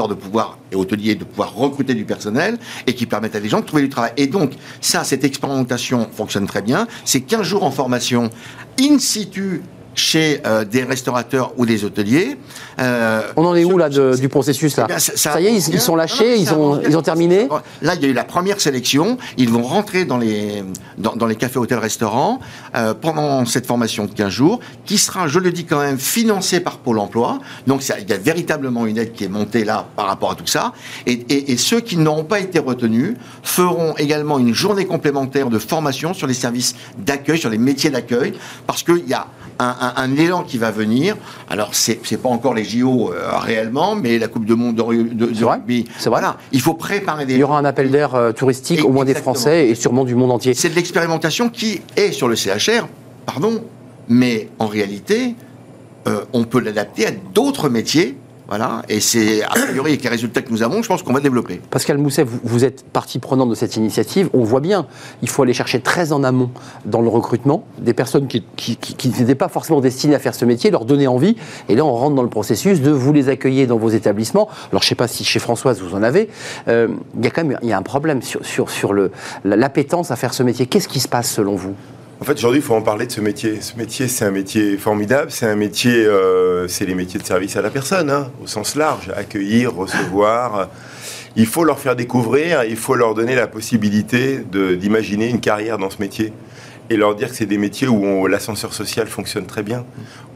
de 0.08 0.14
pouvoir, 0.14 0.58
et 0.72 0.76
hôteliers 0.76 1.14
de 1.14 1.24
pouvoir 1.24 1.54
recruter 1.54 1.94
du 1.94 2.04
personnel 2.04 2.58
et 2.86 2.94
qui 2.94 3.06
permettent 3.06 3.36
à 3.36 3.40
des 3.40 3.48
gens 3.48 3.60
de 3.60 3.66
trouver 3.66 3.82
du 3.82 3.88
travail. 3.88 4.12
Et 4.16 4.26
donc, 4.26 4.52
ça, 4.80 5.04
cette 5.04 5.24
expérimentation 5.24 6.08
fonctionne 6.12 6.46
très 6.46 6.62
bien. 6.62 6.86
C'est 7.04 7.20
15 7.20 7.42
jours 7.42 7.64
en 7.64 7.70
formation 7.70 8.30
in 8.80 8.98
situ 8.98 9.62
chez 9.94 10.40
euh, 10.46 10.64
des 10.64 10.84
restaurateurs 10.84 11.52
ou 11.56 11.66
des 11.66 11.84
hôteliers. 11.84 12.36
Euh, 12.78 13.22
On 13.36 13.44
en 13.44 13.54
est 13.54 13.64
où 13.64 13.78
là 13.78 13.88
du 13.88 14.28
processus 14.28 14.76
là 14.76 14.86
eh 14.90 14.98
ça, 14.98 15.40
y 15.40 15.46
est, 15.46 15.54
ils, 15.54 15.80
sont 15.80 15.96
lâchés, 15.96 16.36
ils, 16.36 16.52
ont, 16.52 16.80
ils 16.82 16.96
ont 16.96 17.02
terminé 17.02 17.48
Là, 17.82 17.94
il 17.94 18.02
y 18.02 18.04
a 18.06 18.08
eu 18.08 18.12
la 18.12 18.24
première 18.24 18.60
sélection. 18.60 19.18
Ils 19.36 19.50
vont 19.50 19.62
rentrer 19.62 20.04
dans 20.04 20.18
les, 20.18 20.62
dans, 20.98 21.26
les 21.26 21.36
cafés, 21.36 21.58
hôtels, 21.58 21.78
restaurants 21.78 22.40
euh, 22.74 22.94
pendant 22.94 23.44
cette 23.44 23.66
formation 23.66 24.04
de 24.04 24.10
15 24.10 24.28
jours, 24.28 24.60
qui 24.84 24.98
sera, 24.98 25.28
je 25.28 25.38
le 25.38 25.50
dis 25.50 25.64
quand 25.64 25.80
même, 25.80 25.98
financée 25.98 26.60
par 26.60 26.78
Pôle 26.78 26.98
emploi. 26.98 27.38
Donc 27.66 27.82
il 27.86 28.08
y 28.08 28.12
a 28.12 28.18
véritablement 28.18 28.86
une 28.86 28.98
aide 28.98 29.12
qui 29.12 29.24
est 29.24 29.28
montée 29.28 29.64
là 29.64 29.86
par 29.96 30.06
rapport 30.06 30.32
à 30.32 30.34
tout 30.34 30.46
ça. 30.46 30.72
Et, 31.06 31.52
et 31.52 31.56
ceux 31.56 31.80
qui 31.80 31.96
n'auront 31.96 32.24
pas 32.24 32.40
été 32.40 32.58
retenus 32.58 33.14
feront 33.42 33.94
également 33.96 34.38
une 34.38 34.54
journée 34.54 34.86
complémentaire 34.86 35.50
de 35.50 35.58
formation 35.58 36.14
sur 36.14 36.26
les 36.26 36.34
services 36.34 36.74
d'accueil, 36.98 37.38
sur 37.38 37.50
les 37.50 37.58
métiers 37.58 37.90
d'accueil, 37.90 38.34
parce 38.66 38.82
qu'il 38.82 39.08
y 39.08 39.14
a 39.14 39.26
un, 39.58 40.16
élan 40.16 40.42
qui 40.42 40.58
va 40.58 40.70
venir. 40.70 41.16
Alors, 41.48 41.70
c'est 41.72 42.20
pas 42.20 42.28
encore 42.28 42.54
les 42.54 42.64
JO 42.66 43.12
euh, 43.12 43.38
réellement, 43.38 43.94
mais 43.94 44.18
la 44.18 44.28
Coupe 44.28 44.44
du 44.44 44.54
Monde 44.54 44.76
de, 44.76 44.82
rugby. 44.82 45.84
C'est 45.98 46.08
vrai. 46.08 46.20
Voilà, 46.20 46.38
il 46.52 46.60
faut 46.60 46.74
préparer 46.74 47.26
des. 47.26 47.34
Il 47.34 47.40
y 47.40 47.42
aura 47.42 47.58
un 47.58 47.64
appel 47.64 47.90
d'air 47.90 48.14
euh, 48.14 48.32
touristique, 48.32 48.84
au 48.84 48.90
moins 48.90 49.04
des 49.04 49.14
Français 49.14 49.68
et 49.68 49.74
sûrement 49.74 50.04
du 50.04 50.14
monde 50.14 50.30
entier. 50.30 50.54
C'est 50.54 50.70
de 50.70 50.74
l'expérimentation 50.74 51.48
qui 51.48 51.82
est 51.96 52.12
sur 52.12 52.28
le 52.28 52.36
CHR, 52.36 52.86
pardon, 53.26 53.62
mais 54.08 54.48
en 54.58 54.66
réalité, 54.66 55.34
euh, 56.06 56.24
on 56.32 56.44
peut 56.44 56.60
l'adapter 56.60 57.06
à 57.06 57.10
d'autres 57.34 57.68
métiers 57.68 58.16
voilà, 58.48 58.82
et 58.88 59.00
c'est 59.00 59.42
a 59.42 59.48
priori 59.48 59.90
avec 59.90 60.04
les 60.04 60.08
résultats 60.08 60.40
que 60.40 60.52
nous 60.52 60.62
avons, 60.62 60.80
je 60.80 60.88
pense 60.88 61.02
qu'on 61.02 61.12
va 61.12 61.18
développer. 61.20 61.60
Pascal 61.70 61.98
Mousset, 61.98 62.24
vous, 62.24 62.64
êtes 62.64 62.84
partie 62.84 63.18
prenante 63.18 63.50
de 63.50 63.56
cette 63.56 63.74
initiative. 63.74 64.30
On 64.34 64.44
voit 64.44 64.60
bien, 64.60 64.86
il 65.22 65.28
faut 65.28 65.42
aller 65.42 65.52
chercher 65.52 65.80
très 65.80 66.12
en 66.12 66.22
amont 66.22 66.50
dans 66.84 67.00
le 67.00 67.08
recrutement 67.08 67.64
des 67.78 67.92
personnes 67.92 68.28
qui, 68.28 68.44
n'étaient 69.04 69.34
pas 69.34 69.48
forcément 69.48 69.80
destinées 69.80 70.14
à 70.14 70.20
faire 70.20 70.34
ce 70.34 70.44
métier, 70.44 70.70
leur 70.70 70.84
donner 70.84 71.08
envie. 71.08 71.36
Et 71.68 71.74
là, 71.74 71.84
on 71.84 71.92
rentre 71.92 72.14
dans 72.14 72.22
le 72.22 72.28
processus 72.28 72.80
de 72.80 72.92
vous 72.92 73.12
les 73.12 73.28
accueillir 73.28 73.66
dans 73.66 73.78
vos 73.78 73.88
établissements. 73.88 74.48
Alors, 74.70 74.82
je 74.82 74.86
ne 74.86 74.90
sais 74.90 74.94
pas 74.94 75.08
si 75.08 75.24
chez 75.24 75.40
Françoise 75.40 75.80
vous 75.80 75.96
en 75.96 76.04
avez. 76.04 76.28
Euh, 76.68 76.88
il 77.18 77.24
y 77.24 77.26
a 77.26 77.30
quand 77.30 77.44
même 77.44 77.58
y 77.62 77.72
a 77.72 77.78
un 77.78 77.82
problème 77.82 78.22
sur, 78.22 78.46
sur, 78.46 78.70
sur 78.70 78.94
l'appétence 79.44 80.12
à 80.12 80.16
faire 80.16 80.32
ce 80.32 80.44
métier. 80.44 80.66
Qu'est-ce 80.66 80.88
qui 80.88 81.00
se 81.00 81.08
passe 81.08 81.30
selon 81.30 81.56
vous? 81.56 81.74
En 82.18 82.24
fait, 82.24 82.32
aujourd'hui, 82.32 82.60
il 82.60 82.64
faut 82.64 82.74
en 82.74 82.82
parler 82.82 83.06
de 83.06 83.12
ce 83.12 83.20
métier. 83.20 83.60
Ce 83.60 83.76
métier, 83.76 84.08
c'est 84.08 84.24
un 84.24 84.30
métier 84.30 84.78
formidable. 84.78 85.30
C'est 85.30 85.46
un 85.46 85.54
métier, 85.54 86.06
euh, 86.06 86.66
c'est 86.66 86.86
les 86.86 86.94
métiers 86.94 87.20
de 87.20 87.26
service 87.26 87.56
à 87.56 87.62
la 87.62 87.68
personne, 87.68 88.10
hein, 88.10 88.30
au 88.42 88.46
sens 88.46 88.74
large. 88.74 89.12
Accueillir, 89.14 89.74
recevoir. 89.74 90.70
Il 91.36 91.44
faut 91.44 91.64
leur 91.64 91.78
faire 91.78 91.94
découvrir, 91.94 92.64
il 92.64 92.76
faut 92.76 92.94
leur 92.94 93.12
donner 93.12 93.34
la 93.34 93.46
possibilité 93.46 94.40
d'imaginer 94.50 95.28
une 95.28 95.40
carrière 95.40 95.76
dans 95.76 95.90
ce 95.90 95.98
métier. 96.00 96.32
Et 96.88 96.96
leur 96.96 97.14
dire 97.14 97.28
que 97.28 97.34
c'est 97.34 97.44
des 97.44 97.58
métiers 97.58 97.88
où 97.88 98.26
l'ascenseur 98.26 98.72
social 98.72 99.08
fonctionne 99.08 99.44
très 99.44 99.62
bien, 99.62 99.84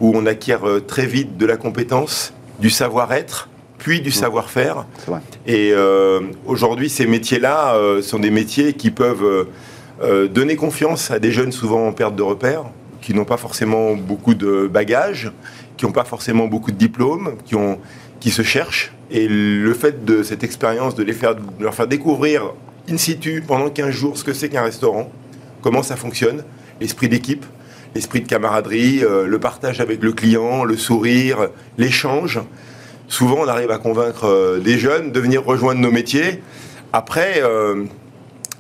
où 0.01 0.13
on 0.15 0.27
acquiert 0.27 0.69
euh, 0.69 0.81
très 0.81 1.07
vite 1.07 1.39
de 1.39 1.47
la 1.47 1.57
compétence, 1.57 2.35
du 2.59 2.69
savoir-être, 2.69 3.49
puis 3.79 4.03
du 4.03 4.11
savoir-faire. 4.11 4.85
Et 5.47 5.71
euh, 5.73 6.21
aujourd'hui, 6.45 6.91
ces 6.91 7.07
métiers-là 7.07 7.75
sont 8.03 8.19
des 8.19 8.31
métiers 8.31 8.75
qui 8.75 8.91
peuvent 8.91 9.47
euh, 10.03 10.29
donner 10.29 10.57
confiance 10.57 11.11
à 11.11 11.19
des 11.19 11.31
jeunes 11.31 11.53
souvent 11.53 11.87
en 11.87 11.93
perte 11.93 12.17
de 12.17 12.23
repères, 12.23 12.65
qui 13.03 13.15
n'ont 13.15 13.25
pas 13.25 13.37
forcément 13.37 13.95
beaucoup 13.95 14.35
de 14.35 14.67
bagages, 14.67 15.31
qui 15.77 15.85
n'ont 15.85 15.93
pas 15.93 16.05
forcément 16.05 16.47
beaucoup 16.47 16.71
de 16.71 16.77
diplômes, 16.77 17.35
qui, 18.21 18.31
se 18.31 18.43
cherchent. 18.43 18.93
Et 19.11 19.29
le 19.29 19.75
fait 19.75 20.05
de 20.05 20.23
cette 20.23 20.45
expérience, 20.45 20.95
de, 20.95 21.03
les 21.03 21.13
faire, 21.13 21.37
leur 21.59 21.75
faire 21.75 21.87
découvrir 21.87 22.53
in 22.89 22.97
situ 22.97 23.43
pendant 23.47 23.69
15 23.69 23.91
jours 23.91 24.19
ce 24.19 24.25
que 24.25 24.33
c'est 24.33 24.49
qu'un 24.49 24.63
restaurant, 24.63 25.11
comment 25.63 25.83
ça 25.83 25.97
fonctionne, 25.97 26.45
l'esprit 26.81 27.09
d'équipe, 27.09 27.45
l'esprit 27.95 28.21
de 28.21 28.29
camaraderie, 28.29 29.03
euh, 29.03 29.27
le 29.27 29.39
partage 29.39 29.81
avec 29.81 30.03
le 30.03 30.13
client, 30.13 30.65
le 30.65 30.77
sourire, 30.77 31.49
l'échange. 31.79 32.41
Souvent, 33.09 33.39
on 33.41 33.49
arrive 33.49 33.71
à 33.71 33.79
convaincre 33.79 34.25
euh, 34.25 34.61
des 34.61 34.79
jeunes 34.79 35.13
de 35.13 35.21
venir 35.21 35.45
rejoindre 35.45 35.81
nos 35.81 35.91
métiers. 35.91 36.43
Après, 36.93 37.43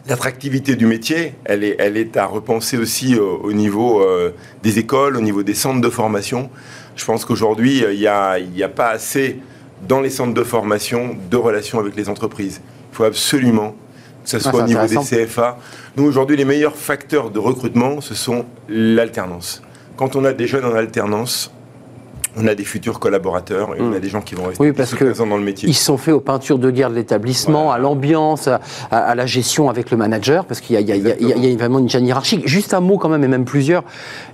L'attractivité 0.08 0.76
du 0.76 0.86
métier, 0.86 1.34
elle 1.44 1.62
est, 1.62 1.76
elle 1.78 1.96
est 1.96 2.16
à 2.16 2.26
repenser 2.26 2.78
aussi 2.78 3.16
au, 3.18 3.52
niveau 3.52 4.00
euh, 4.00 4.30
des 4.62 4.78
écoles, 4.78 5.16
au 5.16 5.20
niveau 5.20 5.42
des 5.42 5.54
centres 5.54 5.80
de 5.80 5.90
formation. 5.90 6.50
Je 6.96 7.04
pense 7.04 7.24
qu'aujourd'hui, 7.24 7.84
il 7.90 7.98
n'y 7.98 8.06
a, 8.06 8.32
a 8.32 8.68
pas 8.68 8.88
assez 8.88 9.38
dans 9.86 10.00
les 10.00 10.10
centres 10.10 10.34
de 10.34 10.42
formation 10.42 11.16
de 11.30 11.36
relations 11.36 11.78
avec 11.78 11.96
les 11.96 12.08
entreprises. 12.08 12.60
Il 12.92 12.96
faut 12.96 13.04
absolument 13.04 13.74
que 14.24 14.30
ce 14.30 14.36
ah, 14.36 14.40
soit 14.40 14.62
au 14.62 14.66
niveau 14.66 14.86
des 14.86 14.96
CFA. 14.96 15.58
Nous, 15.96 16.04
aujourd'hui, 16.04 16.36
les 16.36 16.44
meilleurs 16.44 16.76
facteurs 16.76 17.30
de 17.30 17.38
recrutement, 17.38 18.00
ce 18.00 18.14
sont 18.14 18.44
l'alternance. 18.68 19.62
Quand 19.96 20.16
on 20.16 20.24
a 20.24 20.32
des 20.32 20.46
jeunes 20.46 20.64
en 20.64 20.74
alternance, 20.74 21.52
on 22.37 22.47
a 22.47 22.55
des 22.55 22.64
futurs 22.64 23.01
collaborateurs 23.01 23.75
et 23.75 23.81
on 23.81 23.93
a 23.93 23.97
hmm. 23.97 24.01
des 24.01 24.09
gens 24.09 24.21
qui 24.21 24.35
vont 24.35 24.45
rester 24.45 24.62
oui, 24.62 24.73
parce 24.73 24.95
que 24.95 25.16
dans 25.16 25.37
le 25.37 25.43
métier. 25.43 25.69
Ils 25.69 25.75
sont 25.75 25.97
faits 25.97 26.14
aux 26.14 26.21
peintures 26.21 26.59
de 26.59 26.71
guerre 26.71 26.90
de 26.90 26.95
l'établissement, 26.95 27.73
à 27.73 27.79
l'ambiance, 27.79 28.49
à, 28.90 29.14
la 29.14 29.27
gestion 29.27 29.69
avec 29.69 29.90
le 29.90 29.97
manager, 29.97 30.45
parce 30.45 30.61
qu'il 30.61 30.81
y, 30.81 30.93
a 30.93 31.57
vraiment 31.57 31.79
une 31.79 31.88
chaîne 31.88 32.07
hiérarchique. 32.07 32.47
Juste 32.47 32.75
un 32.75 32.81
mot 32.81 32.99
quand 32.99 33.09
même, 33.09 33.25
et 33.25 33.29
même 33.29 33.45
plusieurs. 33.45 33.85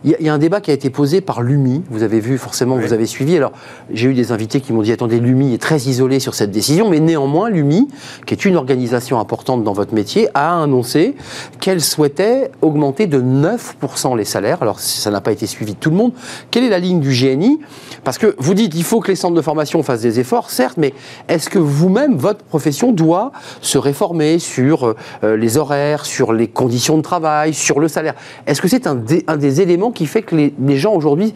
Il 0.05 0.17
y, 0.21 0.29
a 0.29 0.35
un 0.35 0.39
débat 0.39 0.61
qui 0.61 0.71
a 0.71 0.75
été 0.75 0.91
posé 0.91 1.21
par 1.21 1.43
l'UMI. 1.43 1.83
Vous 1.91 2.03
avez 2.03 2.21
vu, 2.21 2.39
forcément, 2.39 2.77
vous 2.77 2.93
avez 2.93 3.07
suivi. 3.07 3.37
Alors, 3.37 3.53
j'ai 3.91 4.09
eu 4.09 4.15
des 4.15 4.33
invités 4.33 4.61
qui 4.61 4.73
m'ont 4.73 4.83
dit 4.83 4.93
attendez, 4.93 5.19
l'UMI 5.19 5.55
est 5.55 5.63
très 5.63 5.79
isolé 5.79 6.21
sur 6.21 6.35
cette 6.35 6.51
décision, 6.51 6.91
mais 6.91 7.01
néanmoins, 7.01 7.49
l'UMI, 7.49 7.89
qui 8.27 8.35
est 8.35 8.45
une 8.45 8.57
organisation 8.57 9.19
importante 9.19 9.65
dans 9.65 9.73
votre 9.73 9.95
métier, 9.95 10.29
a 10.35 10.63
annoncé 10.63 11.15
qu'elle 11.61 11.81
souhaitait 11.81 12.51
augmenter 12.61 13.07
de 13.07 13.21
9% 13.21 14.17
les 14.17 14.25
salaires. 14.25 14.59
Alors, 14.61 14.81
ça 14.81 15.11
n'a 15.11 15.21
pas 15.21 15.33
été 15.33 15.47
suivi 15.47 15.75
de 15.75 15.79
tout 15.79 15.91
le 15.91 15.97
monde. 15.97 16.13
Quelle 16.51 16.65
est 16.65 16.69
la 16.69 16.79
ligne 16.79 17.01
du 17.01 17.11
GNI 17.11 17.59
parce 18.05 18.19
que 18.19 18.35
vous 18.39 18.55
dites, 18.55 18.75
il 18.75 18.85
faut 18.85 19.01
que 19.01 19.09
les 19.09 19.17
centres 19.17 19.35
de 19.35 19.43
formation 19.43 19.83
fassent 19.83 20.03
des 20.03 20.21
efforts, 20.21 20.51
certes, 20.51 20.77
mais 20.77 20.95
est-ce 21.29 21.51
que 21.51 21.59
vous-même, 21.59 22.17
votre 22.17 22.45
profession 22.45 22.93
doit 22.93 23.33
se 23.61 23.79
réformer 23.79 24.39
sur 24.39 24.95
euh, 25.25 25.37
les 25.37 25.57
horaires, 25.57 26.07
sur 26.07 26.33
les 26.33 26.49
conditions 26.49 26.97
de 26.97 27.03
travail, 27.03 27.55
sur 27.55 27.81
le 27.81 27.89
salaire? 27.89 28.15
Est-ce 28.47 28.61
que 28.61 28.69
c'est 28.69 28.87
un, 28.87 28.95
des 28.95 29.61
éléments 29.61 29.91
qui 29.91 30.07
fait 30.07 30.23
que 30.23 30.37
les, 30.37 30.77
gens 30.77 30.95
aujourd'hui 30.95 31.35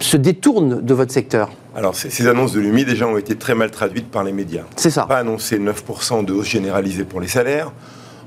se 0.00 0.16
détournent 0.16 0.80
de 0.82 0.94
votre 0.94 1.12
secteur? 1.12 1.50
Alors, 1.74 1.94
ces, 1.94 2.26
annonces 2.26 2.52
de 2.52 2.60
l'UMI, 2.60 2.84
déjà, 2.84 3.06
ont 3.06 3.16
été 3.16 3.36
très 3.36 3.54
mal 3.54 3.70
traduites 3.70 4.10
par 4.10 4.24
les 4.24 4.32
médias. 4.32 4.64
C'est 4.76 4.90
ça. 4.90 5.04
On 5.04 5.08
pas 5.08 5.18
annoncé 5.18 5.58
9% 5.58 6.24
de 6.24 6.32
hausse 6.32 6.48
généralisée 6.48 7.04
pour 7.04 7.20
les 7.20 7.28
salaires 7.28 7.72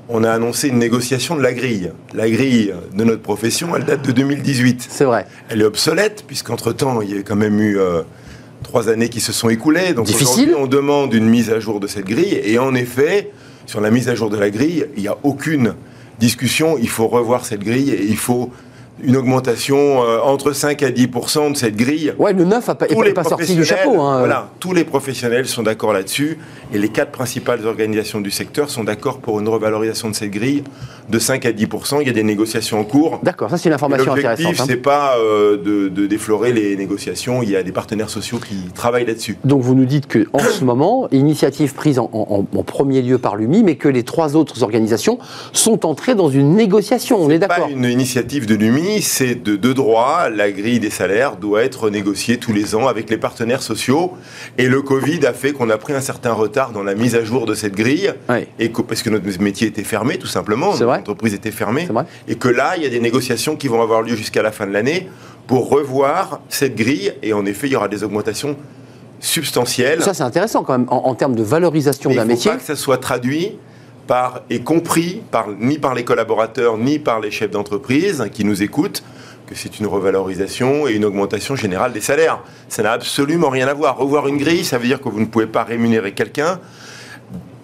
on 0.08 0.24
a 0.24 0.30
annoncé 0.30 0.68
une 0.68 0.78
négociation 0.78 1.36
de 1.36 1.42
la 1.42 1.52
grille. 1.52 1.90
La 2.14 2.30
grille 2.30 2.72
de 2.94 3.04
notre 3.04 3.22
profession, 3.22 3.74
elle 3.74 3.84
date 3.84 4.02
de 4.02 4.12
2018. 4.12 4.86
C'est 4.88 5.04
vrai. 5.04 5.26
Elle 5.48 5.62
est 5.62 5.64
obsolète, 5.64 6.24
puisqu'entre-temps, 6.26 7.02
il 7.02 7.16
y 7.16 7.18
a 7.18 7.22
quand 7.22 7.36
même 7.36 7.60
eu 7.60 7.78
euh, 7.78 8.02
trois 8.62 8.88
années 8.88 9.08
qui 9.08 9.20
se 9.20 9.32
sont 9.32 9.48
écoulées. 9.48 9.94
Donc 9.94 10.08
aujourd'hui, 10.08 10.54
on 10.56 10.66
demande 10.66 11.12
une 11.12 11.28
mise 11.28 11.50
à 11.50 11.58
jour 11.58 11.80
de 11.80 11.86
cette 11.86 12.06
grille. 12.06 12.40
Et 12.44 12.58
en 12.58 12.74
effet, 12.74 13.32
sur 13.66 13.80
la 13.80 13.90
mise 13.90 14.08
à 14.08 14.14
jour 14.14 14.30
de 14.30 14.36
la 14.36 14.50
grille, 14.50 14.86
il 14.96 15.02
n'y 15.02 15.08
a 15.08 15.16
aucune 15.24 15.74
discussion. 16.20 16.78
Il 16.78 16.88
faut 16.88 17.08
revoir 17.08 17.44
cette 17.44 17.64
grille 17.64 17.90
et 17.90 18.04
il 18.04 18.16
faut 18.16 18.52
une 19.02 19.16
augmentation 19.16 20.02
euh, 20.02 20.20
entre 20.20 20.52
5 20.52 20.82
à 20.82 20.90
10% 20.90 21.52
de 21.52 21.56
cette 21.56 21.76
grille. 21.76 22.14
Ouais, 22.18 22.32
le 22.32 22.44
9 22.44 22.68
n'est 23.04 23.12
pas, 23.12 23.24
sorti 23.24 23.54
du 23.54 23.64
chapeau. 23.64 24.00
Hein. 24.00 24.20
Voilà, 24.20 24.48
tous 24.58 24.72
les 24.72 24.84
professionnels 24.84 25.46
sont 25.46 25.62
d'accord 25.62 25.92
là-dessus 25.92 26.38
et 26.72 26.78
les 26.78 26.88
quatre 26.88 27.12
principales 27.12 27.66
organisations 27.66 28.20
du 28.20 28.30
secteur 28.30 28.70
sont 28.70 28.84
d'accord 28.84 29.18
pour 29.18 29.38
une 29.40 29.48
revalorisation 29.48 30.08
de 30.08 30.14
cette 30.14 30.30
grille 30.30 30.64
de 31.08 31.18
5 31.18 31.46
à 31.46 31.52
10% 31.52 31.98
Il 32.00 32.06
y 32.06 32.10
a 32.10 32.12
des 32.12 32.22
négociations 32.22 32.80
en 32.80 32.84
cours. 32.84 33.20
D'accord, 33.22 33.50
ça 33.50 33.58
c'est 33.58 33.68
une 33.68 33.74
information 33.74 34.12
intéressante. 34.12 34.38
L'objectif, 34.40 34.60
hein. 34.60 34.66
c'est 34.68 34.76
pas 34.76 35.16
euh, 35.18 35.56
de, 35.56 36.06
déflorer 36.06 36.52
les 36.52 36.76
négociations. 36.76 37.42
Il 37.42 37.50
y 37.50 37.56
a 37.56 37.62
des 37.62 37.72
partenaires 37.72 38.10
sociaux 38.10 38.38
qui 38.38 38.56
travaillent 38.74 39.06
là-dessus. 39.06 39.36
Donc 39.44 39.62
vous 39.62 39.74
nous 39.74 39.84
dites 39.84 40.06
que 40.06 40.26
en 40.32 40.38
ce 40.38 40.64
moment, 40.64 41.08
initiative 41.10 41.74
prise 41.74 41.98
en, 41.98 42.10
en, 42.12 42.62
premier 42.62 43.02
lieu 43.02 43.18
par 43.18 43.36
l'UMI, 43.36 43.62
mais 43.62 43.76
que 43.76 43.88
les 43.88 44.02
trois 44.02 44.36
autres 44.36 44.62
organisations 44.62 45.18
sont 45.52 45.86
entrées 45.86 46.14
dans 46.14 46.28
une 46.28 46.54
négociation. 46.54 47.18
On 47.20 47.30
est, 47.30 47.38
d'accord. 47.38 47.66
Pas 47.66 47.70
une 47.70 47.84
initiative 47.84 48.46
de 48.46 48.54
l'UMI 48.54 49.02
c'est 49.02 49.34
de, 49.34 49.56
de 49.56 49.72
droit. 49.72 50.28
La 50.28 50.50
grille 50.50 50.80
des 50.80 50.90
salaires 50.90 51.36
doit 51.36 51.62
être 51.62 51.90
négociée 51.90 52.38
tous 52.38 52.52
les 52.52 52.74
ans 52.74 52.86
avec 52.88 53.10
les 53.10 53.18
partenaires 53.18 53.62
sociaux. 53.62 54.12
Et 54.58 54.68
le 54.68 54.82
Covid 54.82 55.24
a 55.26 55.32
fait 55.32 55.52
qu'on 55.52 55.70
a 55.70 55.78
pris 55.78 55.92
un 55.92 56.00
certain 56.00 56.32
retard 56.32 56.72
dans 56.72 56.82
la 56.82 56.94
mise 56.94 57.14
à 57.14 57.24
jour 57.24 57.46
de 57.46 57.54
cette 57.54 57.74
grille. 57.74 58.12
Et 58.58 58.68
parce 58.68 59.02
que 59.02 59.10
notre 59.10 59.42
métier 59.42 59.68
était 59.68 59.84
fermé, 59.84 60.18
tout 60.18 60.26
simplement. 60.26 60.72
Notre 60.72 60.95
entreprise 60.96 61.34
était 61.34 61.50
fermée. 61.50 61.88
Et 62.28 62.36
que 62.36 62.48
là, 62.48 62.76
il 62.76 62.82
y 62.82 62.86
a 62.86 62.88
des 62.88 63.00
négociations 63.00 63.56
qui 63.56 63.68
vont 63.68 63.82
avoir 63.82 64.02
lieu 64.02 64.14
jusqu'à 64.14 64.42
la 64.42 64.52
fin 64.52 64.66
de 64.66 64.72
l'année 64.72 65.08
pour 65.46 65.68
revoir 65.68 66.40
cette 66.48 66.74
grille. 66.74 67.12
Et 67.22 67.32
en 67.32 67.46
effet, 67.46 67.66
il 67.68 67.72
y 67.72 67.76
aura 67.76 67.88
des 67.88 68.04
augmentations 68.04 68.56
substantielles. 69.20 70.02
Ça, 70.02 70.14
c'est 70.14 70.22
intéressant 70.22 70.62
quand 70.62 70.78
même, 70.78 70.86
en, 70.88 71.14
termes 71.14 71.34
de 71.34 71.42
valorisation 71.42 72.10
d'un 72.10 72.24
métier. 72.24 72.50
Il 72.50 72.54
faut 72.54 72.58
pas 72.58 72.60
que 72.60 72.66
ça 72.66 72.76
soit 72.76 72.98
traduit 72.98 73.58
par, 74.06 74.42
et 74.50 74.60
compris 74.60 75.22
par, 75.30 75.48
ni 75.58 75.78
par 75.78 75.94
les 75.94 76.04
collaborateurs 76.04 76.78
ni 76.78 76.98
par 76.98 77.20
les 77.20 77.30
chefs 77.30 77.50
d'entreprise 77.50 78.28
qui 78.32 78.44
nous 78.44 78.62
écoutent 78.62 79.02
que 79.46 79.54
c'est 79.54 79.78
une 79.78 79.86
revalorisation 79.86 80.88
et 80.88 80.92
une 80.92 81.04
augmentation 81.04 81.54
générale 81.54 81.92
des 81.92 82.00
salaires. 82.00 82.40
Ça 82.68 82.82
n'a 82.82 82.92
absolument 82.92 83.48
rien 83.48 83.68
à 83.68 83.74
voir. 83.74 83.96
Revoir 83.96 84.26
une 84.26 84.38
grille, 84.38 84.64
ça 84.64 84.76
veut 84.76 84.86
dire 84.86 85.00
que 85.00 85.08
vous 85.08 85.20
ne 85.20 85.26
pouvez 85.26 85.46
pas 85.46 85.62
rémunérer 85.62 86.12
quelqu'un 86.12 86.58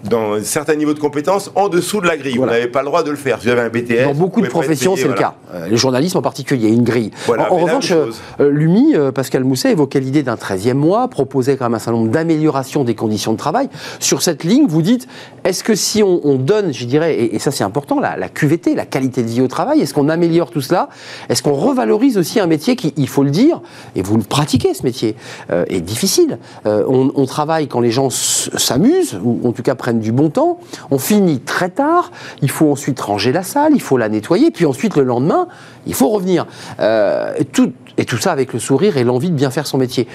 dans 0.05 0.35
un 0.35 0.43
certain 0.43 0.75
niveau 0.75 0.95
de 0.95 0.99
compétences 0.99 1.51
en 1.55 1.69
dessous 1.69 2.01
de 2.01 2.07
la 2.07 2.17
grille. 2.17 2.37
Vous 2.37 2.47
n'avez 2.47 2.67
pas 2.67 2.81
le 2.81 2.87
droit 2.87 3.03
de 3.03 3.11
le 3.11 3.17
faire. 3.17 3.39
Si 3.41 3.47
vous 3.47 3.53
avez 3.53 3.63
un 3.63 3.69
BTS. 3.69 4.05
Dans 4.05 4.15
beaucoup 4.15 4.41
de 4.41 4.49
professions, 4.49 4.97
c'est 4.97 5.09
le 5.09 5.15
cas. 5.15 5.35
Euh, 5.55 5.69
les 5.69 5.77
journalistes 5.77 6.17
en 6.17 6.23
particulier, 6.23 6.65
il 6.65 6.69
y 6.69 6.73
a 6.73 6.75
une 6.75 6.85
grille. 6.85 7.11
en, 7.29 7.57
revanche, 7.57 7.93
euh, 7.93 8.51
l'UMI, 8.51 8.95
euh, 8.95 9.13
Pascal 9.13 9.45
Mousset 9.45 9.73
évoquait 9.73 10.01
l'idée 10.01 10.23
d'un 10.23 10.37
13e 10.37 10.75
mois, 10.75 11.09
proposait 11.09 11.57
quand 11.57 11.67
même 11.67 11.75
un 11.75 11.79
certain 11.79 11.99
nombre 11.99 12.11
d'améliorations 12.11 12.85
des 12.85 12.95
conditions 12.95 13.33
de 13.33 13.39
travail. 13.39 13.69
Sur 14.01 14.23
cette 14.23 14.45
ligne, 14.45 14.67
vous 14.67 14.83
dites, 14.83 15.07
est-ce 15.45 15.63
que 15.63 15.75
si 15.75 16.03
on, 16.03 16.37
donne, 16.37 16.73
je 16.73 16.85
dirais, 16.85 17.19
et, 17.19 17.39
ça 17.39 17.51
c'est 17.51 17.65
important, 17.65 18.01
la, 18.01 18.17
la, 18.17 18.29
QVT, 18.29 18.75
la 18.75 18.87
qualité 18.87 19.23
de 19.23 19.29
vie 19.29 19.41
au 19.41 19.49
travail, 19.49 19.81
est-ce 19.81 19.95
qu'on 19.95 20.09
améliore 20.09 20.51
tout 20.51 20.61
cela? 20.61 20.89
Est-ce 21.29 21.43
qu'on 21.43 21.53
revalorise 21.53 22.19
aussi 22.19 22.41
un 22.41 22.47
métier 22.47 22.77
qui, 22.77 22.95
il 22.97 23.09
faut 23.09 23.23
le 23.23 23.31
dire, 23.31 23.61
et 23.95 24.03
vous 24.03 24.17
le 24.17 24.23
pratiquez 24.23 24.75
ce 24.75 24.83
métier, 24.85 25.17
est 25.51 25.81
difficile. 25.81 26.39
On, 26.65 27.13
on, 27.15 27.27
travaille 27.27 27.69
quand 27.69 27.81
les 27.81 27.91
gens 27.91 28.09
s'amusent, 28.11 29.19
ou 29.23 29.41
en 29.45 29.53
tout 29.53 29.63
cas 29.63 29.75
prennent 29.75 29.92
du 30.01 30.13
bon 30.13 30.31
temps. 30.31 30.59
On 30.91 30.99
finit 30.99 31.41
très 31.41 31.71
tard. 31.71 32.11
Il 32.43 32.51
faut 32.51 32.71
ensuite 32.71 33.01
ranger 33.01 33.33
la 33.33 33.43
salle, 33.43 33.73
il 33.75 33.81
faut 33.81 33.97
la 33.97 34.09
nettoyer, 34.09 34.51
puis 34.51 34.67
ensuite 34.67 34.97
le 34.97 35.05
lendemain, 35.05 35.49
il 35.87 35.95
faut 35.95 36.09
revenir. 36.09 36.47
Euh, 36.81 37.33
et, 37.39 37.45
tout, 37.45 37.73
et 37.97 38.05
tout 38.05 38.19
ça 38.19 38.33
avec 38.33 38.53
le 38.53 38.59
sourire 38.59 38.97
et 38.97 39.05
l'envie 39.05 39.31
de 39.31 39.37
bien 39.37 39.51
faire 39.51 39.67
son 39.67 39.79
métier. 39.79 40.07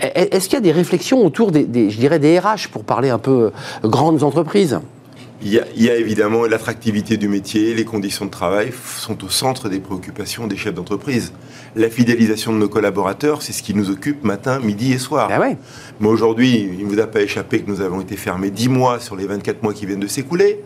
Est-ce 0.00 0.48
qu'il 0.48 0.54
y 0.54 0.58
a 0.58 0.60
des 0.60 0.72
réflexions 0.72 1.24
autour 1.24 1.50
des, 1.50 1.90
je 1.90 1.98
dirais, 1.98 2.20
des 2.20 2.38
RH 2.38 2.68
pour 2.70 2.84
parler 2.84 3.10
un 3.10 3.18
peu 3.18 3.50
euh, 3.84 3.88
grandes 3.88 4.22
entreprises? 4.22 4.78
Il 5.40 5.48
y, 5.52 5.60
a, 5.60 5.64
il 5.76 5.82
y, 5.84 5.88
a, 5.88 5.94
évidemment 5.94 6.46
l'attractivité 6.46 7.16
du 7.16 7.28
métier, 7.28 7.72
les 7.72 7.84
conditions 7.84 8.24
de 8.24 8.30
travail 8.30 8.72
sont 8.96 9.24
au 9.24 9.28
centre 9.28 9.68
des 9.68 9.78
préoccupations 9.78 10.48
des 10.48 10.56
chefs 10.56 10.74
d'entreprise. 10.74 11.32
La 11.76 11.88
fidélisation 11.90 12.52
de 12.52 12.58
nos 12.58 12.68
collaborateurs, 12.68 13.42
c'est 13.42 13.52
ce 13.52 13.62
qui 13.62 13.72
nous 13.72 13.90
occupe 13.90 14.24
matin, 14.24 14.58
midi 14.58 14.92
et 14.92 14.98
soir. 14.98 15.28
Ah 15.32 15.38
ouais. 15.38 15.56
Mais 16.00 16.08
aujourd'hui, 16.08 16.68
il 16.78 16.84
ne 16.84 16.90
vous 16.90 16.98
a 16.98 17.06
pas 17.06 17.20
échappé 17.20 17.60
que 17.60 17.70
nous 17.70 17.80
avons 17.80 18.00
été 18.00 18.16
fermés 18.16 18.50
10 18.50 18.68
mois 18.68 18.98
sur 18.98 19.14
les 19.14 19.26
24 19.26 19.62
mois 19.62 19.72
qui 19.72 19.86
viennent 19.86 20.00
de 20.00 20.08
s'écouler, 20.08 20.60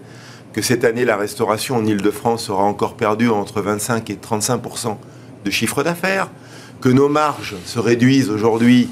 que 0.55 0.63
cette 0.63 0.85
année, 0.85 1.05
la 1.05 1.19
restauration 1.19 1.77
en 1.77 1.85
Ile-de-France 1.85 2.49
aura 2.49 2.65
encore 2.65 2.95
perdu 2.95 3.29
entre 3.29 3.61
25 3.61 4.09
et 4.09 4.15
35% 4.15 4.97
de 5.45 5.51
chiffre 5.51 5.83
d'affaires, 5.83 6.31
que 6.81 6.89
nos 6.89 7.11
marges 7.11 7.57
se 7.67 7.79
réduisent 7.79 8.31
aujourd'hui 8.31 8.89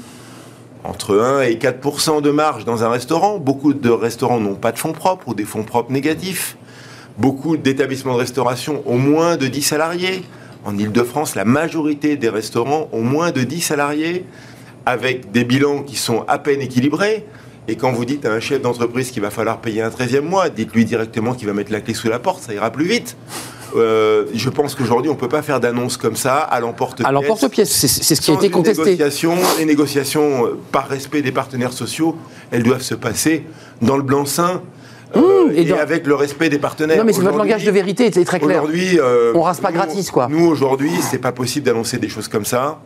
entre 0.83 1.19
1 1.19 1.41
et 1.43 1.55
4% 1.55 2.21
de 2.21 2.31
marge 2.31 2.65
dans 2.65 2.83
un 2.83 2.89
restaurant. 2.89 3.37
Beaucoup 3.37 3.73
de 3.73 3.89
restaurants 3.89 4.39
n'ont 4.39 4.55
pas 4.55 4.71
de 4.71 4.79
fonds 4.79 4.93
propres 4.93 5.27
ou 5.27 5.33
des 5.33 5.45
fonds 5.45 5.63
propres 5.63 5.91
négatifs. 5.91 6.57
Beaucoup 7.17 7.57
d'établissements 7.57 8.13
de 8.13 8.19
restauration 8.19 8.81
ont 8.85 8.97
moins 8.97 9.37
de 9.37 9.47
10 9.47 9.61
salariés. 9.61 10.23
En 10.63 10.77
Ile-de-France, 10.77 11.35
la 11.35 11.45
majorité 11.45 12.15
des 12.17 12.29
restaurants 12.29 12.87
ont 12.91 13.01
moins 13.01 13.31
de 13.31 13.41
10 13.41 13.61
salariés, 13.61 14.25
avec 14.85 15.31
des 15.31 15.43
bilans 15.43 15.83
qui 15.83 15.95
sont 15.95 16.23
à 16.27 16.37
peine 16.39 16.61
équilibrés. 16.61 17.25
Et 17.67 17.75
quand 17.75 17.91
vous 17.91 18.05
dites 18.05 18.25
à 18.25 18.31
un 18.31 18.39
chef 18.39 18.61
d'entreprise 18.61 19.11
qu'il 19.11 19.21
va 19.21 19.29
falloir 19.29 19.59
payer 19.59 19.81
un 19.81 19.89
13e 19.89 20.21
mois, 20.21 20.49
dites-lui 20.49 20.85
directement 20.85 21.33
qu'il 21.33 21.47
va 21.47 21.53
mettre 21.53 21.71
la 21.71 21.81
clé 21.81 21.93
sous 21.93 22.09
la 22.09 22.19
porte, 22.19 22.43
ça 22.43 22.53
ira 22.53 22.71
plus 22.71 22.85
vite. 22.85 23.17
Euh, 23.75 24.25
je 24.33 24.49
pense 24.49 24.75
qu'aujourd'hui, 24.75 25.09
on 25.09 25.15
ne 25.15 25.19
peut 25.19 25.27
pas 25.27 25.41
faire 25.41 25.59
d'annonce 25.59 25.97
comme 25.97 26.15
ça 26.15 26.37
à 26.37 26.59
l'emporte-pièce. 26.59 27.07
À 27.07 27.11
l'emporte-pièce, 27.11 27.69
c'est 27.69 28.15
ce 28.15 28.21
qui 28.21 28.31
a 28.31 28.35
été 28.35 28.49
contesté. 28.49 28.97
les 29.57 29.65
négociations, 29.65 30.45
euh, 30.45 30.59
par 30.71 30.87
respect 30.87 31.21
des 31.21 31.31
partenaires 31.31 31.73
sociaux, 31.73 32.15
elles 32.51 32.63
doivent 32.63 32.81
se 32.81 32.95
passer 32.95 33.45
dans 33.81 33.97
le 33.97 34.03
blanc-seing. 34.03 34.61
Euh, 35.17 35.47
mmh, 35.47 35.51
et, 35.55 35.71
avec 35.73 36.07
le 36.07 36.15
respect 36.15 36.47
des 36.47 36.57
partenaires. 36.57 36.97
Non, 36.97 37.03
mais 37.03 37.11
c'est 37.11 37.21
votre 37.21 37.37
langage 37.37 37.65
de 37.65 37.71
vérité, 37.71 38.09
c'est 38.13 38.23
très 38.23 38.39
clair. 38.39 38.63
Aujourd'hui, 38.63 38.97
on 39.35 39.41
rase 39.41 39.59
pas 39.59 39.71
gratis, 39.71 40.09
quoi. 40.09 40.27
Nous, 40.29 40.45
aujourd'hui, 40.45 40.91
c'est 41.01 41.17
pas 41.17 41.33
possible 41.33 41.65
d'annoncer 41.65 41.97
des 41.97 42.09
choses 42.09 42.27
comme 42.27 42.45
ça 42.45 42.79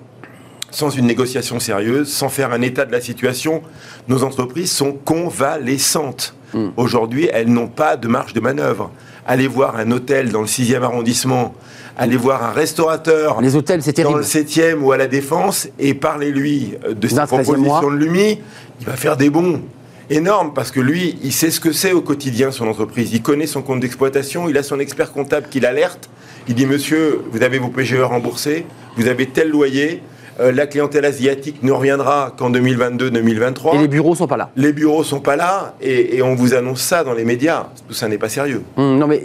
sans 0.72 0.90
une 0.90 1.06
négociation 1.06 1.60
sérieuse, 1.60 2.12
sans 2.12 2.28
faire 2.28 2.52
un 2.52 2.62
état 2.62 2.86
de 2.86 2.92
la 2.92 3.00
situation. 3.00 3.62
Nos 4.10 4.24
entreprises 4.24 4.72
sont 4.72 4.92
convalescentes. 4.92 6.36
Mmh. 6.54 6.68
Aujourd'hui, 6.76 7.30
elles 7.32 7.48
n'ont 7.48 7.70
pas 7.70 7.96
de 7.96 8.10
marge 8.10 8.34
de 8.34 8.42
manœuvre 8.42 8.92
allez 9.26 9.48
voir 9.48 9.78
un 9.78 9.92
hôtel 9.92 10.32
dans 10.32 10.42
le 10.42 10.48
6e 10.48 10.82
arrondissement, 10.82 11.54
allez 11.98 12.18
voir 12.18 12.44
un 12.44 12.52
restaurateur 12.52 13.42
Les 13.42 13.56
hôtels, 13.56 13.82
dans 14.04 14.16
le 14.16 14.24
7e 14.24 14.76
ou 14.76 14.92
à 14.92 14.98
la 14.98 15.08
Défense 15.08 15.68
et 15.80 15.94
parlez-lui 15.94 16.76
de 16.90 17.08
sa 17.08 17.26
proposition 17.26 17.92
de 17.92 17.98
l'UMI, 17.98 18.40
il 18.80 18.86
va 18.86 18.94
faire 18.94 19.18
des 19.18 19.30
bons. 19.30 19.62
Énormes 20.08 20.54
parce 20.54 20.70
que 20.70 20.80
lui, 20.80 21.18
il 21.24 21.34
sait 21.34 21.50
ce 21.50 21.60
que 21.60 21.72
c'est 21.72 21.92
au 21.92 22.02
quotidien 22.02 22.52
son 22.52 22.68
entreprise, 22.68 23.12
il 23.12 23.24
connaît 23.24 23.48
son 23.48 23.64
compte 23.64 23.80
d'exploitation, 23.80 24.48
il 24.48 24.56
a 24.56 24.62
son 24.62 24.80
expert 24.80 25.12
comptable 25.12 25.48
qui 25.50 25.60
l'alerte, 25.60 26.12
il 26.48 26.54
dit 26.54 26.68
monsieur, 26.68 27.22
vous 27.32 27.42
avez 27.42 27.58
vos 27.58 27.70
PGE 27.70 28.02
remboursés, 28.02 28.68
vous 28.98 29.08
avez 29.08 29.26
tel 29.26 29.50
loyer, 29.50 30.04
euh, 30.40 30.52
la 30.52 30.68
clientèle 30.68 31.06
asiatique 31.06 31.64
ne 31.64 31.72
reviendra 31.72 32.34
qu'en 32.38 32.52
2022-2023. 32.52 33.76
Et 33.76 33.78
les 33.80 33.88
bureaux 33.88 34.16
sont 34.16 34.28
pas 34.28 34.38
là. 34.38 34.50
Les 34.56 34.74
bureaux 34.74 35.04
sont 35.04 35.22
pas 35.22 35.36
là, 35.36 35.76
et, 35.82 36.22
on 36.22 36.36
vous 36.36 36.54
annonce 36.54 36.82
ça 36.82 37.04
dans 37.04 37.14
les 37.14 37.24
médias. 37.24 37.68
Tout 37.88 37.94
ça 37.94 38.08
n'est 38.08 38.18
pas 38.18 38.30
sérieux. 38.30 38.64
Hum, 38.78 38.98
non, 38.98 39.08
mais 39.08 39.22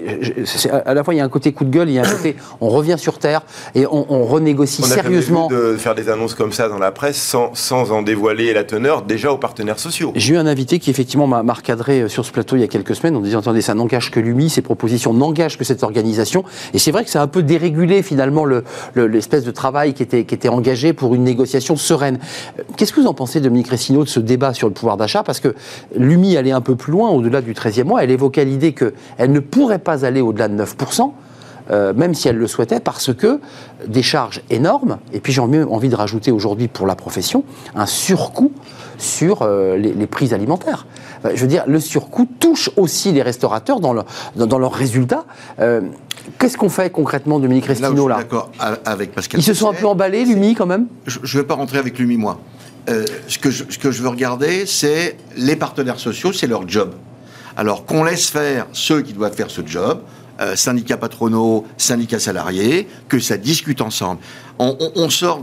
à 0.84 0.94
la 0.94 1.02
fois 1.02 1.14
il 1.14 1.16
y 1.16 1.20
a 1.20 1.24
un 1.24 1.28
côté 1.28 1.52
coup 1.52 1.64
de 1.64 1.70
gueule, 1.70 1.88
il 1.88 1.94
y 1.94 1.98
a 1.98 2.02
un 2.02 2.10
côté 2.16 2.36
on 2.60 2.68
revient 2.68 2.96
sur 2.98 3.18
terre 3.18 3.42
et 3.74 3.86
on, 3.86 4.24
renégocie 4.24 4.82
sérieusement. 4.82 5.48
On 5.50 5.54
a 5.54 5.58
de 5.58 5.76
faire 5.76 5.94
des 5.94 6.08
annonces 6.08 6.34
comme 6.34 6.52
ça 6.52 6.68
dans 6.68 6.78
la 6.78 6.92
presse 6.92 7.16
sans, 7.16 7.54
sans 7.54 7.90
en 7.90 8.02
dévoiler 8.02 8.52
la 8.52 8.64
teneur 8.64 9.02
déjà 9.02 9.32
aux 9.32 9.38
partenaires 9.38 9.78
sociaux. 9.78 10.12
J'ai 10.14 10.34
eu 10.34 10.36
un 10.36 10.46
invité 10.46 10.78
qui 10.78 10.90
effectivement 10.90 11.26
m'a 11.26 11.52
recadré 11.52 12.02
euh, 12.02 12.08
sur 12.08 12.24
ce 12.24 12.32
plateau 12.32 12.56
il 12.56 12.60
y 12.60 12.64
a 12.64 12.68
quelques 12.68 12.94
semaines 12.94 13.16
en 13.16 13.20
disant 13.20 13.40
attendez 13.40 13.62
ça 13.62 13.74
n'engage 13.74 14.10
que 14.10 14.20
l'UMI, 14.20 14.50
ces 14.50 14.62
propositions 14.62 15.14
n'engagent 15.14 15.58
que 15.58 15.64
cette 15.64 15.82
organisation. 15.82 16.44
Et 16.74 16.78
c'est 16.78 16.90
vrai 16.90 17.04
que 17.04 17.10
ça 17.10 17.20
a 17.20 17.24
un 17.24 17.28
peu 17.28 17.42
dérégulé 17.42 18.02
finalement 18.02 18.44
l'espèce 18.94 19.44
de 19.44 19.50
travail 19.50 19.94
qui 19.94 20.02
était, 20.02 20.24
qui 20.24 20.34
était 20.34 20.48
engagé 20.48 20.92
pour 20.92 20.99
une 21.08 21.24
négociation 21.24 21.76
sereine. 21.76 22.18
Qu'est-ce 22.76 22.92
que 22.92 23.00
vous 23.00 23.06
en 23.06 23.14
pensez, 23.14 23.40
Dominique 23.40 23.68
Ressino, 23.68 24.04
de 24.04 24.08
ce 24.08 24.20
débat 24.20 24.54
sur 24.54 24.68
le 24.68 24.74
pouvoir 24.74 24.96
d'achat? 24.96 25.22
Parce 25.22 25.40
que 25.40 25.54
l'UMI 25.96 26.36
allait 26.36 26.52
un 26.52 26.60
peu 26.60 26.76
plus 26.76 26.92
loin, 26.92 27.10
au-delà 27.10 27.40
du 27.40 27.54
13e 27.54 27.84
mois. 27.84 28.02
Elle 28.04 28.10
évoquait 28.10 28.44
l'idée 28.44 28.72
qu'elle 28.72 29.32
ne 29.32 29.40
pourrait 29.40 29.78
pas 29.78 30.04
aller 30.04 30.20
au-delà 30.20 30.48
de 30.48 30.62
9%. 30.62 31.12
Euh, 31.70 31.92
même 31.94 32.14
si 32.14 32.26
elle 32.26 32.36
le 32.36 32.46
souhaitait, 32.46 32.80
parce 32.80 33.14
que 33.14 33.40
des 33.86 34.02
charges 34.02 34.42
énormes, 34.50 34.98
et 35.12 35.20
puis 35.20 35.32
j'ai 35.32 35.40
envie 35.40 35.88
de 35.88 35.94
rajouter 35.94 36.32
aujourd'hui 36.32 36.66
pour 36.66 36.86
la 36.86 36.96
profession, 36.96 37.44
un 37.76 37.86
surcoût 37.86 38.52
sur 38.98 39.42
euh, 39.42 39.76
les, 39.76 40.06
prix 40.06 40.34
alimentaires. 40.34 40.86
Euh, 41.24 41.30
je 41.34 41.40
veux 41.40 41.46
dire, 41.46 41.64
le 41.66 41.78
surcoût 41.78 42.26
touche 42.40 42.70
aussi 42.76 43.12
les 43.12 43.22
restaurateurs 43.22 43.78
dans, 43.78 43.94
dans, 44.34 44.58
leurs 44.58 44.72
résultats. 44.72 45.24
Qu'est-ce 46.40 46.56
qu'on 46.56 46.70
fait 46.70 46.90
concrètement, 46.90 47.38
Dominique 47.38 47.66
Restino, 47.66 48.08
là, 48.08 48.16
D'accord 48.16 48.50
avec 48.84 49.12
Pascal. 49.12 49.40
Ils 49.40 49.44
se 49.44 49.54
sont 49.54 49.68
un 49.68 49.74
peu 49.74 49.86
emballés, 49.86 50.24
l'UMI, 50.24 50.54
quand 50.54 50.66
même 50.66 50.86
Je 51.06 51.18
ne 51.20 51.42
vais 51.42 51.46
pas 51.46 51.54
rentrer 51.54 51.78
avec 51.78 51.98
l'UMI, 51.98 52.16
moi. 52.16 52.40
ce, 52.88 53.38
que 53.38 53.50
je, 53.50 53.64
ce 53.68 53.78
que 53.78 53.90
je 53.90 54.02
veux 54.02 54.08
regarder, 54.08 54.66
c'est 54.66 55.16
les 55.36 55.54
partenaires 55.54 56.00
sociaux, 56.00 56.32
c'est 56.32 56.46
leur 56.48 56.68
job. 56.68 56.94
Alors 57.56 57.84
qu'on 57.84 58.04
laisse 58.04 58.28
faire 58.30 58.66
ceux 58.72 59.02
qui 59.02 59.12
doivent 59.12 59.34
faire 59.34 59.50
ce 59.50 59.60
job, 59.64 60.00
euh, 60.40 60.56
syndicats 60.56 60.96
patronaux, 60.96 61.66
syndicats 61.76 62.18
salariés, 62.18 62.88
que 63.08 63.18
ça 63.18 63.36
discute 63.36 63.82
ensemble. 63.82 64.20
On, 64.58 65.10
sort, 65.10 65.42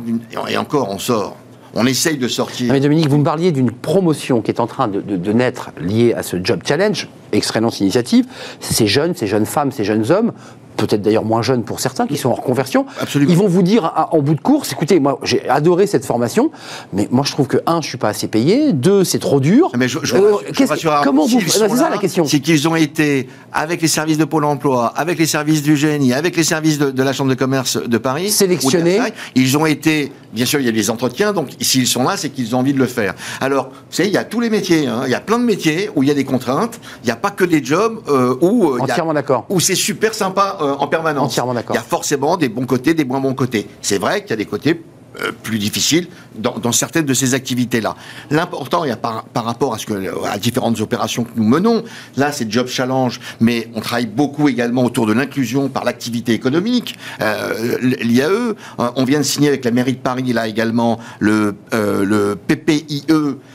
et 0.50 0.58
encore 0.58 0.90
on 0.90 0.98
sort, 0.98 1.38
on 1.76 1.86
essaye 1.86 2.18
de 2.18 2.28
sortir. 2.28 2.74
Mais 2.74 2.80
Dominique, 2.80 3.08
vous 3.08 3.20
me 3.20 3.24
parliez 3.24 3.52
d'une 3.52 3.70
promotion 3.72 4.42
qui 4.42 4.50
est 4.50 4.60
en 4.60 4.66
train 4.66 4.88
de, 4.88 5.00
de, 5.02 5.34
naître 5.34 5.70
liée 5.80 6.14
à 6.16 6.24
ce 6.24 6.38
Job 6.44 6.62
Challenge, 6.66 7.08
excellente 7.32 7.80
initiative. 7.80 8.26
Ces 8.60 8.88
jeunes, 8.88 9.16
ces 9.16 9.28
jeunes 9.28 9.46
femmes, 9.46 9.72
ces 9.72 9.84
jeunes 9.84 10.12
hommes 10.12 10.32
peut-être 10.78 11.02
d'ailleurs 11.02 11.26
moins 11.26 11.42
jeunes 11.42 11.64
pour 11.64 11.80
certains, 11.80 12.08
qui 12.08 12.18
sont 12.18 12.30
en 12.30 12.36
reconversion, 12.36 12.86
Absolument. 13.02 13.32
ils 13.32 13.38
vont 13.38 13.48
vous 13.48 13.64
dire 13.64 14.08
en 14.12 14.22
bout 14.22 14.36
de 14.36 14.42
course, 14.42 14.72
écoutez, 14.72 15.00
moi 15.00 15.20
j'ai 15.24 15.48
adoré 15.50 15.88
cette 15.88 16.06
formation, 16.06 16.52
mais 16.94 17.08
moi 17.12 17.24
je 17.26 17.32
trouve 17.32 17.48
que, 17.48 17.58
un, 17.66 17.82
je 17.82 17.88
suis 17.90 17.98
pas 17.98 18.10
assez 18.10 18.28
payé, 18.28 18.74
deux, 18.74 19.04
c'est 19.04 19.20
trop 19.20 19.40
dur. 19.40 19.72
Mais 19.78 19.88
je, 19.88 20.00
je, 20.04 20.16
euh, 20.16 21.02
comment 21.04 21.26
vous... 21.26 21.42
C'est 21.42 21.70
ça 21.70 21.90
la 21.90 21.98
question. 21.98 22.26
C'est 22.26 22.40
qu'ils 22.40 22.68
ont 22.68 22.76
été, 22.76 23.28
avec 23.52 23.82
les 23.82 23.88
services 23.88 24.18
de 24.18 24.26
Pôle 24.26 24.46
emploi, 24.46 24.94
avec 24.96 25.20
les 25.20 25.26
services 25.26 25.64
du 25.64 25.76
génie, 25.76 26.14
avec 26.14 26.36
les 26.36 26.44
services 26.44 26.78
de, 26.80 27.04
la 27.04 27.14
Chambre 27.14 27.30
de 27.30 27.36
commerce 27.36 27.78
de 27.78 27.98
Paris, 27.98 28.30
sélectionnés. 28.30 29.00
Ils 29.36 29.58
ont 29.58 29.66
été, 29.66 30.12
bien 30.34 30.46
sûr, 30.46 30.60
il 30.60 30.66
y 30.66 30.70
a 30.70 30.74
des 30.74 30.90
entretiens, 30.90 31.34
donc 31.34 31.50
s'ils 31.60 31.88
sont 31.88 32.04
là, 32.04 32.18
c'est 32.18 32.30
qu'ils 32.30 32.56
ont 32.56 32.60
envie 32.60 32.74
de 32.74 32.80
le 32.80 32.86
faire. 32.86 33.16
Alors, 33.42 33.70
vous 33.70 33.96
savez, 33.96 34.10
il 34.10 34.14
y 34.14 34.18
a 34.18 34.24
tous 34.24 34.40
les 34.40 34.50
métiers, 34.50 34.88
hein. 34.88 35.02
il 35.06 35.12
y 35.12 35.16
a 35.16 35.20
plein 35.20 35.40
de 35.40 35.44
métiers 35.44 35.90
où 35.96 36.04
il 36.04 36.10
y 36.10 36.12
a 36.12 36.16
des 36.16 36.26
contraintes, 36.26 36.80
il 37.04 37.08
n'y 37.08 37.12
a 37.12 37.16
pas 37.16 37.32
que 37.32 37.44
des 37.44 37.64
jobs 37.64 38.00
euh, 38.08 38.36
où, 38.42 38.70
euh, 38.70 38.80
Entièrement 38.82 39.14
d'accord. 39.14 39.46
où 39.50 39.60
c'est 39.60 39.76
super 39.76 40.14
sympa 40.14 40.58
euh, 40.62 40.67
en 40.74 40.88
permanence. 40.88 41.32
Entièrement 41.32 41.54
d'accord. 41.54 41.76
Il 41.76 41.80
y 41.80 41.82
a 41.82 41.84
forcément 41.84 42.38
des 42.38 42.50
bons 42.50 42.66
côtés, 42.66 42.94
des 42.94 43.06
moins 43.06 43.20
bons 43.20 43.34
côtés. 43.34 43.68
C'est 43.82 43.98
vrai 43.98 44.22
qu'il 44.22 44.32
y 44.32 44.34
a 44.34 44.38
des 44.38 44.46
côtés 44.46 44.72
euh, 44.72 44.97
plus 45.44 45.60
difficiles 45.60 46.08
dans, 46.38 46.72
certaines 46.72 47.06
de 47.06 47.14
ces 47.14 47.34
activités-là. 47.34 47.96
L'important, 48.30 48.84
il 48.84 48.90
y 48.90 48.92
a 48.92 48.98
par, 48.98 49.24
rapport 49.34 49.74
à, 49.74 49.78
ce 49.78 49.86
que, 49.86 50.26
à 50.26 50.38
différentes 50.38 50.80
opérations 50.82 51.24
que 51.24 51.32
nous 51.36 51.48
menons, 51.48 51.84
là 52.16 52.32
c'est 52.32 52.52
Job 52.52 52.68
Challenge, 52.68 53.20
mais 53.40 53.70
on 53.76 53.82
travaille 53.82 54.06
beaucoup 54.06 54.48
également 54.50 54.84
autour 54.84 55.06
de 55.08 55.14
l'inclusion 55.14 55.70
par 55.70 55.84
l'activité 55.84 56.34
économique, 56.34 56.98
euh, 57.22 57.78
l'IAE. 57.82 58.56
On 58.78 59.04
vient 59.04 59.20
de 59.20 59.24
signer 59.24 59.48
avec 59.48 59.66
la 59.66 59.72
mairie 59.72 59.94
de 59.94 59.98
Paris, 59.98 60.34
là 60.34 60.48
également, 60.48 61.00
le, 61.20 61.56
euh, 61.74 62.04
le 62.04 62.36
PPIE, 62.36 63.06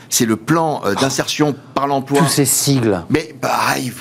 c'est 0.09 0.25
le 0.25 0.35
plan 0.35 0.81
d'insertion 0.99 1.55
par 1.73 1.87
l'emploi. 1.87 2.19
Tous 2.19 2.27
ces 2.27 2.45
sigles. 2.45 3.03
Mais 3.09 3.35
bah, 3.41 3.49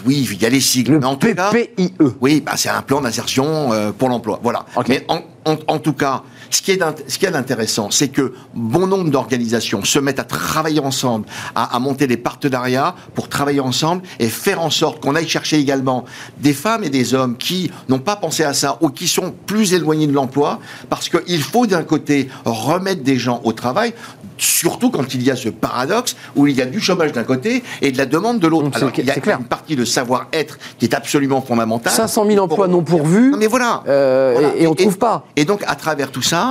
oui, 0.04 0.28
il 0.30 0.42
y 0.42 0.46
a 0.46 0.50
les 0.50 0.60
sigles. 0.60 0.92
Le 0.92 0.98
mais 0.98 1.06
en 1.06 1.16
PPIE. 1.16 1.94
oui, 2.20 2.40
bah, 2.40 2.52
c'est 2.56 2.68
un 2.68 2.82
plan 2.82 3.00
d'insertion 3.00 3.70
pour 3.98 4.08
l'emploi. 4.08 4.40
Voilà. 4.42 4.66
Mais 4.88 5.04
en, 5.08 5.20
en, 5.44 5.78
tout 5.78 5.92
cas, 5.92 6.22
ce 6.52 6.62
qui 6.62 6.72
est 6.72 6.80
ce 7.08 7.18
qui 7.18 7.26
est 7.26 7.34
intéressant, 7.34 7.90
c'est 7.90 8.08
que 8.08 8.34
bon 8.54 8.86
nombre 8.86 9.10
d'organisations 9.10 9.84
se 9.84 9.98
mettent 9.98 10.18
à 10.18 10.24
travailler 10.24 10.80
ensemble, 10.80 11.26
à, 11.54 11.74
à 11.74 11.78
monter 11.78 12.06
des 12.06 12.16
partenariats 12.16 12.94
pour 13.14 13.28
travailler 13.28 13.60
ensemble 13.60 14.02
et 14.18 14.28
faire 14.28 14.60
en 14.60 14.70
sorte 14.70 15.00
qu'on 15.00 15.14
aille 15.14 15.28
chercher 15.28 15.58
également 15.58 16.04
des 16.38 16.52
femmes 16.52 16.84
et 16.84 16.90
des 16.90 17.14
hommes 17.14 17.36
qui 17.36 17.70
n'ont 17.88 17.98
pas 17.98 18.16
pensé 18.16 18.44
à 18.44 18.54
ça 18.54 18.78
ou 18.80 18.90
qui 18.90 19.08
sont 19.08 19.32
plus 19.46 19.74
éloignés 19.74 20.06
de 20.06 20.12
l'emploi, 20.12 20.60
parce 20.88 21.08
qu'il 21.08 21.42
faut 21.42 21.66
d'un 21.66 21.82
côté 21.82 22.28
remettre 22.44 23.02
des 23.02 23.16
gens 23.16 23.40
au 23.44 23.52
travail, 23.52 23.94
surtout 24.42 24.90
quand 24.90 25.14
il 25.14 25.22
y 25.22 25.30
a 25.30 25.36
ce 25.36 25.48
paradoxe 25.48 26.16
où 26.36 26.46
il 26.46 26.56
y 26.56 26.62
a 26.62 26.66
du 26.66 26.80
chômage 26.80 27.12
d'un 27.12 27.24
côté 27.24 27.62
et 27.80 27.92
de 27.92 27.98
la 27.98 28.06
demande 28.06 28.40
de 28.40 28.46
l'autre. 28.48 28.70
Alors 28.74 28.90
il 28.96 29.04
y 29.04 29.10
a 29.10 29.14
clair. 29.14 29.38
une 29.38 29.46
partie 29.46 29.76
de 29.76 29.84
savoir-être 29.84 30.58
qui 30.78 30.86
est 30.86 30.94
absolument 30.94 31.40
fondamentale. 31.42 31.92
500 31.92 32.26
000 32.26 32.44
emplois 32.44 32.68
non 32.68 32.82
pourvus. 32.82 33.34
Mais 33.38 33.46
voilà. 33.46 33.82
Euh, 33.86 34.52
Et, 34.58 34.66
on 34.66 34.70
ne 34.70 34.76
trouve 34.76 34.98
pas. 34.98 35.26
Et 35.36 35.44
donc 35.44 35.62
à 35.66 35.76
travers 35.76 36.10
tout 36.10 36.22
ça, 36.22 36.41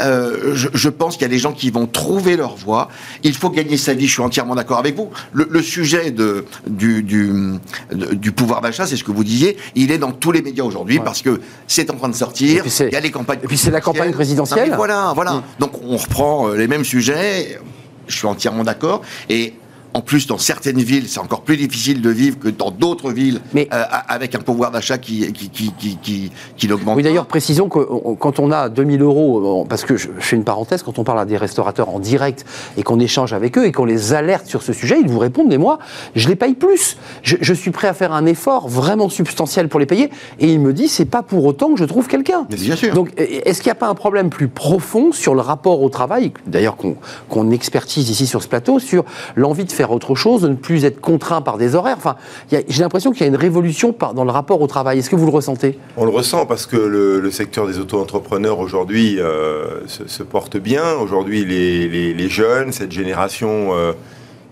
euh, 0.00 0.54
je, 0.54 0.68
je, 0.74 0.88
pense 0.88 1.14
qu'il 1.14 1.22
y 1.22 1.26
a 1.26 1.28
des 1.28 1.38
gens 1.38 1.52
qui 1.52 1.70
vont 1.70 1.86
trouver 1.86 2.36
leur 2.36 2.54
voie. 2.56 2.88
Il 3.22 3.34
faut 3.34 3.50
gagner 3.50 3.76
sa 3.76 3.94
vie, 3.94 4.06
je 4.06 4.12
suis 4.12 4.22
entièrement 4.22 4.54
d'accord 4.54 4.78
avec 4.78 4.94
vous. 4.94 5.10
Le, 5.32 5.46
le 5.50 5.62
sujet 5.62 6.10
de, 6.10 6.44
du, 6.66 7.02
du, 7.02 7.58
du 7.92 8.32
pouvoir 8.32 8.60
d'achat, 8.60 8.86
c'est 8.86 8.96
ce 8.96 9.04
que 9.04 9.12
vous 9.12 9.24
disiez, 9.24 9.56
il 9.74 9.90
est 9.90 9.98
dans 9.98 10.12
tous 10.12 10.32
les 10.32 10.42
médias 10.42 10.64
aujourd'hui 10.64 10.98
ouais. 10.98 11.04
parce 11.04 11.22
que 11.22 11.40
c'est 11.66 11.90
en 11.90 11.96
train 11.96 12.08
de 12.08 12.14
sortir, 12.14 12.64
il 12.80 12.92
y 12.92 12.96
a 12.96 13.00
les 13.00 13.10
campagnes. 13.10 13.40
Et 13.42 13.46
puis 13.46 13.56
c'est 13.56 13.70
la 13.70 13.80
campagne 13.80 14.12
présidentielle. 14.12 14.72
voilà, 14.76 15.12
voilà. 15.14 15.32
Mmh. 15.34 15.42
Donc 15.60 15.72
on 15.82 15.96
reprend 15.96 16.48
euh, 16.48 16.56
les 16.56 16.68
mêmes 16.68 16.84
sujets, 16.84 17.58
je 18.06 18.16
suis 18.16 18.26
entièrement 18.26 18.64
d'accord. 18.64 19.02
Et 19.28 19.54
en 19.96 20.02
plus, 20.02 20.26
dans 20.26 20.36
certaines 20.36 20.82
villes, 20.82 21.08
c'est 21.08 21.20
encore 21.20 21.40
plus 21.40 21.56
difficile 21.56 22.02
de 22.02 22.10
vivre 22.10 22.38
que 22.38 22.48
dans 22.48 22.70
d'autres 22.70 23.12
villes, 23.12 23.40
mais, 23.54 23.66
euh, 23.72 23.82
avec 24.08 24.34
un 24.34 24.40
pouvoir 24.40 24.70
d'achat 24.70 24.98
qui, 24.98 25.32
qui, 25.32 25.48
qui, 25.48 25.96
qui, 26.02 26.30
qui 26.54 26.70
augmente. 26.70 26.98
Oui, 26.98 27.02
d'ailleurs, 27.02 27.24
précisons 27.24 27.70
que 27.70 27.78
quand 28.16 28.38
on 28.38 28.50
a 28.50 28.68
2000 28.68 29.00
euros, 29.00 29.64
parce 29.66 29.84
que 29.84 29.96
je 29.96 30.08
fais 30.18 30.36
une 30.36 30.44
parenthèse, 30.44 30.82
quand 30.82 30.98
on 30.98 31.04
parle 31.04 31.20
à 31.20 31.24
des 31.24 31.38
restaurateurs 31.38 31.88
en 31.88 31.98
direct 31.98 32.44
et 32.76 32.82
qu'on 32.82 33.00
échange 33.00 33.32
avec 33.32 33.56
eux 33.56 33.64
et 33.64 33.72
qu'on 33.72 33.86
les 33.86 34.12
alerte 34.12 34.46
sur 34.46 34.62
ce 34.62 34.74
sujet, 34.74 34.98
ils 35.00 35.08
vous 35.08 35.18
répondent, 35.18 35.48
mais 35.48 35.56
moi, 35.56 35.78
je 36.14 36.28
les 36.28 36.36
paye 36.36 36.52
plus. 36.52 36.98
Je, 37.22 37.36
je, 37.40 37.54
suis 37.54 37.70
prêt 37.70 37.88
à 37.88 37.94
faire 37.94 38.12
un 38.12 38.26
effort 38.26 38.68
vraiment 38.68 39.08
substantiel 39.08 39.70
pour 39.70 39.80
les 39.80 39.86
payer. 39.86 40.10
Et 40.40 40.52
il 40.52 40.60
me 40.60 40.74
dit, 40.74 40.88
c'est 40.88 41.06
pas 41.06 41.22
pour 41.22 41.42
autant 41.46 41.72
que 41.72 41.78
je 41.78 41.86
trouve 41.86 42.06
quelqu'un. 42.06 42.46
Bien 42.50 42.76
sûr. 42.76 42.92
Donc, 42.92 43.12
est-ce 43.16 43.62
qu'il 43.62 43.70
n'y 43.70 43.78
a 43.78 43.80
pas 43.80 43.88
un 43.88 43.94
problème 43.94 44.28
plus 44.28 44.48
profond 44.48 45.10
sur 45.12 45.34
le 45.34 45.40
rapport 45.40 45.80
au 45.80 45.88
travail, 45.88 46.32
d'ailleurs 46.46 46.76
qu'on 46.76 46.96
qu 47.30 47.54
expertise 47.54 48.10
ici 48.10 48.26
sur 48.26 48.42
ce 48.42 48.48
plateau, 48.48 48.78
sur 48.78 49.06
l'envie 49.36 49.64
de 49.64 49.72
faire 49.72 49.85
autre 49.92 50.14
chose, 50.14 50.42
de 50.42 50.48
ne 50.48 50.54
plus 50.54 50.84
être 50.84 51.00
contraint 51.00 51.40
par 51.40 51.58
des 51.58 51.74
horaires. 51.74 51.96
Enfin, 51.96 52.16
j'ai 52.50 52.82
l'impression 52.82 53.12
qu'il 53.12 53.22
y 53.22 53.24
a 53.24 53.28
une 53.28 53.36
révolution 53.36 53.92
par, 53.92 54.14
dans 54.14 54.24
le 54.24 54.30
rapport 54.30 54.60
au 54.60 54.66
travail. 54.66 54.98
Est-ce 54.98 55.10
que 55.10 55.16
vous 55.16 55.26
le 55.26 55.32
ressentez? 55.32 55.78
On 55.96 56.04
le 56.04 56.10
ressent 56.10 56.46
parce 56.46 56.66
que 56.66 56.76
le, 56.76 57.20
le 57.20 57.30
secteur 57.30 57.66
des 57.66 57.78
auto-entrepreneurs 57.78 58.58
aujourd'hui 58.58 59.20
euh, 59.20 59.86
se, 59.86 60.06
se, 60.06 60.22
porte 60.22 60.56
bien. 60.56 60.94
Aujourd'hui, 60.94 61.44
les, 61.44 61.88
les, 61.88 62.14
les, 62.14 62.28
jeunes, 62.28 62.72
cette 62.72 62.92
génération 62.92 63.70
euh, 63.72 63.92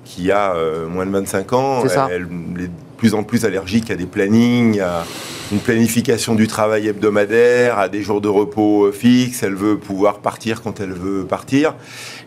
qui 0.04 0.30
a 0.30 0.54
euh, 0.54 0.86
moins 0.86 1.06
de 1.06 1.10
25 1.10 1.52
ans, 1.52 1.82
elle, 1.84 2.00
elle, 2.10 2.22
est 2.64 2.66
de 2.66 2.70
plus 2.96 3.14
en 3.14 3.22
plus 3.22 3.44
allergique 3.44 3.90
à 3.90 3.96
des 3.96 4.06
plannings, 4.06 4.80
à 4.80 5.04
une 5.52 5.58
planification 5.58 6.34
du 6.34 6.46
travail 6.46 6.88
hebdomadaire, 6.88 7.78
à 7.78 7.88
des 7.88 8.02
jours 8.02 8.20
de 8.20 8.28
repos 8.28 8.90
fixes. 8.92 9.42
Elle 9.42 9.54
veut 9.54 9.78
pouvoir 9.78 10.18
partir 10.18 10.62
quand 10.62 10.80
elle 10.80 10.92
veut 10.92 11.24
partir. 11.24 11.74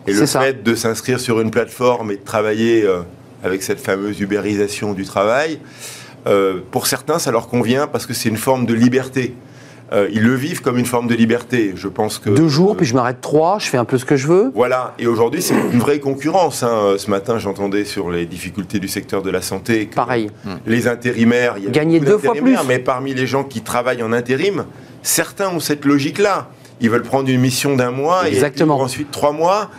Et 0.06 0.12
le 0.12 0.26
ça. 0.26 0.40
fait 0.40 0.62
de 0.62 0.74
s'inscrire 0.74 1.20
sur 1.20 1.40
une 1.40 1.50
plateforme 1.50 2.10
et 2.12 2.16
de 2.16 2.24
travailler 2.24 2.84
euh, 2.84 3.00
avec 3.42 3.62
cette 3.62 3.80
fameuse 3.80 4.20
ubérisation 4.20 4.94
du 4.94 5.04
travail, 5.04 5.58
euh, 6.26 6.60
pour 6.70 6.86
certains, 6.86 7.18
ça 7.18 7.30
leur 7.30 7.48
convient 7.48 7.86
parce 7.86 8.06
que 8.06 8.14
c'est 8.14 8.28
une 8.28 8.36
forme 8.36 8.66
de 8.66 8.74
liberté. 8.74 9.34
Euh, 9.92 10.08
ils 10.12 10.22
le 10.22 10.34
vivent 10.34 10.60
comme 10.60 10.76
une 10.78 10.86
forme 10.86 11.06
de 11.06 11.14
liberté. 11.14 11.72
Je 11.74 11.88
pense 11.88 12.18
que 12.18 12.30
deux 12.30 12.48
jours, 12.48 12.72
euh, 12.72 12.74
puis 12.74 12.86
je 12.86 12.94
m'arrête 12.94 13.20
trois, 13.20 13.58
je 13.58 13.66
fais 13.66 13.78
un 13.78 13.86
peu 13.86 13.96
ce 13.96 14.04
que 14.04 14.16
je 14.16 14.26
veux. 14.26 14.50
Voilà. 14.54 14.94
Et 14.98 15.06
aujourd'hui, 15.06 15.40
c'est 15.40 15.54
une 15.54 15.78
vraie 15.78 15.98
concurrence. 15.98 16.62
Hein. 16.62 16.96
Ce 16.98 17.10
matin, 17.10 17.38
j'entendais 17.38 17.84
sur 17.84 18.10
les 18.10 18.26
difficultés 18.26 18.80
du 18.80 18.88
secteur 18.88 19.22
de 19.22 19.30
la 19.30 19.40
santé. 19.40 19.86
Que 19.86 19.94
Pareil. 19.94 20.30
Les 20.66 20.88
intérimaires, 20.88 21.54
il 21.56 21.64
y 21.64 21.66
a 21.68 21.70
gagner 21.70 22.00
deux 22.00 22.18
fois 22.18 22.34
plus. 22.34 22.56
Mais 22.66 22.78
parmi 22.78 23.14
les 23.14 23.26
gens 23.26 23.44
qui 23.44 23.62
travaillent 23.62 24.02
en 24.02 24.12
intérim, 24.12 24.66
certains 25.02 25.48
ont 25.48 25.60
cette 25.60 25.84
logique-là. 25.84 26.48
Ils 26.80 26.90
veulent 26.90 27.02
prendre 27.02 27.28
une 27.28 27.40
mission 27.40 27.74
d'un 27.74 27.90
mois 27.90 28.28
Exactement. 28.28 28.78
et 28.78 28.82
ensuite 28.82 29.10
trois 29.10 29.32
mois. 29.32 29.70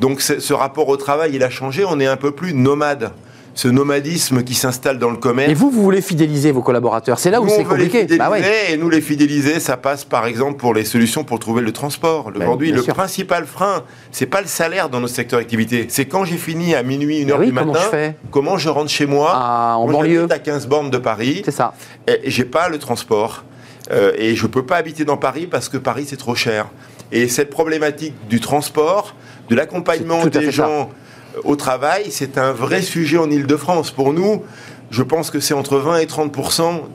Donc 0.00 0.20
ce 0.20 0.52
rapport 0.52 0.88
au 0.88 0.96
travail, 0.96 1.32
il 1.34 1.42
a 1.42 1.50
changé. 1.50 1.84
On 1.84 1.98
est 2.00 2.06
un 2.06 2.16
peu 2.16 2.30
plus 2.32 2.54
nomade 2.54 3.12
ce 3.54 3.68
nomadisme 3.68 4.42
qui 4.42 4.54
s'installe 4.54 4.98
dans 4.98 5.10
le 5.10 5.16
commerce. 5.16 5.50
Et 5.50 5.54
vous, 5.54 5.70
vous 5.70 5.82
voulez 5.82 6.02
fidéliser 6.02 6.50
vos 6.50 6.62
collaborateurs 6.62 7.18
C'est 7.18 7.30
là 7.30 7.40
où 7.40 7.48
c'est 7.48 7.64
compliqué. 7.64 8.06
Bah 8.18 8.30
ouais. 8.30 8.72
Et 8.72 8.76
nous, 8.76 8.90
les 8.90 9.00
fidéliser, 9.00 9.60
ça 9.60 9.76
passe 9.76 10.04
par 10.04 10.26
exemple 10.26 10.56
pour 10.56 10.74
les 10.74 10.84
solutions 10.84 11.24
pour 11.24 11.38
trouver 11.38 11.62
le 11.62 11.72
transport. 11.72 12.30
Aujourd'hui, 12.34 12.72
le 12.72 12.82
sûr. 12.82 12.94
principal 12.94 13.46
frein, 13.46 13.84
c'est 14.10 14.26
pas 14.26 14.40
le 14.40 14.48
salaire 14.48 14.88
dans 14.88 15.00
nos 15.00 15.06
secteurs 15.06 15.38
d'activité. 15.38 15.86
C'est 15.88 16.06
quand 16.06 16.24
j'ai 16.24 16.36
fini 16.36 16.74
à 16.74 16.82
minuit, 16.82 17.20
une 17.20 17.30
heure 17.30 17.38
oui, 17.38 17.46
du 17.46 17.52
comment 17.54 17.72
matin, 17.72 17.84
je, 17.84 17.90
fais 17.90 18.16
comment 18.30 18.58
je 18.58 18.68
rentre 18.68 18.90
chez 18.90 19.06
moi, 19.06 19.32
ah, 19.34 19.76
en 19.78 19.86
banlieue, 19.86 20.26
à 20.30 20.38
15 20.38 20.66
bornes 20.66 20.90
de 20.90 20.98
Paris. 20.98 21.42
C'est 21.44 21.50
ça. 21.50 21.74
Et 22.06 22.30
j'ai 22.30 22.44
pas 22.44 22.68
le 22.68 22.78
transport. 22.78 23.44
Euh, 23.92 24.12
et 24.16 24.34
je 24.34 24.46
peux 24.46 24.64
pas 24.64 24.76
habiter 24.76 25.04
dans 25.04 25.18
Paris 25.18 25.46
parce 25.46 25.68
que 25.68 25.76
Paris, 25.76 26.06
c'est 26.08 26.16
trop 26.16 26.34
cher. 26.34 26.66
Et 27.12 27.28
cette 27.28 27.50
problématique 27.50 28.14
du 28.28 28.40
transport, 28.40 29.14
de 29.48 29.54
l'accompagnement 29.54 30.26
des 30.26 30.50
gens 30.50 30.88
ça. 30.88 31.03
Au 31.42 31.56
travail, 31.56 32.04
c'est 32.10 32.38
un 32.38 32.52
vrai 32.52 32.82
sujet 32.82 33.18
en 33.18 33.30
Ile-de-France. 33.30 33.90
Pour 33.90 34.12
nous, 34.12 34.42
je 34.90 35.02
pense 35.02 35.30
que 35.30 35.40
c'est 35.40 35.54
entre 35.54 35.78
20 35.78 35.98
et 35.98 36.06
30 36.06 36.30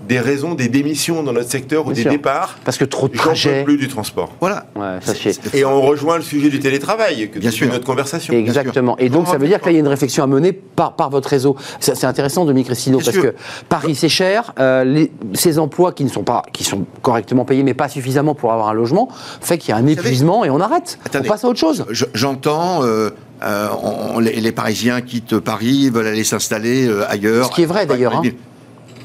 des 0.07 0.19
raisons 0.19 0.53
des 0.53 0.69
démissions 0.69 1.21
dans 1.21 1.33
notre 1.33 1.49
secteur 1.49 1.81
ou 1.81 1.87
Bien 1.87 1.95
des 1.95 2.01
sûr. 2.03 2.11
départs. 2.11 2.57
Parce 2.63 2.77
que 2.77 2.85
trop 2.85 3.09
de 3.09 3.17
trajets. 3.17 3.63
plus 3.65 3.77
du 3.77 3.87
transport. 3.89 4.31
Voilà. 4.39 4.67
Ouais, 4.75 4.99
ça 5.01 5.13
et 5.53 5.65
on 5.65 5.81
rejoint 5.81 6.15
le 6.15 6.23
sujet 6.23 6.49
du 6.49 6.59
télétravail, 6.59 7.29
que 7.29 7.39
Bien 7.39 7.51
sûr. 7.51 7.67
notre 7.67 7.83
conversation. 7.85 8.33
Exactement. 8.33 8.97
Et 8.99 9.09
donc, 9.09 9.27
ça 9.27 9.37
veut 9.37 9.47
dire 9.47 9.59
que 9.59 9.65
là, 9.65 9.71
il 9.71 9.75
y 9.75 9.77
a 9.77 9.81
une 9.81 9.87
réflexion 9.87 10.23
à 10.23 10.27
mener 10.27 10.53
par, 10.53 10.95
par 10.95 11.09
votre 11.09 11.27
réseau. 11.29 11.57
C'est 11.79 12.05
intéressant, 12.05 12.45
Dominique 12.45 12.67
Cristino, 12.67 12.99
parce 12.99 13.11
sûr. 13.11 13.21
que 13.21 13.33
Paris, 13.67 13.95
c'est 13.95 14.07
cher. 14.09 14.53
Euh, 14.59 14.83
les, 14.83 15.11
ces 15.33 15.59
emplois 15.59 15.91
qui 15.91 16.03
ne 16.05 16.09
sont 16.09 16.23
pas, 16.23 16.43
qui 16.53 16.63
sont 16.63 16.85
correctement 17.01 17.43
payés, 17.43 17.63
mais 17.63 17.73
pas 17.73 17.89
suffisamment 17.89 18.33
pour 18.33 18.53
avoir 18.53 18.69
un 18.69 18.73
logement, 18.73 19.09
fait 19.41 19.57
qu'il 19.57 19.71
y 19.71 19.73
a 19.73 19.77
un 19.77 19.87
épuisement 19.87 20.45
et 20.45 20.49
on 20.49 20.61
arrête. 20.61 20.99
Attendez, 21.05 21.27
on 21.27 21.31
passe 21.31 21.43
à 21.43 21.47
autre 21.49 21.59
chose. 21.59 21.85
J'entends. 22.13 22.83
Euh, 22.83 23.09
euh, 23.43 23.69
on, 23.81 24.19
les, 24.19 24.39
les, 24.39 24.51
Parisiens 24.51 25.01
quittent 25.01 25.39
Paris, 25.39 25.89
veulent 25.89 26.07
aller 26.07 26.23
s'installer 26.23 26.87
euh, 26.87 27.09
ailleurs. 27.09 27.47
Ce 27.47 27.51
qui 27.55 27.63
est 27.63 27.67
vrai 27.67 27.85
d'ailleurs. 27.85 28.15
Hein. 28.17 28.23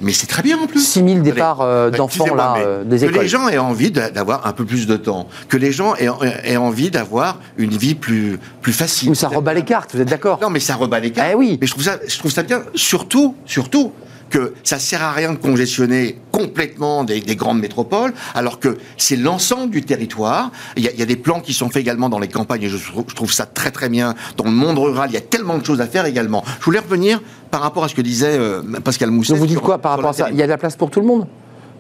Mais 0.03 0.13
c'est 0.13 0.27
très 0.27 0.43
bien 0.43 0.59
en 0.59 0.67
plus. 0.67 0.85
6 0.85 1.05
000 1.05 1.21
départs 1.21 1.61
euh, 1.61 1.91
d'enfants 1.91 2.35
là, 2.35 2.57
des 2.85 2.99
que 2.99 3.05
écoles. 3.05 3.15
Que 3.15 3.21
les 3.23 3.29
gens 3.29 3.49
aient 3.49 3.59
envie 3.59 3.93
d'avoir 3.93 4.47
un 4.47 4.53
peu 4.53 4.65
plus 4.65 4.87
de 4.89 4.97
temps. 4.97 5.29
Que 5.49 5.57
les 5.57 5.71
gens 5.71 5.95
aient, 5.95 6.09
aient 6.43 6.57
envie 6.57 6.91
d'avoir 6.91 7.39
une 7.57 7.77
vie 7.77 7.95
plus, 7.95 8.41
plus 8.61 8.73
facile. 8.73 9.11
Mais 9.11 9.15
ça 9.15 9.29
rebat 9.29 9.55
les 9.55 9.63
cartes, 9.63 9.95
vous 9.95 10.01
êtes 10.01 10.11
d'accord 10.11 10.41
Non, 10.43 10.51
mais 10.51 10.61
ça 10.61 10.75
rebat 10.75 10.99
les 10.99 11.13
cartes. 11.13 11.31
Eh 11.33 11.37
oui. 11.37 11.59
Mais 11.61 11.67
je 11.69 11.73
trouve 11.73 11.85
ça, 11.85 11.99
je 12.07 12.19
trouve 12.19 12.33
ça 12.33 12.43
bien. 12.43 12.63
Surtout, 12.75 13.37
surtout, 13.47 13.93
que 14.31 14.55
ça 14.63 14.79
sert 14.79 15.03
à 15.03 15.13
rien 15.13 15.33
de 15.33 15.39
congestionner 15.39 16.19
complètement 16.33 17.05
des, 17.05 17.21
des 17.21 17.37
grandes 17.37 17.61
métropoles, 17.61 18.13
alors 18.35 18.59
que 18.59 18.79
c'est 18.97 19.17
l'ensemble 19.17 19.71
du 19.71 19.83
territoire. 19.83 20.51
Il 20.77 20.85
y, 20.85 20.89
a, 20.89 20.93
il 20.93 20.99
y, 20.99 21.03
a, 21.03 21.07
des 21.07 21.17
plans 21.17 21.41
qui 21.41 21.53
sont 21.53 21.69
faits 21.69 21.83
également 21.83 22.09
dans 22.09 22.19
les 22.19 22.29
campagnes, 22.29 22.63
et 22.63 22.69
je 22.69 22.77
trouve, 22.77 23.05
je 23.09 23.15
trouve, 23.15 23.33
ça 23.33 23.47
très 23.47 23.71
très 23.71 23.89
bien. 23.89 24.15
Dans 24.37 24.45
le 24.45 24.51
monde 24.51 24.79
rural, 24.79 25.11
il 25.11 25.15
y 25.15 25.19
a 25.19 25.23
tellement 25.23 25.59
de 25.59 25.65
choses 25.65 25.81
à 25.81 25.87
faire 25.87 26.07
également. 26.07 26.45
Je 26.61 26.65
voulais 26.65 26.79
revenir 26.81 27.21
par 27.51 27.61
rapport 27.61 27.85
à 27.85 27.89
ce 27.89 27.95
que 27.95 28.03
disait 28.03 28.39
euh, 28.39 28.63
Pascal 28.83 29.11
Mousset. 29.11 29.33
Donc 29.33 29.41
vous 29.41 29.47
dites 29.47 29.61
quoi 29.61 29.79
par 29.79 29.93
rapport 29.93 30.11
à 30.11 30.13
ça? 30.13 30.31
Il 30.31 30.37
y 30.37 30.43
a 30.43 30.47
de 30.47 30.51
la 30.51 30.59
place 30.59 30.77
pour 30.77 30.91
tout 30.91 31.01
le 31.01 31.07
monde? 31.07 31.27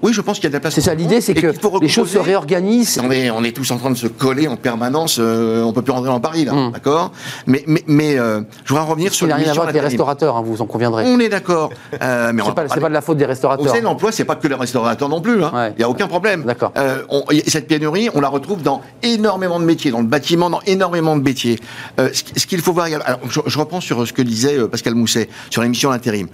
Oui, 0.04 0.12
je 0.12 0.20
pense 0.20 0.36
qu'il 0.36 0.44
y 0.44 0.46
a 0.48 0.50
de 0.50 0.54
la 0.54 0.60
place. 0.60 0.74
C'est 0.74 0.82
ça 0.82 0.94
l'idée, 0.94 1.22
c'est 1.22 1.32
que 1.32 1.54
les 1.80 1.88
choses 1.88 2.10
se 2.10 2.18
réorganisent. 2.18 3.00
On 3.02 3.10
est, 3.10 3.30
on 3.30 3.42
est 3.42 3.52
tous 3.52 3.70
en 3.70 3.78
train 3.78 3.90
de 3.90 3.96
se 3.96 4.06
coller 4.06 4.46
en 4.46 4.56
permanence. 4.56 5.16
Euh, 5.18 5.62
on 5.62 5.72
peut 5.72 5.80
plus 5.80 5.92
rentrer 5.92 6.10
dans 6.10 6.20
Paris 6.20 6.44
là, 6.44 6.52
mmh. 6.52 6.72
d'accord? 6.72 7.10
Mais, 7.46 7.64
mais, 7.66 7.82
mais 7.86 8.18
euh, 8.18 8.42
je 8.64 8.74
voudrais 8.74 8.86
revenir 8.86 9.14
sur. 9.14 9.26
Il 9.26 9.30
n'a 9.30 9.36
rien 9.36 9.50
à 9.50 9.54
voir 9.54 9.64
avec 9.64 9.74
les 9.74 9.80
restaurateurs, 9.80 10.36
hein, 10.36 10.42
vous 10.44 10.60
en 10.60 10.66
conviendrez. 10.66 11.04
On 11.06 11.18
est 11.20 11.30
d'accord. 11.30 11.70
Euh, 12.02 12.32
mais 12.34 12.42
c'est 12.44 12.54
pas, 12.54 12.66
pas, 12.66 12.88
de 12.90 12.94
la 12.94 13.00
faute 13.00 13.16
des 13.16 13.24
restaurateurs. 13.24 13.64
Vous 13.64 13.70
savez, 13.70 13.80
l'emploi, 13.80 14.12
c'est 14.12 14.26
pas 14.26 14.36
que 14.36 14.46
les 14.46 14.54
restaurateurs 14.54 15.08
non 15.08 15.22
plus. 15.22 15.38
Il 15.38 15.44
hein. 15.44 15.52
ouais. 15.54 15.74
n'y 15.78 15.84
a 15.84 15.88
aucun 15.88 16.06
problème. 16.06 16.44
D'accord. 16.44 16.72
Euh, 16.76 16.98
cette 17.46 17.66
pénurie, 17.66 18.10
on 18.14 18.20
la 18.20 18.28
retrouve 18.28 18.62
dans 18.62 18.82
énormément 19.02 19.58
de 19.58 19.64
métiers, 19.64 19.90
dans 19.90 20.02
le 20.02 20.06
bâtiment, 20.06 20.50
dans 20.50 20.60
énormément 20.66 21.16
de 21.16 21.22
métiers. 21.22 21.58
Euh, 21.98 22.10
ce, 22.12 22.24
ce 22.36 22.46
qu'il 22.46 22.60
faut 22.60 22.74
voir. 22.74 22.88
Alors, 23.06 23.20
je, 23.30 23.40
je, 23.46 23.58
reprends 23.58 23.80
sur 23.80 24.06
ce 24.06 24.12
que 24.12 24.20
disait 24.20 24.58
Pascal 24.68 24.94
Mousset 24.94 25.30
sur 25.48 25.62
l'émission 25.62 25.90
L'intérim 25.90 26.28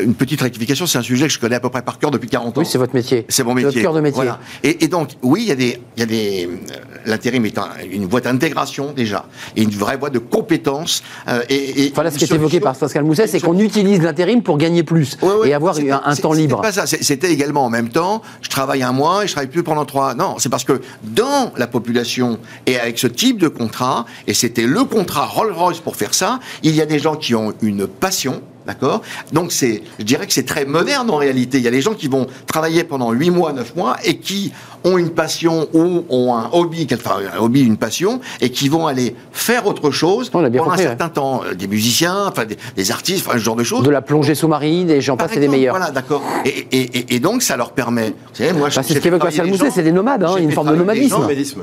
une 0.00 0.14
petite 0.14 0.40
rectification, 0.40 0.86
c'est 0.86 0.98
un 0.98 1.02
sujet 1.02 1.26
que 1.26 1.32
je 1.32 1.38
connais 1.38 1.56
à 1.56 1.60
peu 1.60 1.68
près 1.68 1.82
par 1.82 1.98
cœur 1.98 2.10
depuis 2.10 2.28
40 2.28 2.56
ans. 2.56 2.60
Oui, 2.60 2.66
c'est 2.66 2.78
votre 2.78 2.94
métier. 2.94 3.26
C'est 3.28 3.44
mon 3.44 3.54
métier. 3.54 3.70
Votre 3.70 3.80
cœur 3.80 3.94
de 3.94 4.00
métier. 4.00 4.16
Voilà. 4.16 4.38
Et, 4.62 4.84
et, 4.84 4.88
donc, 4.88 5.10
oui, 5.22 5.42
il 5.42 5.48
y 5.48 5.52
a 5.52 5.56
des, 5.56 5.78
il 5.96 6.00
y 6.00 6.02
a 6.02 6.06
des, 6.06 6.46
euh, 6.46 6.76
l'intérim 7.06 7.44
est 7.46 7.58
un, 7.58 7.68
une 7.90 8.06
voie 8.06 8.20
d'intégration 8.20 8.92
déjà, 8.92 9.26
et 9.56 9.62
une 9.62 9.70
vraie 9.70 9.96
voie 9.96 10.10
de 10.10 10.18
compétence. 10.18 11.02
Euh, 11.28 11.42
et, 11.48 11.86
et 11.86 11.92
voilà 11.94 12.10
ce 12.10 12.18
qui 12.18 12.24
est 12.24 12.32
évoqué 12.32 12.60
par 12.60 12.76
Pascal 12.76 13.04
Mousset, 13.04 13.26
c'est 13.26 13.40
qu'on 13.40 13.58
utilise 13.58 14.00
l'intérim 14.02 14.42
pour 14.42 14.58
gagner 14.58 14.82
plus 14.82 15.16
ouais, 15.22 15.28
ouais, 15.34 15.48
et 15.48 15.54
avoir 15.54 15.76
un, 15.78 16.02
un 16.04 16.16
temps 16.16 16.32
libre. 16.32 16.60
pas 16.60 16.72
ça. 16.72 16.86
C'était 16.86 17.32
également 17.32 17.64
en 17.64 17.70
même 17.70 17.88
temps, 17.88 18.22
je 18.40 18.48
travaille 18.48 18.82
un 18.82 18.92
mois 18.92 19.24
et 19.24 19.26
je 19.26 19.32
travaille 19.32 19.50
plus 19.50 19.62
pendant 19.62 19.84
trois. 19.84 20.14
Non, 20.14 20.36
c'est 20.38 20.48
parce 20.48 20.64
que 20.64 20.80
dans 21.02 21.52
la 21.56 21.66
population 21.66 22.38
et 22.66 22.78
avec 22.78 22.98
ce 22.98 23.06
type 23.06 23.38
de 23.38 23.48
contrat, 23.48 24.06
et 24.26 24.34
c'était 24.34 24.66
le 24.66 24.84
contrat 24.84 25.26
Rolls-Royce 25.26 25.80
pour 25.80 25.96
faire 25.96 26.14
ça, 26.14 26.40
il 26.62 26.74
y 26.74 26.80
a 26.80 26.86
des 26.86 26.98
gens 26.98 27.16
qui 27.16 27.34
ont 27.34 27.52
une 27.62 27.86
passion 27.86 28.42
D'accord 28.66 29.02
Donc, 29.32 29.50
c'est, 29.52 29.82
je 29.98 30.04
dirais 30.04 30.26
que 30.26 30.32
c'est 30.32 30.46
très 30.46 30.64
moderne 30.64 31.10
en 31.10 31.16
réalité. 31.16 31.58
Il 31.58 31.64
y 31.64 31.68
a 31.68 31.72
des 31.72 31.80
gens 31.80 31.94
qui 31.94 32.08
vont 32.08 32.26
travailler 32.46 32.84
pendant 32.84 33.10
8 33.12 33.30
mois, 33.30 33.52
9 33.52 33.74
mois 33.76 33.96
et 34.04 34.18
qui 34.18 34.52
ont 34.84 34.98
une 34.98 35.10
passion 35.10 35.68
ou 35.72 36.04
ont 36.08 36.34
un 36.34 36.48
hobby, 36.52 36.86
enfin 36.92 37.16
un 37.36 37.40
hobby, 37.40 37.62
une 37.62 37.76
passion, 37.76 38.20
et 38.40 38.50
qui 38.50 38.68
vont 38.68 38.86
aller 38.88 39.14
faire 39.32 39.66
autre 39.66 39.90
chose 39.90 40.28
pendant 40.28 40.48
compris, 40.64 40.82
un 40.82 40.88
certain 40.88 41.08
temps. 41.08 41.42
Euh, 41.44 41.54
Des 41.54 41.68
musiciens, 41.68 42.26
enfin 42.26 42.44
des, 42.44 42.56
des 42.76 42.90
artistes, 42.90 43.24
enfin 43.26 43.38
ce 43.38 43.42
genre 43.44 43.54
de 43.56 43.62
choses. 43.64 43.84
De 43.84 43.90
la 43.90 44.02
plongée 44.02 44.34
sous-marine, 44.34 44.90
et 44.90 45.00
j'en 45.00 45.16
passe, 45.16 45.30
c'est 45.34 45.40
des 45.40 45.48
meilleurs. 45.48 45.76
Voilà, 45.76 45.90
d'accord. 45.92 46.22
Et, 46.44 46.66
et, 46.72 46.98
et, 46.98 47.14
et 47.16 47.20
donc, 47.20 47.42
ça 47.42 47.56
leur 47.56 47.72
permet. 47.72 48.08
Vous 48.10 48.14
savez, 48.34 48.52
moi, 48.52 48.68
Bah, 48.74 48.82
c'est 48.82 48.94
ce 48.94 48.98
qu'évoque 49.00 49.22
Mousset, 49.22 49.70
c'est 49.70 49.82
des 49.82 49.92
nomades, 49.92 50.24
hein, 50.24 50.36
une 50.38 50.50
forme 50.52 50.70
de 50.70 50.76
nomadisme. 50.76 51.16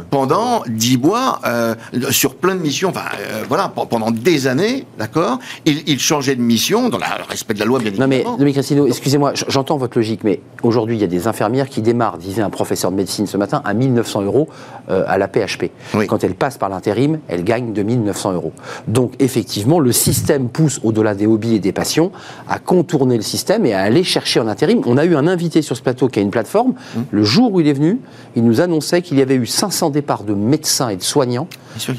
pendant 0.10 0.64
10 0.68 0.97
mois, 0.97 1.39
euh, 1.45 1.76
sur 2.12 2.36
plein 2.36 2.56
de 2.56 2.62
missions, 2.62 2.89
enfin 2.89 3.02
euh, 3.20 3.43
voilà, 3.50 3.70
pe- 3.70 3.86
pendant 3.89 4.12
des 4.12 4.47
années, 4.47 4.86
d'accord 4.97 5.39
ils, 5.66 5.84
ils 5.88 6.00
changeaient 6.00 6.36
de 6.36 6.41
mission, 6.41 6.89
dans 6.90 6.98
le 6.98 7.04
respect 7.28 7.54
de 7.54 7.60
la 7.60 7.66
loi, 7.66 7.80
bien 7.80 7.92
Non 7.92 8.08
mais, 8.08 8.18
évidemment. 8.18 8.38
Dominique 8.38 8.56
Cristino, 8.56 8.88
excusez-moi, 8.88 9.34
j'entends 9.48 9.78
votre 9.78 9.98
logique, 9.98 10.24
mais 10.24 10.42
aujourd'hui, 10.64 10.96
il 10.98 11.02
y 11.02 11.04
a 11.04 11.08
des 11.08 11.28
infirmières 11.28 11.70
qui 11.70 11.82
démarrent, 11.82 12.18
disait 12.18 12.42
un 12.42 12.50
professeur 12.50 12.92
de 12.92 12.96
médecine 12.96 13.28
ce 13.28 13.38
matin, 13.38 13.62
à 13.66 13.74
1900 13.74 14.24
euros 14.24 14.48
euh, 14.90 15.04
à 15.08 15.18
la 15.18 15.28
PHP. 15.28 15.72
Oui. 15.94 16.08
Quand 16.08 16.24
elles 16.24 16.36
passent 16.36 16.58
par 16.58 16.70
l'intérim, 16.70 17.20
elles 17.28 17.44
gagnent 17.44 17.74
2900 17.74 18.34
euros. 18.34 18.54
Donc, 18.88 19.14
effectivement, 19.20 19.80
le 19.80 19.92
système 19.92 20.50
pousse, 20.50 20.80
au-delà 20.84 21.16
des 21.16 21.28
hobbies 21.28 21.56
et 21.56 21.60
des 21.60 21.72
passions, 21.72 22.12
à 22.48 22.60
contourner 22.60 23.18
le 23.18 23.24
système 23.24 23.66
et 23.66 23.74
à 23.74 23.82
aller 23.82 24.04
chercher 24.04 24.40
en 24.40 24.48
intérim. 24.48 24.82
On 24.86 24.98
a 24.98 25.06
eu 25.06 25.16
un 25.16 25.28
invité 25.28 25.62
sur 25.62 25.78
ce 25.78 25.82
plateau 25.82 26.08
qui 26.08 26.20
a 26.20 26.22
une 26.22 26.32
plateforme. 26.32 26.72
Mmh. 26.72 27.00
Le 27.12 27.24
jour 27.24 27.54
où 27.54 27.60
il 27.60 27.68
est 27.68 27.74
venu, 27.74 28.00
il 28.36 28.44
nous 28.44 28.62
annonçait 28.62 29.02
qu'il 29.02 29.18
y 29.18 29.22
avait 29.22 29.36
eu 29.36 29.46
500 29.46 29.90
départs 29.90 30.24
de 30.24 30.34
médecins 30.34 30.90
et 30.90 30.96
de 30.96 31.04
soignants 31.04 31.48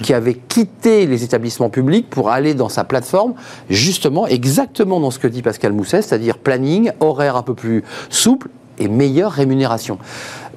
qui 0.02 0.12
avaient 0.12 0.34
quitté 0.34 1.06
les 1.06 1.24
établissements 1.24 1.70
publics 1.70 2.08
pour 2.10 2.30
aller 2.30 2.54
dans 2.54 2.68
sa 2.68 2.84
plateforme, 2.84 3.34
justement, 3.68 4.26
exactement 4.26 4.79
dans 4.84 5.10
ce 5.10 5.18
que 5.18 5.26
dit 5.26 5.42
Pascal 5.42 5.72
Mousset, 5.72 6.02
c'est-à-dire 6.02 6.38
planning, 6.38 6.90
horaire 7.00 7.36
un 7.36 7.42
peu 7.42 7.54
plus 7.54 7.84
souple 8.08 8.48
et 8.78 8.88
meilleure 8.88 9.32
rémunération. 9.32 9.98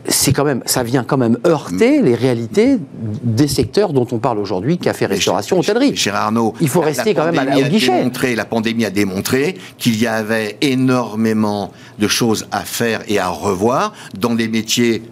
C'est 0.07 0.33
quand 0.33 0.43
même, 0.43 0.61
ça 0.65 0.83
vient 0.83 1.03
quand 1.05 1.17
même 1.17 1.37
heurter 1.47 2.01
les 2.01 2.15
réalités 2.15 2.77
des 3.23 3.47
secteurs 3.47 3.93
dont 3.93 4.05
on 4.11 4.17
parle 4.19 4.37
aujourd'hui, 4.39 4.77
café, 4.77 5.05
restauration, 5.05 5.59
hôtellerie. 5.59 5.95
Cher 5.95 6.15
Arnaud, 6.15 6.53
Il 6.59 6.67
faut 6.67 6.81
la- 6.81 6.87
rester 6.87 7.13
la 7.13 7.21
quand 7.21 7.31
même 7.31 7.39
à 7.39 7.45
la- 7.45 7.57
au 7.57 7.69
guichet. 7.69 7.97
démontré- 7.99 8.35
la 8.35 8.43
pandémie 8.45 8.83
a 8.85 8.89
démontré 8.89 9.55
qu'il 9.77 9.97
y 10.01 10.05
avait 10.07 10.57
énormément 10.61 11.71
de 11.99 12.07
choses 12.09 12.47
à 12.51 12.61
faire 12.61 13.01
et 13.07 13.17
à 13.19 13.29
revoir 13.29 13.93
dans 14.17 14.35
des 14.35 14.47
métiers. 14.49 15.03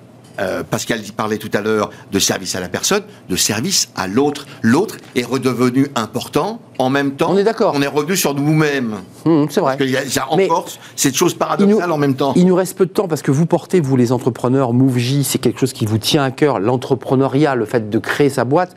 Euh, 0.42 0.64
Pascal 0.70 1.00
parlait 1.16 1.38
tout 1.38 1.52
à 1.54 1.62
l'heure 1.62 1.90
de 2.12 2.20
service 2.20 2.56
à 2.56 2.60
la 2.60 2.68
personne, 2.70 3.04
de 3.30 3.36
service 3.36 3.90
à 3.96 4.08
l'autre. 4.08 4.46
L'autre 4.62 4.98
est 5.16 5.24
redevenu 5.24 5.88
important. 5.96 6.60
En 6.80 6.90
même 6.90 7.12
temps, 7.12 7.30
On 7.32 7.38
est 7.38 7.44
d'accord. 7.44 7.74
On 7.76 7.82
est 7.82 7.88
revenu 7.88 8.16
sur 8.18 8.34
nous-mêmes. 8.34 8.96
Hum, 9.26 9.46
c'est 9.52 9.60
vrai. 9.62 9.78
Parce 9.78 9.84
qu'il 9.84 9.92
y 9.92 9.98
a, 9.98 10.04
il 10.04 10.14
y 10.14 10.18
a 10.20 10.26
Mais 10.36 10.50
cette 10.96 11.16
chose 11.16 11.36
paradoxale 11.36 11.88
nous- 11.88 11.94
en 11.94 11.98
même 11.98 12.16
temps. 12.16 12.34
Il 12.36 12.48
nous 12.48 12.56
reste 12.56 12.76
peu 12.76 12.88
de 12.88 12.92
temps 12.92 13.08
parce 13.08 13.22
que 13.22 13.30
vous 13.32 13.46
portez, 13.46 13.80
vous 13.80 13.96
les 13.96 14.12
entrepreneurs, 14.12 14.74
MoveJ, 14.74 15.22
c'est 15.24 15.38
quelque 15.38 15.60
chose 15.60 15.74
qui 15.74 15.86
vous 15.86 16.00
tient 16.00 16.24
à 16.24 16.32
cœur, 16.32 16.60
l'entrepreneuriat, 16.60 17.54
le 17.56 17.66
fait 17.66 17.90
de 17.90 18.00
créer 18.00 18.30
sa 18.30 18.44
boîte. 18.46 18.76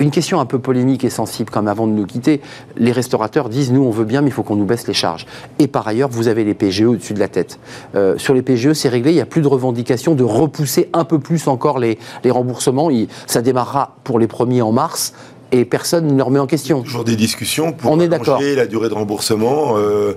Une 0.00 0.10
question 0.10 0.40
un 0.40 0.44
peu 0.46 0.58
polémique 0.58 1.04
et 1.04 1.10
sensible 1.10 1.50
quand 1.50 1.60
même 1.62 1.68
avant 1.68 1.86
de 1.86 1.92
nous 1.92 2.04
quitter. 2.06 2.40
Les 2.76 2.90
restaurateurs 2.92 3.48
disent 3.48 3.70
nous 3.70 3.82
on 3.84 3.90
veut 3.90 4.04
bien 4.04 4.22
mais 4.22 4.28
il 4.28 4.32
faut 4.32 4.42
qu'on 4.42 4.56
nous 4.56 4.64
baisse 4.64 4.86
les 4.88 4.94
charges. 4.94 5.24
Et 5.58 5.68
par 5.68 5.86
ailleurs 5.86 6.08
vous 6.10 6.26
avez 6.28 6.42
les 6.44 6.54
PGE 6.54 6.82
au-dessus 6.82 7.14
de 7.14 7.20
la 7.20 7.28
tête. 7.28 7.58
Euh, 7.94 8.18
sur 8.18 8.34
les 8.34 8.42
PGE 8.42 8.72
c'est 8.72 8.88
réglé, 8.88 9.12
il 9.12 9.14
n'y 9.14 9.20
a 9.20 9.26
plus 9.26 9.42
de 9.42 9.46
revendication 9.48 10.14
de 10.14 10.24
repousser 10.24 10.90
un 10.92 11.04
peu 11.04 11.18
plus 11.20 11.46
encore 11.46 11.78
les, 11.78 11.98
les 12.24 12.30
remboursements. 12.30 12.90
Il- 12.90 13.08
ça 13.26 13.40
démarrera 13.42 13.96
pour 14.04 14.18
les 14.18 14.26
premiers 14.26 14.62
en 14.62 14.72
mars 14.72 15.14
et 15.52 15.64
personne 15.64 16.08
ne 16.08 16.16
le 16.16 16.22
remet 16.24 16.40
en 16.40 16.46
question. 16.46 16.82
Toujours 16.82 17.04
des 17.04 17.14
discussions 17.16 17.72
pour 17.72 17.92
On 17.92 18.00
est 18.00 18.08
la 18.08 18.66
durée 18.66 18.88
de 18.88 18.94
remboursement. 18.94 19.76
euh, 19.76 20.14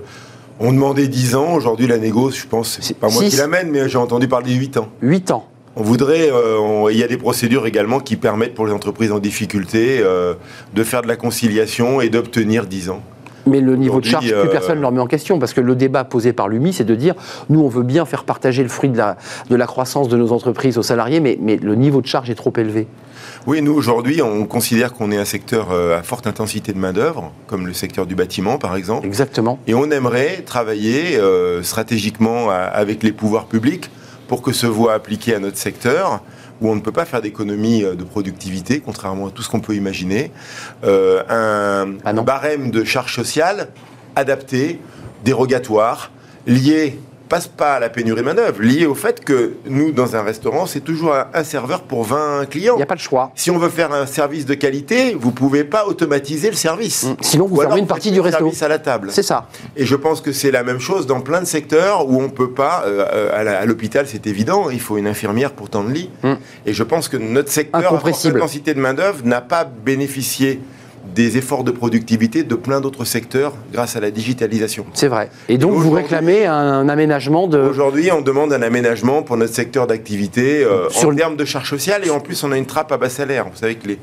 on 0.60 0.72
demandait 0.72 1.06
10 1.06 1.36
ans, 1.36 1.52
aujourd'hui 1.54 1.86
la 1.86 1.98
négo, 1.98 2.32
je 2.32 2.44
pense, 2.44 2.78
C'est 2.80 2.96
pas 2.98 3.08
moi 3.08 3.22
qui 3.22 3.36
l'amène, 3.36 3.70
mais 3.70 3.88
j'ai 3.88 3.98
entendu 3.98 4.26
parler 4.26 4.52
de 4.54 4.58
8 4.58 4.76
ans. 4.78 4.88
8 5.02 5.30
ans. 5.30 5.46
On 5.80 5.82
voudrait, 5.82 6.28
euh, 6.32 6.58
on- 6.58 6.88
il 6.88 6.96
y 6.98 7.04
a 7.04 7.06
des 7.06 7.16
procédures 7.16 7.64
également 7.66 8.00
qui 8.00 8.16
permettent 8.16 8.54
pour 8.54 8.66
les 8.66 8.72
entreprises 8.72 9.12
en 9.12 9.20
difficulté 9.20 10.00
euh, 10.00 10.34
de 10.74 10.82
faire 10.82 11.02
de 11.02 11.06
la 11.08 11.14
conciliation 11.14 12.00
et 12.00 12.08
d'obtenir 12.08 12.66
10 12.66 12.90
ans. 12.90 13.00
Mais 13.46 13.60
le 13.60 13.76
niveau 13.76 14.00
de 14.00 14.04
charge, 14.04 14.26
plus 14.26 14.34
euh, 14.34 14.46
personne 14.46 14.74
ne 14.76 14.80
le 14.80 14.88
remet 14.88 15.00
en 15.00 15.06
question, 15.06 15.38
parce 15.38 15.54
que 15.54 15.60
le 15.60 15.76
débat 15.76 16.02
posé 16.02 16.32
par 16.32 16.48
l'UMI, 16.48 16.72
c'est 16.72 16.84
de 16.84 16.96
dire, 16.96 17.14
nous, 17.48 17.60
on 17.60 17.68
veut 17.68 17.84
bien 17.84 18.04
faire 18.06 18.24
partager 18.24 18.64
le 18.64 18.68
fruit 18.68 18.90
de 18.90 18.98
la, 18.98 19.16
de 19.48 19.54
la 19.54 19.66
croissance 19.66 20.08
de 20.08 20.16
nos 20.16 20.32
entreprises 20.32 20.76
aux 20.78 20.82
salariés, 20.82 21.20
mais, 21.20 21.38
mais 21.40 21.56
le 21.56 21.76
niveau 21.76 22.00
de 22.02 22.06
charge 22.08 22.28
est 22.28 22.34
trop 22.34 22.52
élevé. 22.58 22.88
Oui, 23.46 23.62
nous 23.62 23.72
aujourd'hui, 23.72 24.20
on 24.20 24.44
considère 24.46 24.92
qu'on 24.92 25.12
est 25.12 25.16
un 25.16 25.24
secteur 25.24 25.68
à 25.70 26.02
forte 26.02 26.26
intensité 26.26 26.72
de 26.72 26.78
main-d'œuvre, 26.78 27.32
comme 27.46 27.66
le 27.68 27.72
secteur 27.72 28.04
du 28.04 28.14
bâtiment 28.16 28.58
par 28.58 28.74
exemple. 28.76 29.06
Exactement. 29.06 29.58
Et 29.68 29.74
on 29.74 29.90
aimerait 29.92 30.42
travailler 30.44 31.16
euh, 31.16 31.62
stratégiquement 31.62 32.50
avec 32.50 33.02
les 33.02 33.12
pouvoirs 33.12 33.46
publics 33.46 33.90
pour 34.28 34.42
que 34.42 34.52
se 34.52 34.66
voit 34.66 34.94
appliqué 34.94 35.34
à 35.34 35.40
notre 35.40 35.56
secteur, 35.56 36.22
où 36.60 36.68
on 36.68 36.76
ne 36.76 36.80
peut 36.80 36.92
pas 36.92 37.04
faire 37.04 37.22
d'économie 37.22 37.82
euh, 37.82 37.94
de 37.94 38.04
productivité, 38.04 38.80
contrairement 38.80 39.28
à 39.28 39.30
tout 39.30 39.42
ce 39.42 39.48
qu'on 39.48 39.60
peut 39.60 39.74
imaginer, 39.74 40.30
euh, 40.84 41.22
un, 41.28 42.16
Ah 42.16 42.22
barème 42.22 42.70
de 42.70 42.84
charges 42.84 43.14
sociales 43.14 43.68
adapté, 44.14 44.80
dérogatoire, 45.24 46.10
lié 46.46 46.98
passe 47.28 47.46
pas 47.46 47.74
à 47.74 47.80
la 47.80 47.88
pénurie 47.88 48.20
de 48.20 48.26
main-d'œuvre, 48.26 48.62
lié 48.62 48.86
au 48.86 48.94
fait 48.94 49.24
que 49.24 49.54
nous, 49.66 49.92
dans 49.92 50.16
un 50.16 50.22
restaurant, 50.22 50.66
c'est 50.66 50.80
toujours 50.80 51.14
un, 51.14 51.44
serveur 51.44 51.82
pour 51.82 52.04
20 52.04 52.46
clients. 52.46 52.74
Il 52.74 52.78
n'y 52.78 52.82
a 52.82 52.86
pas 52.86 52.94
de 52.94 53.00
choix. 53.00 53.30
Si 53.34 53.50
on 53.50 53.58
veut 53.58 53.68
faire 53.68 53.92
un 53.92 54.06
service 54.06 54.46
de 54.46 54.54
qualité, 54.54 55.16
vous 55.18 55.30
pouvez 55.30 55.64
pas 55.64 55.86
automatiser 55.86 56.50
le 56.50 56.56
service. 56.56 57.04
Mm. 57.04 57.16
Sinon, 57.20 57.46
vous 57.46 57.60
fermez 57.60 57.80
une 57.80 57.86
partie 57.86 58.10
du 58.10 58.20
resto. 58.20 58.38
service 58.38 58.62
à 58.62 58.68
la 58.68 58.78
table. 58.78 59.10
C'est 59.12 59.22
ça. 59.22 59.48
Et 59.76 59.86
je 59.86 59.94
pense 59.94 60.20
que 60.20 60.32
c'est 60.32 60.50
la 60.50 60.62
même 60.62 60.80
chose 60.80 61.06
dans 61.06 61.20
plein 61.20 61.40
de 61.40 61.46
secteurs 61.46 62.08
où 62.08 62.20
on 62.20 62.28
peut 62.28 62.50
pas. 62.50 62.84
euh, 62.86 63.28
à 63.32 63.64
l'hôpital, 63.66 64.06
c'est 64.06 64.26
évident, 64.26 64.70
il 64.70 64.80
faut 64.80 64.98
une 64.98 65.06
infirmière 65.06 65.52
pour 65.52 65.70
tant 65.70 65.84
de 65.84 65.90
lits. 65.90 66.10
Mm. 66.22 66.34
Et 66.66 66.72
je 66.72 66.82
pense 66.82 67.08
que 67.08 67.16
notre 67.16 67.50
secteur, 67.50 67.94
à 67.94 67.98
forte 67.98 68.26
intensité 68.26 68.74
de 68.74 68.80
main 68.80 68.94
d'œuvre, 68.94 69.24
n'a 69.24 69.40
pas 69.40 69.64
bénéficié 69.64 70.60
des 71.14 71.36
efforts 71.36 71.64
de 71.64 71.70
productivité 71.70 72.42
de 72.42 72.54
plein 72.54 72.80
d'autres 72.80 73.04
secteurs 73.04 73.54
grâce 73.72 73.96
à 73.96 74.00
la 74.00 74.10
digitalisation. 74.10 74.86
C'est 74.94 75.08
vrai. 75.08 75.30
Et 75.48 75.58
donc, 75.58 75.72
vous 75.74 75.90
réclamez 75.90 76.46
un, 76.46 76.88
aménagement 76.88 77.46
de. 77.46 77.58
Aujourd'hui, 77.58 78.10
on 78.12 78.20
demande 78.20 78.52
un 78.52 78.62
aménagement 78.62 79.22
pour 79.22 79.36
notre 79.36 79.54
secteur 79.54 79.86
d'activité 79.86 80.64
euh, 80.64 80.88
Sur 80.90 81.08
en 81.08 81.10
le- 81.12 81.16
termes 81.16 81.36
de 81.36 81.44
charges 81.44 81.70
sociales 81.70 82.02
et 82.06 82.10
en 82.10 82.20
plus 82.20 82.42
on 82.44 82.52
a 82.52 82.56
une 82.58 82.66
trappe 82.66 82.92
à 82.92 82.96
bas 82.98 83.08
salaire. 83.08 83.46
Vous 83.50 83.56
savez 83.58 83.76
que 83.76 83.88
les, 83.88 83.98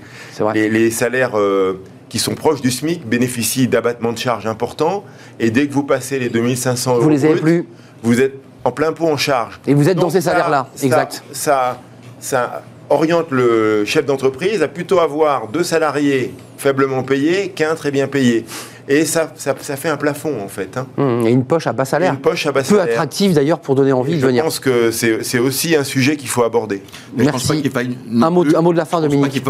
les, 0.53 0.69
les 0.69 0.91
salaires 0.91 1.37
euh, 1.37 1.81
qui 2.09 2.19
sont 2.19 2.35
proches 2.35 2.61
du 2.61 2.71
SMIC 2.71 3.07
bénéficient 3.07 3.67
d'abattements 3.67 4.13
de 4.13 4.17
charges 4.17 4.45
importants 4.47 5.03
et 5.39 5.51
dès 5.51 5.67
que 5.67 5.73
vous 5.73 5.83
passez 5.83 6.19
les 6.19 6.29
2500 6.29 6.93
euros, 6.95 7.01
Vous 7.03 7.09
les 7.09 7.25
avez 7.25 7.35
plus. 7.39 7.65
vous 8.03 8.21
êtes 8.21 8.35
en 8.63 8.71
plein 8.71 8.91
pot 8.93 9.07
en 9.07 9.17
charge. 9.17 9.59
Et 9.67 9.73
vous 9.73 9.89
êtes 9.89 9.97
dans 9.97 10.09
ces 10.09 10.21
salaires-là. 10.21 10.67
ça- 10.75 10.85
Exact. 10.85 11.23
Ça, 11.31 11.79
ça 12.19 12.63
oriente 12.89 13.27
le 13.31 13.83
chef 13.85 14.05
d'entreprise 14.05 14.61
à 14.61 14.67
plutôt 14.67 14.99
avoir 14.99 15.47
deux 15.47 15.63
salariés 15.63 16.33
faiblement 16.57 17.03
payés 17.03 17.49
qu'un 17.49 17.75
très 17.75 17.91
bien 17.91 18.07
payé. 18.07 18.45
Et 18.87 19.03
ça, 19.05 19.31
ça, 19.35 19.55
ça 19.59 19.75
fait 19.77 19.89
un 19.89 19.97
plafond 19.97 20.41
en 20.43 20.47
fait. 20.47 20.77
hein. 20.77 20.85
Hum, 20.97 21.25
Et 21.25 21.31
une 21.31 21.43
poche 21.43 21.65
à 21.67 21.73
bas 21.73 21.85
salaire. 21.85 22.13
Une 22.13 22.19
poche 22.19 22.45
à 22.45 22.51
bas 22.51 22.61
Peu 22.61 22.67
salaire. 22.77 22.83
attractive 22.93 23.33
d'ailleurs 23.33 23.59
pour 23.59 23.73
donner 23.75 23.91
envie 23.93 24.13
Et 24.13 24.15
de 24.17 24.21
je 24.21 24.25
venir. 24.27 24.43
pense 24.43 24.59
que 24.59 24.91
c'est 24.91 25.23
c'est 25.23 25.39
aussi 25.39 25.75
un 25.75 25.83
sujet 25.83 26.15
qu'il 26.17 26.29
faut 26.29 26.43
aborder. 26.43 26.83
Mais 27.17 27.23
je 27.25 27.29
pense 27.31 27.41
Merci. 27.41 27.47
pas 27.47 27.55
faille 27.71 27.97
non 28.07 28.27
Un 28.27 28.29
mot, 28.29 28.43
plus- 28.43 28.55
un 28.55 28.61
mot 28.61 28.73
de 28.73 28.77
la 28.77 28.85
fin, 28.85 28.97
je 28.97 29.01
pense 29.03 29.09
Dominique. 29.11 29.25
pas 29.27 29.31
qu'il 29.33 29.41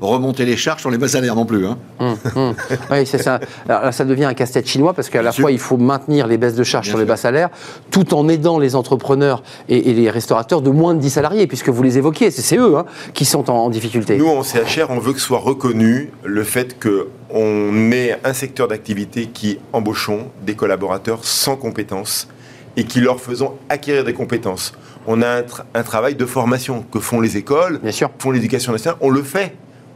remonter 0.00 0.44
les 0.44 0.56
charges 0.56 0.80
sur 0.80 0.90
les 0.90 0.98
bas 0.98 1.08
salaires 1.08 1.34
non 1.36 1.44
plus. 1.46 1.66
Hein. 1.66 1.76
Hum, 2.00 2.16
hum. 2.34 2.54
Oui, 2.90 3.04
c'est 3.06 3.22
ça. 3.22 3.40
Alors 3.68 3.82
là, 3.82 3.92
ça 3.92 4.04
devient 4.04 4.24
un 4.24 4.34
casse-tête 4.34 4.66
chinois 4.66 4.94
parce 4.94 5.08
qu'à 5.10 5.22
la 5.22 5.32
sûr. 5.32 5.42
fois, 5.42 5.52
il 5.52 5.58
faut 5.58 5.76
maintenir 5.76 6.26
les 6.26 6.38
baisses 6.38 6.54
de 6.54 6.64
charges 6.64 6.86
Bien 6.86 6.92
sur 6.92 6.98
les 6.98 7.04
bas 7.04 7.16
salaires 7.16 7.50
tout 7.90 8.14
en 8.14 8.28
aidant 8.28 8.58
les 8.58 8.74
entrepreneurs 8.74 9.42
et, 9.68 9.90
et 9.90 9.94
les 9.94 10.08
restaurateurs 10.10 10.62
de 10.62 10.70
moins 10.70 10.94
de 10.94 11.00
10 11.00 11.10
salariés, 11.10 11.46
puisque 11.46 11.68
vous 11.68 11.82
les 11.82 11.98
évoquiez. 11.98 12.30
C'est 12.30 12.56
eux 12.56 12.76
hein, 12.78 12.86
qui 13.12 13.24
sont 13.24 13.50
en, 13.50 13.54
en 13.64 13.70
difficulté. 13.70 14.16
Nous, 14.16 14.26
en 14.28 14.42
CHR, 14.42 14.86
on 14.90 14.98
veut 14.98 15.12
que 15.12 15.20
soit 15.20 15.38
reconnu 15.38 16.10
le 16.24 16.42
fait 16.44 16.78
qu'on 17.32 17.90
ait 17.92 18.18
un 18.24 18.32
secteur 18.34 18.68
d'activité 18.68 19.26
qui 19.26 19.58
embauchons 19.72 20.28
des 20.44 20.54
collaborateurs 20.54 21.24
sans 21.24 21.56
compétences 21.56 22.28
et 22.76 22.84
qui 22.84 23.00
leur 23.00 23.20
faisons 23.20 23.54
acquérir 23.68 24.04
des 24.04 24.12
compétences. 24.14 24.72
On 25.06 25.22
a 25.22 25.28
un, 25.28 25.40
tra- 25.42 25.64
un 25.74 25.82
travail 25.82 26.14
de 26.14 26.26
formation 26.26 26.84
que 26.92 27.00
font 27.00 27.20
les 27.20 27.36
écoles, 27.36 27.80
Bien 27.82 27.92
sûr. 27.92 28.10
font 28.18 28.30
l'éducation 28.30 28.72
nationale. 28.72 28.98
On 29.00 29.10
le 29.10 29.22
fait. 29.22 29.54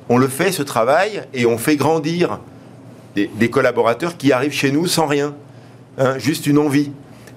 On 0.09 0.19
le 0.19 0.29
fait, 0.29 0.53
ce 0.53 0.63
travail, 0.63 1.23
et 1.35 1.47
on 1.47 1.59
fait 1.59 1.77
grandir 1.77 2.39
des, 3.15 3.29
des 3.35 3.51
collaborateurs 3.51 4.17
qui 4.17 4.33
arrivent 4.33 4.53
chez 4.53 4.71
nous 4.71 4.87
sans 4.87 5.07
rien. 5.07 5.35
Hein, 5.99 6.19
juste 6.19 6.47
une 6.47 6.59
envie. 6.59 6.91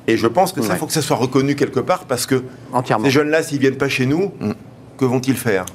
Et 0.07 0.17
je 0.17 0.27
pense 0.27 0.53
que 0.53 0.61
ça, 0.61 0.73
Ouais. 0.73 0.79
faut 0.79 0.85
que 0.87 0.93
ça 0.93 1.01
soit 1.01 1.15
reconnu 1.17 1.55
quelque 1.55 1.79
part 1.79 2.05
parce 2.05 2.25
que 2.25 2.43
Entièrement. 2.73 3.05
ces 3.05 3.11
jeunes-là, 3.11 3.43
s'ils 3.43 3.59
viennent 3.59 3.77
pas 3.77 3.89
chez 3.89 4.05
nous, 4.05 4.31
Mm. 4.39 4.51
que 4.97 5.05
vont-ils 5.05 5.37
faire? 5.37 5.65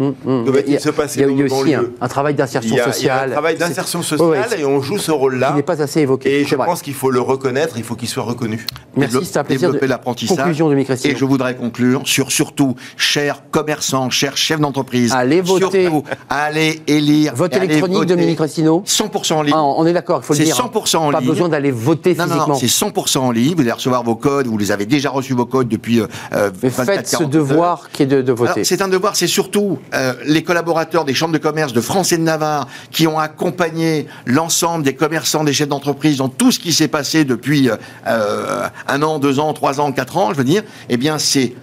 Hum, 0.00 0.14
hum. 0.24 0.44
Va-t-il 0.46 0.80
se 0.80 0.88
passer 0.88 1.20
Il 1.28 1.38
y 1.38 1.42
a, 1.42 1.44
aussi 1.44 1.74
un, 1.74 2.08
travail 2.08 2.34
d'insertion 2.34 2.74
sociale. 2.74 2.94
Il 3.00 3.04
y 3.04 3.10
a 3.10 3.22
un 3.22 3.28
travail 3.28 3.56
d'insertion 3.58 4.02
sociale 4.02 4.48
et 4.58 4.64
on 4.64 4.80
joue 4.80 4.96
ce 4.96 5.10
rôle-là. 5.10 5.50
Qui 5.50 5.56
n'est 5.56 5.62
pas 5.62 5.82
assez 5.82 6.00
évoqué. 6.00 6.40
Et 6.40 6.44
je 6.46 6.56
pense 6.56 6.80
qu'il 6.80 6.94
faut 6.94 7.10
le 7.10 7.20
reconnaître, 7.20 7.74
il 7.76 7.84
faut 7.84 7.96
qu'il 7.96 8.08
soit 8.08 8.22
reconnu. 8.22 8.66
Merci, 8.96 9.18
c'est 9.24 9.38
un 9.38 9.44
plaisir. 9.44 9.68
Développer 9.68 9.86
l'apprentissage. 9.86 10.38
Conclusion 10.38 10.70
de 10.70 10.76
Et 10.76 11.16
je 11.16 11.24
voudrais 11.26 11.54
conclure 11.54 12.00
sur 12.06 12.32
surtout, 12.32 12.76
chers 12.96 13.42
commerçants, 13.50 14.08
chers 14.08 14.38
chefs 14.38 14.58
d'entreprise. 14.58 15.12
Allez 15.12 15.42
voter. 15.42 15.84
Surtout, 15.84 16.04
allez 16.30 16.80
élire. 16.86 17.34
Vote 17.34 17.54
électronique, 17.54 18.06
Dominique 18.06 18.40
Restino 18.40 18.82
100% 18.86 19.32
en 19.34 19.42
ligne. 19.42 19.54
Ah, 19.54 19.62
on 19.62 19.84
est 19.84 19.92
d'accord, 19.92 20.20
il 20.22 20.24
faut 20.24 20.32
le 20.32 20.38
dire. 20.38 20.56
C'est 20.56 20.62
100% 20.62 20.96
en 20.96 21.10
ligne. 21.10 21.20
Pas 21.20 21.26
besoin 21.26 21.48
d'aller 21.50 21.70
voter 21.70 22.14
physiquement. 22.14 22.48
Non, 22.48 22.54
c'est 22.54 22.66
100% 22.66 23.18
en 23.18 23.30
ligne. 23.32 23.54
Vous 23.54 23.60
allez 23.60 23.72
recevoir 23.72 24.02
vos 24.02 24.16
codes, 24.16 24.46
vous 24.46 24.56
les 24.56 24.72
avez 24.72 24.86
déjà 24.86 25.10
reçus 25.10 25.34
vos 25.34 25.44
codes 25.44 25.68
depuis 25.68 26.00
euh, 26.00 26.50
Mais 26.62 26.70
faites 26.70 27.06
ce 27.06 27.24
devoir 27.24 27.90
qui 27.92 28.04
est 28.04 28.06
de, 28.06 28.32
voter. 28.32 28.64
C'est 28.64 28.80
un 28.80 28.88
devoir, 28.88 29.14
c'est 29.14 29.26
surtout 29.26 29.78
euh, 29.94 30.14
les 30.24 30.42
collaborateurs 30.42 31.04
des 31.04 31.14
chambres 31.14 31.32
de 31.32 31.38
commerce 31.38 31.72
de 31.72 31.80
France 31.80 32.12
et 32.12 32.18
de 32.18 32.22
Navarre 32.22 32.68
qui 32.90 33.06
ont 33.06 33.18
accompagné 33.18 34.06
l'ensemble 34.26 34.84
des 34.84 34.94
commerçants, 34.94 35.44
des 35.44 35.52
chefs 35.52 35.68
d'entreprise 35.68 36.18
dans 36.18 36.28
tout 36.28 36.52
ce 36.52 36.58
qui 36.58 36.72
s'est 36.72 36.88
passé 36.88 37.24
depuis 37.24 37.70
euh, 38.06 38.68
un 38.86 39.02
an, 39.02 39.18
deux 39.18 39.38
ans, 39.38 39.52
trois 39.52 39.80
ans, 39.80 39.92
quatre 39.92 40.16
ans, 40.16 40.30
je 40.32 40.38
veux 40.38 40.44
dire, 40.44 40.62
eh 40.88 40.96
bien 40.96 41.18
c'est 41.18 41.54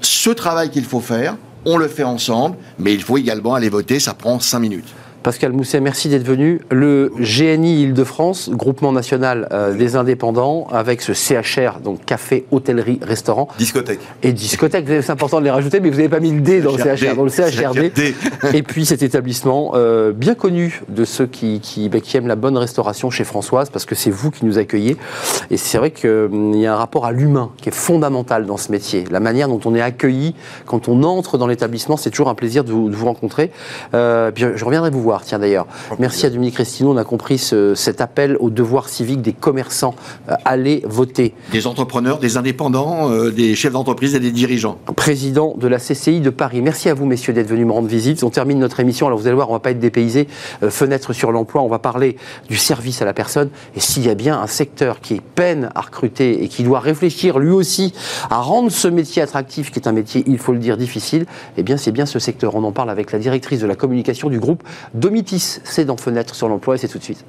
ce 0.00 0.30
travail 0.30 0.70
qu'il 0.70 0.84
faut 0.84 1.00
faire. 1.00 1.36
On 1.66 1.76
le 1.76 1.88
fait 1.88 2.04
ensemble, 2.04 2.56
mais 2.78 2.94
il 2.94 3.02
faut 3.02 3.18
également 3.18 3.54
aller 3.54 3.68
voter, 3.68 4.00
ça 4.00 4.14
prend 4.14 4.40
cinq 4.40 4.60
minutes. 4.60 4.88
Pascal 5.22 5.52
Mousset, 5.52 5.80
merci 5.80 6.08
d'être 6.08 6.24
venu. 6.24 6.62
Le 6.70 7.12
GNI 7.18 7.82
Île-de-France, 7.82 8.48
groupement 8.50 8.90
national 8.90 9.48
euh, 9.52 9.74
des 9.74 9.94
indépendants, 9.96 10.66
avec 10.72 11.02
ce 11.02 11.12
CHR, 11.12 11.80
donc 11.84 12.06
café, 12.06 12.46
hôtellerie, 12.50 12.98
restaurant. 13.02 13.48
Discothèque. 13.58 14.00
Et 14.22 14.32
discothèque, 14.32 14.86
c'est 14.88 15.10
important 15.10 15.40
de 15.40 15.44
les 15.44 15.50
rajouter, 15.50 15.80
mais 15.80 15.90
vous 15.90 15.96
n'avez 15.96 16.08
pas 16.08 16.20
mis 16.20 16.32
le 16.32 16.40
D 16.40 16.62
dans 16.62 16.72
le 16.72 16.78
CHR, 16.78 17.16
dans 17.16 17.24
le 17.24 17.28
CHRD. 17.28 17.92
Et 18.54 18.62
puis 18.62 18.86
cet 18.86 19.02
établissement 19.02 19.72
euh, 19.74 20.12
bien 20.12 20.34
connu 20.34 20.80
de 20.88 21.04
ceux 21.04 21.26
qui, 21.26 21.60
bah, 21.90 22.00
qui, 22.00 22.16
aiment 22.16 22.28
la 22.28 22.36
bonne 22.36 22.56
restauration 22.56 23.10
chez 23.10 23.24
Françoise, 23.24 23.68
parce 23.68 23.84
que 23.84 23.94
c'est 23.94 24.10
vous 24.10 24.30
qui 24.30 24.46
nous 24.46 24.56
accueillez. 24.56 24.96
Et 25.50 25.58
c'est 25.58 25.76
vrai 25.76 25.90
qu'il 25.90 26.08
hum, 26.08 26.54
y 26.54 26.66
a 26.66 26.72
un 26.72 26.76
rapport 26.76 27.04
à 27.04 27.12
l'humain 27.12 27.50
qui 27.60 27.68
est 27.68 27.74
fondamental 27.74 28.46
dans 28.46 28.56
ce 28.56 28.72
métier. 28.72 29.04
La 29.10 29.20
manière 29.20 29.48
dont 29.48 29.60
on 29.66 29.74
est 29.74 29.82
accueilli 29.82 30.34
quand 30.64 30.88
on 30.88 31.02
entre 31.02 31.36
dans 31.36 31.46
l'établissement, 31.46 31.98
c'est 31.98 32.10
toujours 32.10 32.30
un 32.30 32.34
plaisir 32.34 32.64
de 32.64 32.72
vous, 32.72 33.04
rencontrer. 33.04 33.50
Euh, 33.92 34.30
je 34.34 34.64
reviendrai 34.64 34.90
vous 34.90 35.02
voir 35.02 35.09
tiens 35.24 35.38
d'ailleurs. 35.38 35.66
Merci 35.98 36.26
à 36.26 36.30
Dominique 36.30 36.56
Restino, 36.56 36.92
on 36.92 36.96
a 36.96 37.04
compris 37.04 37.38
cet 37.38 38.00
appel 38.00 38.36
au 38.40 38.50
devoir 38.50 38.88
civique 38.88 39.22
des 39.22 39.32
commerçants. 39.32 39.94
Euh, 40.28 40.34
aller 40.44 40.82
voter. 40.86 41.34
Des 41.52 41.66
entrepreneurs, 41.66 42.18
des 42.18 42.36
indépendants, 42.36 43.10
euh, 43.10 43.30
des 43.30 43.54
chefs 43.54 43.72
d'entreprise 43.72 44.14
et 44.14 44.20
des 44.20 44.32
dirigeants. 44.32 44.78
Président 44.96 45.54
de 45.56 45.68
la 45.68 45.78
CCI 45.78 46.20
de 46.20 46.30
Paris. 46.30 46.60
Merci 46.62 46.88
à 46.88 46.94
vous, 46.94 47.06
messieurs, 47.06 47.32
d'être 47.32 47.48
venus 47.48 47.66
me 47.66 47.72
rendre 47.72 47.88
visite. 47.88 48.22
On 48.22 48.30
termine 48.30 48.58
notre 48.58 48.80
émission. 48.80 49.06
Alors 49.06 49.18
vous 49.18 49.26
allez 49.26 49.34
voir, 49.34 49.48
on 49.48 49.52
ne 49.52 49.56
va 49.56 49.60
pas 49.60 49.70
être 49.70 49.80
dépaysé. 49.80 50.28
Euh, 50.62 50.70
fenêtre 50.70 51.12
sur 51.12 51.32
l'emploi, 51.32 51.62
on 51.62 51.68
va 51.68 51.78
parler 51.78 52.16
du 52.48 52.56
service 52.56 53.02
à 53.02 53.04
la 53.04 53.12
personne. 53.12 53.50
Et 53.76 53.80
s'il 53.80 54.04
y 54.04 54.10
a 54.10 54.14
bien 54.14 54.40
un 54.40 54.46
secteur 54.46 55.00
qui 55.00 55.20
peine 55.20 55.70
à 55.74 55.80
recruter 55.80 56.42
et 56.42 56.48
qui 56.48 56.62
doit 56.62 56.80
réfléchir 56.80 57.38
lui 57.38 57.50
aussi 57.50 57.92
à 58.30 58.40
rendre 58.40 58.70
ce 58.70 58.88
métier 58.88 59.22
attractif, 59.22 59.70
qui 59.70 59.78
est 59.78 59.88
un 59.88 59.92
métier, 59.92 60.24
il 60.26 60.38
faut 60.38 60.52
le 60.52 60.58
dire, 60.58 60.76
difficile, 60.76 61.26
eh 61.56 61.62
bien 61.62 61.76
c'est 61.76 61.92
bien 61.92 62.06
ce 62.06 62.18
secteur. 62.18 62.54
On 62.54 62.64
en 62.64 62.72
parle 62.72 62.90
avec 62.90 63.12
la 63.12 63.18
directrice 63.18 63.60
de 63.60 63.66
la 63.66 63.74
communication 63.74 64.28
du 64.28 64.38
groupe 64.38 64.62
Domitis, 65.00 65.60
c'est 65.64 65.86
dans 65.86 65.96
Fenêtre 65.96 66.34
sur 66.34 66.46
l'emploi 66.46 66.74
et 66.74 66.78
c'est 66.78 66.88
tout 66.88 66.98
de 66.98 67.02
suite. 67.02 67.24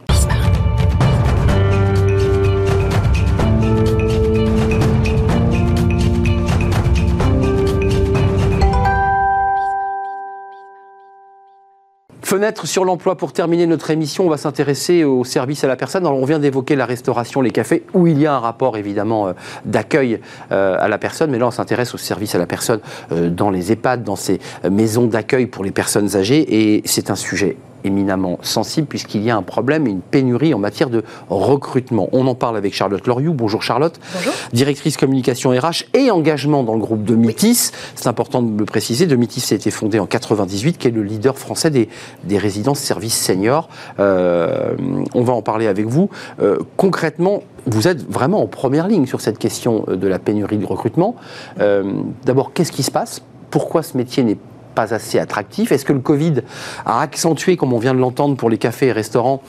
Fenêtre 12.31 12.65
sur 12.65 12.85
l'emploi 12.85 13.17
pour 13.17 13.33
terminer 13.33 13.67
notre 13.67 13.91
émission, 13.91 14.25
on 14.25 14.29
va 14.29 14.37
s'intéresser 14.37 15.03
au 15.03 15.25
service 15.25 15.65
à 15.65 15.67
la 15.67 15.75
personne. 15.75 16.07
on 16.07 16.23
vient 16.23 16.39
d'évoquer 16.39 16.77
la 16.77 16.85
restauration, 16.85 17.41
les 17.41 17.51
cafés, 17.51 17.83
où 17.93 18.07
il 18.07 18.17
y 18.21 18.25
a 18.25 18.33
un 18.33 18.39
rapport 18.39 18.77
évidemment 18.77 19.27
euh, 19.27 19.33
d'accueil 19.65 20.21
euh, 20.53 20.77
à 20.79 20.87
la 20.87 20.97
personne, 20.97 21.29
mais 21.29 21.39
là 21.39 21.47
on 21.47 21.51
s'intéresse 21.51 21.93
au 21.93 21.97
service 21.97 22.33
à 22.33 22.37
la 22.37 22.45
personne 22.45 22.79
euh, 23.11 23.29
dans 23.29 23.49
les 23.49 23.73
EHPAD, 23.73 24.05
dans 24.05 24.15
ces 24.15 24.39
maisons 24.63 25.07
d'accueil 25.07 25.45
pour 25.45 25.65
les 25.65 25.71
personnes 25.71 26.15
âgées, 26.15 26.75
et 26.77 26.83
c'est 26.85 27.09
un 27.09 27.17
sujet 27.17 27.57
éminemment 27.83 28.37
sensible 28.41 28.87
puisqu'il 28.87 29.23
y 29.23 29.29
a 29.29 29.35
un 29.35 29.41
problème 29.41 29.87
et 29.87 29.89
une 29.89 30.01
pénurie 30.01 30.53
en 30.53 30.59
matière 30.59 30.89
de 30.89 31.03
recrutement. 31.29 32.09
On 32.11 32.27
en 32.27 32.35
parle 32.35 32.57
avec 32.57 32.73
Charlotte 32.73 33.05
Loriou. 33.07 33.33
Bonjour 33.33 33.61
Charlotte. 33.63 33.99
Bonjour. 34.13 34.33
Directrice 34.53 34.97
communication 34.97 35.51
RH 35.51 35.85
et 35.93 36.11
engagement 36.11 36.63
dans 36.63 36.73
le 36.73 36.79
groupe 36.79 37.03
de 37.03 37.15
Mitis. 37.15 37.71
C'est 37.95 38.07
important 38.07 38.41
de 38.41 38.57
le 38.57 38.65
préciser. 38.65 39.05
De 39.05 39.15
Mitis 39.15 39.43
a 39.51 39.55
été 39.55 39.71
fondé 39.71 39.99
en 39.99 40.05
98, 40.05 40.77
qui 40.77 40.87
est 40.87 40.91
le 40.91 41.03
leader 41.03 41.37
français 41.37 41.69
des, 41.69 41.89
des 42.23 42.37
résidences 42.37 42.79
services 42.79 43.17
seniors. 43.17 43.69
Euh, 43.99 44.75
on 45.13 45.23
va 45.23 45.33
en 45.33 45.41
parler 45.41 45.67
avec 45.67 45.85
vous. 45.87 46.09
Euh, 46.41 46.57
concrètement, 46.77 47.43
vous 47.65 47.87
êtes 47.87 48.09
vraiment 48.09 48.41
en 48.41 48.47
première 48.47 48.87
ligne 48.87 49.05
sur 49.05 49.21
cette 49.21 49.37
question 49.37 49.85
de 49.87 50.07
la 50.07 50.19
pénurie 50.19 50.57
de 50.57 50.65
recrutement. 50.65 51.15
Euh, 51.59 51.83
d'abord, 52.25 52.53
qu'est-ce 52.53 52.71
qui 52.71 52.83
se 52.83 52.91
passe? 52.91 53.21
Pourquoi 53.49 53.83
ce 53.83 53.97
métier 53.97 54.23
n'est 54.23 54.37
pas 54.71 54.93
assez 54.93 55.19
attractif 55.19 55.71
Est-ce 55.71 55.85
que 55.85 55.93
le 55.93 55.99
Covid 55.99 56.41
a 56.85 57.01
accentué, 57.01 57.57
comme 57.57 57.73
on 57.73 57.79
vient 57.79 57.93
de 57.93 57.99
l'entendre 57.99 58.35
pour 58.35 58.49
les 58.49 58.57
cafés 58.57 58.87
et 58.87 58.91
restaurants, 58.91 59.41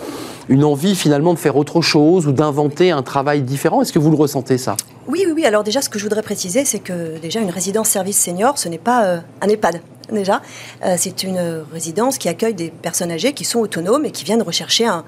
une 0.49 0.65
envie 0.65 0.95
finalement 0.95 1.35
de 1.35 1.39
faire 1.39 1.57
autre 1.57 1.81
chose 1.81 2.27
ou 2.27 2.33
d'inventer 2.33 2.91
un 2.91 3.03
travail 3.03 3.43
différent? 3.43 3.83
Est-ce 3.83 3.93
que 3.93 3.99
vous 3.99 4.11
le 4.11 4.17
ressentez 4.17 4.59
ça? 4.59 4.77
Oui, 5.09 5.25
oui, 5.27 5.33
oui. 5.35 5.45
Alors 5.45 5.65
déjà, 5.65 5.83
ce 5.83 5.89
que 5.89 5.99
je 5.99 6.05
voudrais 6.05 6.23
préciser, 6.23 6.65
c'est 6.65 6.79
que 6.79 7.19
déjà 7.19 7.41
une 7.41 7.51
résidence 7.51 7.89
service 7.89 8.21
senior, 8.21 8.59
ce 8.59 8.69
n'est 8.69 8.79
pas 8.79 9.05
euh, 9.05 9.19
un 9.41 9.49
EHPAD. 9.49 9.81
Déjà, 10.11 10.43
euh, 10.85 10.97
c'est 10.99 11.23
une 11.23 11.65
résidence 11.73 12.19
qui 12.19 12.29
accueille 12.29 12.55
des 12.55 12.71
personnes 12.71 13.11
âgées 13.11 13.33
qui 13.33 13.45
sont 13.45 13.61
autonomes 13.61 14.05
et 14.05 14.11
qui 14.11 14.25
viennent 14.25 14.43
rechercher 14.43 14.87
un, 14.87 15.05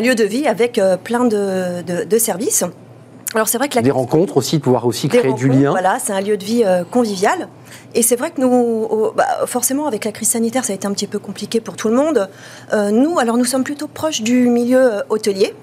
lieu 0.00 0.14
de 0.14 0.24
vie 0.24 0.46
avec 0.46 0.78
euh, 0.78 0.96
plein 0.96 1.24
de 1.24 2.18
services. 2.18 2.64
Alors 3.34 3.48
c'est 3.48 3.58
vrai 3.58 3.68
que 3.68 3.78
des 3.78 3.90
rencontres 3.90 4.36
aussi, 4.36 4.58
pouvoir 4.58 4.86
aussi 4.86 5.08
créer 5.08 5.32
du 5.32 5.48
lien. 5.48 5.70
Voilà, 5.70 5.98
c'est 6.00 6.12
un 6.12 6.20
lieu 6.20 6.36
de 6.36 6.44
vie 6.44 6.64
euh, 6.64 6.82
convivial. 6.84 7.48
Et 7.94 8.02
c'est 8.02 8.16
vrai 8.16 8.30
que 8.30 8.40
nous, 8.40 9.12
bah, 9.16 9.46
forcément, 9.46 9.86
avec 9.86 10.04
la 10.04 10.12
crise 10.12 10.30
sanitaire, 10.30 10.64
ça 10.64 10.72
a 10.72 10.76
été 10.76 10.86
un 10.86 10.92
petit 10.92 11.06
peu 11.06 11.18
compliqué 11.18 11.60
pour 11.60 11.76
tout 11.76 11.88
le 11.88 11.94
monde. 11.94 12.28
Euh, 12.72 12.90
nous, 12.90 13.18
alors 13.18 13.36
nous 13.36 13.44
sommes 13.44 13.64
plutôt 13.64 13.86
proches 13.88 14.22
du 14.22 14.48
milieu 14.48 14.94
euh, 14.94 15.02
hôtelier. 15.08 15.54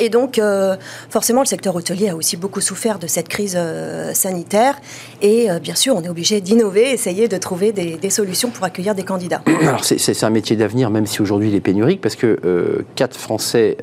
Et 0.00 0.08
donc, 0.08 0.38
euh, 0.38 0.76
forcément, 1.10 1.42
le 1.42 1.46
secteur 1.46 1.76
hôtelier 1.76 2.08
a 2.08 2.16
aussi 2.16 2.38
beaucoup 2.38 2.62
souffert 2.62 2.98
de 2.98 3.06
cette 3.06 3.28
crise 3.28 3.54
euh, 3.56 4.14
sanitaire. 4.14 4.80
Et 5.20 5.50
euh, 5.50 5.58
bien 5.58 5.74
sûr, 5.74 5.94
on 5.94 6.02
est 6.02 6.08
obligé 6.08 6.40
d'innover, 6.40 6.90
essayer 6.90 7.28
de 7.28 7.36
trouver 7.36 7.72
des, 7.72 8.10
solutions 8.10 8.48
pour 8.48 8.64
accueillir 8.64 8.94
des 8.94 9.04
candidats. 9.04 9.42
C'est 9.82 10.24
un 10.24 10.30
métier 10.30 10.56
d'avenir, 10.56 10.90
même 10.90 11.06
si 11.06 11.20
aujourd'hui 11.20 11.48
il 11.48 11.54
est 11.54 11.60
pénurique, 11.60 12.00
parce 12.00 12.16
que 12.16 12.84
4 12.96 13.16
Français 13.16 13.76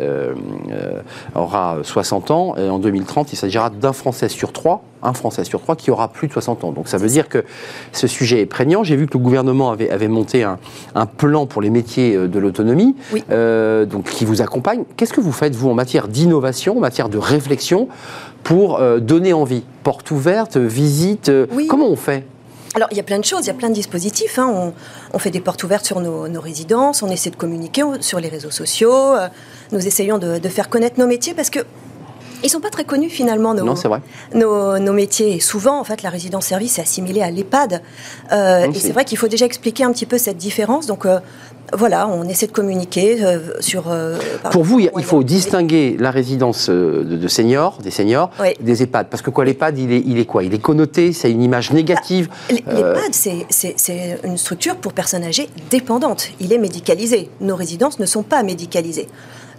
aura 1.36 1.78
60 1.84 2.32
ans, 2.32 2.55
et 2.57 2.68
en 2.68 2.80
2030, 2.80 3.32
il 3.32 3.36
s'agira 3.36 3.70
d'un 3.70 3.93
Français 3.93 4.28
sur 4.28 4.51
3 4.51 4.84
un 5.04 5.14
Français 5.14 5.43
sur 5.43 5.62
trois 5.62 5.76
qui 5.76 5.91
aura 5.91 6.10
plus 6.10 6.28
de 6.28 6.34
60 6.34 6.64
ans. 6.64 6.72
Donc 6.72 6.88
ça 6.88 6.98
veut 6.98 7.08
dire 7.08 7.30
que 7.30 7.43
ce 7.91 8.08
sujet 8.08 8.41
est 8.41 8.45
prégnant. 8.45 8.84
J'ai 8.84 8.95
vu 8.95 9.08
que 9.08 9.18
le 9.18 9.24
gouvernement 9.24 9.72
avait, 9.72 9.89
avait 9.89 10.08
monté 10.08 10.43
un, 10.43 10.58
plan 11.18 11.45
pour 11.45 11.62
les 11.62 11.70
métiers 11.70 12.16
euh, 12.16 12.28
de 12.28 12.38
l'autonomie, 12.38 12.95
euh, 13.32 13.86
donc 13.86 14.10
qui 14.10 14.26
vous 14.26 14.41
accompagne. 14.41 14.84
Qu'est-ce 14.98 15.14
que 15.14 15.22
vous 15.22 15.32
faites, 15.32 15.56
vous, 15.56 15.70
en 15.70 15.74
matière 15.74 16.08
d'innovation, 16.08 16.78
en 16.78 16.82
matière 16.82 17.10
de 17.10 17.18
réflexion, 17.18 17.88
pour 18.43 18.80
euh, 18.80 19.00
donner 19.00 19.34
envie? 19.34 19.64
Porte 19.84 20.12
ouverte, 20.12 20.58
visite, 20.58 21.32
comment 21.70 21.88
on 21.88 21.95
fait? 21.95 22.26
Alors, 22.76 22.89
il 22.91 22.98
y 22.98 23.00
a 23.00 23.04
plein 23.04 23.18
de 23.18 23.26
choses, 23.26 23.45
il 23.45 23.48
y 23.48 23.52
a 23.52 23.56
plein 23.56 23.70
de 23.70 23.74
dispositifs. 23.74 24.38
Hein. 24.38 24.74
On, 25.14 25.20
fait 25.20 25.32
des 25.32 25.39
portes 25.39 25.64
ouvertes 25.64 25.86
sur 25.86 26.02
nos, 26.02 26.41
résidences, 26.41 27.02
on 27.02 27.10
essaie 27.10 27.30
de 27.30 27.36
communiquer 27.36 27.84
sur 28.02 28.20
les 28.20 28.28
réseaux 28.28 28.52
sociaux, 28.52 29.16
nous 29.72 29.88
essayons 29.88 30.18
de, 30.18 30.38
de, 30.38 30.50
faire 30.50 30.70
connaître 30.70 31.00
nos 31.00 31.08
métiers 31.08 31.34
parce 31.34 31.50
que 31.50 31.60
ils 32.44 32.50
sont 32.50 32.60
pas 32.60 32.70
très 32.70 32.84
connus 32.84 33.10
finalement 33.10 33.54
nos, 33.54 33.64
non, 33.64 33.74
vrai. 33.74 34.02
nos, 34.34 34.80
nos 34.80 34.94
métiers. 34.94 35.36
Et 35.36 35.40
souvent, 35.40 35.80
en 35.80 35.84
fait, 35.84 36.04
la 36.04 36.10
résidence-service 36.10 36.80
est 36.80 36.82
assimilée 36.82 37.22
à 37.22 37.32
l'EHPAD. 37.32 37.82
Euh, 38.32 38.72
et 38.72 38.74
c'est 38.74 38.92
vrai 38.92 39.06
qu'il 39.06 39.18
faut 39.18 39.28
déjà 39.28 39.46
expliquer 39.46 39.84
un 39.84 39.92
petit 39.92 40.06
peu 40.06 40.18
cette 40.18 40.38
différence. 40.38 40.88
Donc 40.88 41.06
euh, 41.06 41.20
voilà, 41.74 42.08
on 42.08 42.24
essaie 42.26 42.48
de 42.48 42.52
communiquer 42.52 43.24
euh, 43.24 43.40
sur. 43.60 43.86
Pour 44.52 44.64
vous, 44.64 44.80
il 44.80 45.04
faut 45.04 45.24
distinguer 45.24 45.98
la 46.00 46.12
résidence 46.12 46.70
de, 46.70 47.28
seniors, 47.28 47.80
des 47.82 47.92
seniors, 47.92 48.32
des 48.60 48.84
EHPAD. 48.84 49.08
Parce 49.10 49.22
que 49.22 49.30
quoi, 49.30 49.46
l'EHPAD, 49.46 49.78
il 49.78 49.92
est, 49.92 50.04
il 50.06 50.20
est 50.20 50.26
quoi? 50.26 50.44
Il 50.44 50.54
est 50.54 50.62
connoté, 50.62 51.14
c'est 51.14 51.32
une 51.32 51.42
image 51.42 51.72
négative. 51.72 52.30
Bah, 52.50 52.56
L'EHPAD, 52.74 53.14
c'est 53.14 54.18
une 54.24 54.38
structure 54.38 54.76
pour 54.78 54.94
personnes 54.94 55.24
âgées 55.24 55.50
dépendantes. 55.70 56.30
Il 56.40 56.54
est 56.54 56.60
médicalisé. 56.60 57.30
Nos 57.42 57.56
résidences 57.56 58.00
ne 58.00 58.06
sont 58.06 58.24
pas 58.24 58.44
médicalisées. 58.44 59.08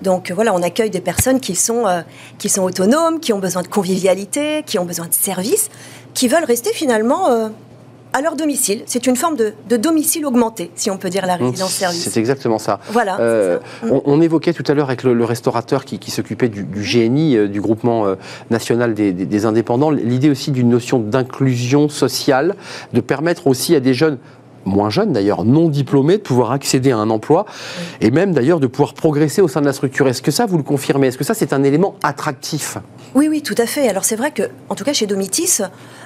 Donc 0.03 0.30
voilà, 0.30 0.55
on 0.55 0.62
accueille 0.62 0.90
des 0.90 1.01
personnes 1.01 1.40
qui 1.40 1.55
sont, 1.55 1.86
euh, 1.86 2.03
qui 2.38 2.49
sont 2.49 2.62
autonomes, 2.62 3.20
qui 3.20 3.32
ont 3.32 3.38
besoin 3.38 3.62
de 3.62 3.68
convivialité, 3.68 4.62
qui 4.64 4.78
ont 4.78 4.84
besoin 4.84 5.07
de 5.07 5.14
services, 5.14 5.70
qui 6.14 6.28
veulent 6.28 6.44
rester 6.44 6.72
finalement 6.72 7.30
euh, 7.30 7.49
à 8.12 8.20
leur 8.20 8.36
domicile. 8.36 8.82
C'est 8.86 9.07
une 9.07 9.16
forme 9.16 9.36
de, 9.36 9.76
domicile 9.76 10.24
augmenté, 10.24 10.70
si 10.76 10.90
on 10.90 10.96
peut 10.96 11.11
dire 11.11 11.26
la 11.26 11.36
mmh, 11.36 11.42
résidence-service. 11.42 12.09
C'est 12.11 12.20
exactement 12.20 12.59
ça. 12.59 12.80
Voilà. 12.90 13.20
Euh, 13.20 13.59
mmh. 13.82 13.88
On, 14.05 14.20
évoquait 14.20 14.53
tout 14.53 14.64
à 14.66 14.74
l'heure 14.74 14.88
avec 14.88 15.03
le, 15.03 15.24
restaurateur 15.24 15.84
qui, 15.84 16.11
s'occupait 16.11 16.49
du, 16.49 16.64
GNI, 16.64 17.49
du 17.49 17.61
groupement 17.61 18.07
national 18.51 18.94
des, 18.94 19.12
des 19.12 19.46
indépendants, 19.46 19.90
l'idée 19.90 20.30
aussi 20.30 20.53
d'une 20.53 20.70
notion 20.70 21.01
d'inclusion 21.01 21.88
sociale, 21.88 22.55
de 22.92 23.01
permettre 23.01 23.46
aussi 23.46 23.74
à 23.74 23.80
des 23.80 23.94
jeunes 23.94 24.18
moins 24.64 24.90
jeunes 24.90 25.12
d'ailleurs, 25.12 25.44
non 25.44 25.68
diplômés, 25.68 26.18
de 26.18 26.22
pouvoir 26.22 26.52
accéder 26.52 26.92
à 26.92 26.98
un 26.98 27.11
emploi 27.11 27.46
et 28.00 28.11
même 28.11 28.32
d'ailleurs 28.32 28.61
de 28.61 28.66
pouvoir 28.66 28.94
progresser 28.94 29.42
au 29.42 29.48
sein 29.48 29.61
de 29.61 29.66
la 29.66 29.72
structure. 29.72 30.09
Est-ce 30.09 30.22
que 30.22 30.30
ça, 30.30 30.46
vous 30.46 30.56
le 30.56 30.62
confirmez? 30.62 31.09
Est-ce 31.09 31.18
que 31.18 31.24
ça, 31.24 31.34
c'est 31.34 31.52
un 31.52 31.62
élément 31.62 31.94
attractif? 32.02 32.78
Oui, 33.14 33.28
oui, 33.28 33.42
tout 33.42 33.54
à 33.59 33.66
fait. 33.66 33.88
Alors 33.88 34.04
c'est 34.04 34.16
vrai 34.16 34.30
que, 34.30 34.42
en 34.68 34.74
tout 34.74 34.84
cas 34.84 34.92
chez 34.92 35.06
Domitis, 35.06 35.61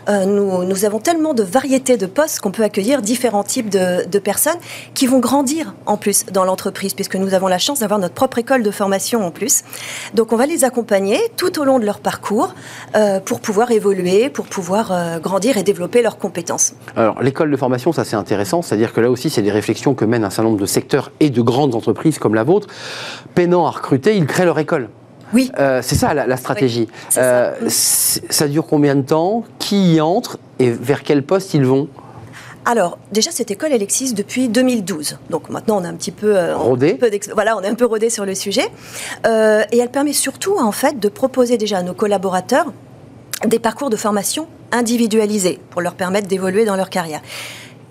euh, 0.09 0.25
nous, 0.25 0.85
avons 0.85 0.99
tellement 0.99 1.35
de 1.35 1.43
variétés 1.43 1.97
de 1.97 2.07
postes 2.07 2.41
qu'on 2.41 2.51
peut 2.51 2.63
accueillir 2.63 3.03
différents 3.03 3.45
types 3.45 3.69
de, 3.69 4.19
personnes 4.19 4.59
qui 4.95 5.07
vont 5.07 5.19
grandir 5.19 5.75
en 5.87 5.97
plus 5.97 6.27
dans 6.27 6.45
l'entreprise, 6.45 6.95
puisque 6.95 7.17
nous 7.17 7.35
avons 7.35 7.49
la 7.49 7.59
chance 7.59 7.81
d'avoir 7.81 7.99
notre 7.99 8.15
propre 8.15 8.39
école 8.39 8.63
de 8.63 8.71
formation 8.71 9.27
en 9.27 9.31
plus. 9.31 9.63
Donc 10.15 10.33
on 10.33 10.37
va 10.37 10.47
les 10.47 10.65
accompagner 10.65 11.19
tout 11.37 11.61
au 11.61 11.65
long 11.65 11.81
de 11.81 11.85
leur 11.85 11.99
parcours 11.99 12.55
euh, 12.95 13.19
pour 13.19 13.41
pouvoir 13.41 13.73
évoluer, 13.73 14.31
pour 14.31 14.47
pouvoir 14.47 14.93
euh, 14.93 15.19
grandir 15.19 15.57
et 15.57 15.65
développer 15.65 16.03
leurs 16.03 16.19
compétences. 16.19 16.75
Alors 16.97 17.21
l'école 17.21 17.51
de 17.51 17.57
formation, 17.57 17.93
ça 17.93 18.05
c'est 18.05 18.17
intéressant, 18.17 18.42
c'est-à-dire 18.45 18.93
que 18.93 19.01
là 19.01 19.11
aussi 19.11 19.31
c'est 19.31 19.43
des 19.43 19.51
réflexions 19.51 19.95
que 19.95 20.05
mènent 20.05 20.25
un 20.25 20.31
certain 20.31 20.45
nombre 20.45 20.61
de 20.61 20.67
secteurs 20.67 21.11
et 21.21 21.31
de 21.31 21.43
grandes 21.43 21.75
entreprises 21.75 22.19
comme 22.19 22.35
la 22.35 22.45
vôtre. 22.45 22.69
Peinant 23.35 23.67
à 23.67 23.71
recruter, 23.71 24.17
ils 24.17 24.27
créent 24.27 24.45
leur 24.45 24.59
école. 24.59 24.89
Oui. 25.33 25.51
Euh, 25.59 25.81
c'est 25.83 25.95
ça 25.95 26.13
la, 26.15 26.37
stratégie. 26.37 26.89
Euh, 27.17 27.55
ça. 27.69 28.49
dure 28.49 28.67
combien 28.67 28.95
de 28.95 29.03
temps? 29.03 29.45
Qui 29.59 29.95
y 29.95 30.01
entre? 30.01 30.39
Et 30.59 30.71
vers 30.71 31.03
quel 31.03 31.23
poste 31.23 31.55
ils 31.55 31.65
vont? 31.65 31.89
Alors, 32.65 32.99
déjà, 33.11 33.31
cette 33.33 33.51
école, 33.51 33.71
elle 33.73 33.83
existe 33.83 34.17
depuis 34.17 34.49
2012. 34.49 35.19
Donc 35.31 35.49
maintenant, 35.49 35.79
on 35.81 35.85
est 35.85 35.89
un 35.89 35.95
petit 35.95 36.13
peu... 36.13 36.37
Euh, 36.37 36.57
rodé 36.57 36.99
Voilà, 37.35 37.57
on 37.57 37.63
est 37.63 37.69
un 37.69 37.75
peu 37.75 37.87
rodé 37.87 38.09
sur 38.09 38.25
le 38.25 38.35
sujet. 38.35 38.69
et 39.25 39.79
elle 39.79 39.91
permet 39.91 40.13
surtout, 40.13 40.57
en 40.59 40.71
fait, 40.71 41.01
de 41.01 41.09
proposer 41.09 41.57
déjà 41.57 41.79
à 41.79 41.83
nos 41.83 41.95
collaborateurs 41.95 42.73
des 43.47 43.59
parcours 43.59 43.91
de 43.91 43.97
formation 43.97 44.47
individualisés 44.71 45.59
pour 45.71 45.81
leur 45.81 45.95
permettre 45.95 46.29
d'évoluer 46.29 46.65
dans 46.65 46.77
leur 46.77 46.91
carrière. 46.91 47.21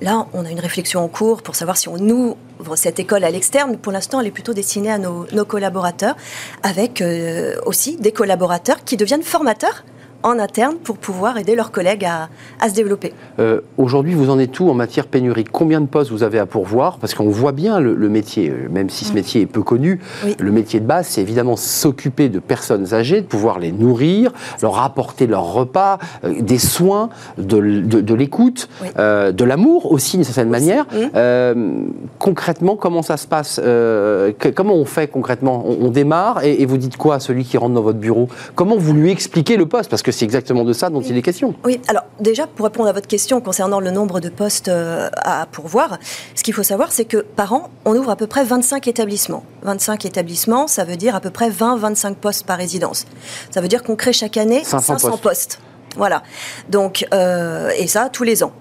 Là, 0.01 0.27
on 0.33 0.45
a 0.45 0.49
une 0.49 0.59
réflexion 0.59 1.03
en 1.03 1.07
cours 1.07 1.43
pour 1.43 1.55
savoir 1.55 1.77
si 1.77 1.87
on 1.87 1.97
ouvre 1.97 2.75
cette 2.75 2.99
école 2.99 3.23
à 3.23 3.29
l'externe. 3.29 3.77
Pour 3.77 3.91
l'instant, 3.91 4.19
elle 4.19 4.27
est 4.27 4.31
plutôt 4.31 4.53
destinée 4.53 4.91
à 4.91 4.97
nos, 4.97 5.45
collaborateurs, 5.45 6.15
avec 6.63 7.01
euh, 7.01 7.55
aussi 7.67 7.97
des 7.97 8.11
collaborateurs 8.11 8.83
qui 8.83 8.97
deviennent 8.97 9.21
formateurs 9.21 9.83
en 10.23 10.39
interne 10.39 10.75
pour 10.75 10.97
pouvoir 10.97 11.37
aider 11.37 11.55
leurs 11.55 11.71
collègues 11.71 12.05
à, 12.05 12.29
se 12.69 12.73
développer. 12.73 13.13
Euh, 13.39 13.61
aujourd'hui, 13.77 14.13
vous 14.13 14.29
en 14.29 14.39
êtes 14.39 14.59
où 14.59 14.69
en 14.69 14.73
matière 14.73 15.07
pénurie? 15.07 15.43
Combien 15.43 15.81
de 15.81 15.87
postes 15.87 16.11
vous 16.11 16.23
avez 16.23 16.39
à 16.39 16.45
pourvoir? 16.45 16.97
Parce 16.97 17.13
qu'on 17.13 17.29
voit 17.29 17.51
bien 17.51 17.79
le, 17.79 17.95
métier, 18.09 18.49
euh, 18.49 18.67
même 18.69 18.89
si 18.89 19.05
ce 19.05 19.13
métier 19.13 19.41
est 19.41 19.45
peu 19.45 19.63
connu, 19.63 19.99
le 20.39 20.51
métier 20.51 20.79
de 20.79 20.85
base, 20.85 21.07
c'est 21.07 21.21
évidemment 21.21 21.55
s'occuper 21.55 22.29
de 22.29 22.39
personnes 22.39 22.93
âgées, 22.93 23.21
de 23.21 23.25
pouvoir 23.25 23.59
les 23.59 23.71
nourrir, 23.71 24.31
leur 24.61 24.79
apporter 24.79 25.27
leur 25.27 25.53
repas, 25.53 25.97
euh, 26.23 26.41
des 26.41 26.59
soins, 26.59 27.09
de, 27.37 27.57
l'écoute, 28.13 28.69
de 28.97 29.43
l'amour 29.43 29.91
aussi 29.91 30.17
d'une 30.17 30.23
certaine 30.23 30.49
manière. 30.49 30.85
Concrètement, 32.19 32.75
comment 32.75 33.01
ça 33.01 33.17
se 33.17 33.27
passe? 33.27 33.59
Comment 34.55 34.75
on 34.75 34.85
fait 34.85 35.07
concrètement? 35.07 35.65
On, 35.67 35.91
démarre 35.91 36.43
et, 36.43 36.61
et, 36.61 36.65
vous 36.65 36.77
dites 36.77 36.95
quoi 36.95 37.15
à 37.15 37.19
celui 37.19 37.43
qui 37.43 37.57
rentre 37.57 37.73
dans 37.73 37.81
votre 37.81 37.99
bureau? 37.99 38.29
Comment 38.55 38.77
vous 38.77 38.93
lui 38.93 39.11
expliquez 39.11 39.57
le 39.57 39.65
poste? 39.65 39.89
Parce 39.89 40.01
que 40.01 40.10
c'est 40.11 40.25
exactement 40.25 40.63
de 40.63 40.73
ça 40.73 40.89
dont 40.89 41.01
il 41.01 41.17
est 41.17 41.21
question. 41.21 41.55
Oui, 41.65 41.79
alors 41.87 42.03
déjà, 42.19 42.47
pour 42.47 42.65
répondre 42.65 42.89
à 42.89 42.93
votre 42.93 43.07
question 43.07 43.41
concernant 43.41 43.79
le 43.79 43.91
nombre 43.91 44.19
de 44.19 44.29
postes 44.29 44.67
euh, 44.67 45.09
à 45.15 45.45
pourvoir, 45.51 45.97
ce 46.35 46.43
qu'il 46.43 46.53
faut 46.53 46.63
savoir, 46.63 46.91
c'est 46.91 47.05
que 47.05 47.17
par 47.17 47.53
an, 47.53 47.69
on 47.85 47.95
ouvre 47.95 48.09
à 48.09 48.15
peu 48.15 48.27
près 48.27 48.43
25 48.43 48.87
établissements. 48.87 49.43
25 49.63 50.05
établissements, 50.05 50.67
ça 50.67 50.83
veut 50.83 50.97
dire 50.97 51.15
à 51.15 51.19
peu 51.19 51.29
près 51.29 51.49
20-25 51.49 52.15
postes 52.15 52.45
par 52.45 52.57
résidence. 52.57 53.05
Ça 53.51 53.61
veut 53.61 53.67
dire 53.67 53.83
qu'on 53.83 53.95
crée 53.95 54.13
chaque 54.13 54.37
année 54.37 54.63
500, 54.63 55.17
postes. 55.17 55.59
Voilà. 55.97 56.23
Donc, 56.69 57.05
euh, 57.13 57.69
et 57.77 57.87
ça, 57.87 58.09
tous 58.11 58.23
les 58.23 58.43
ans. 58.43 58.53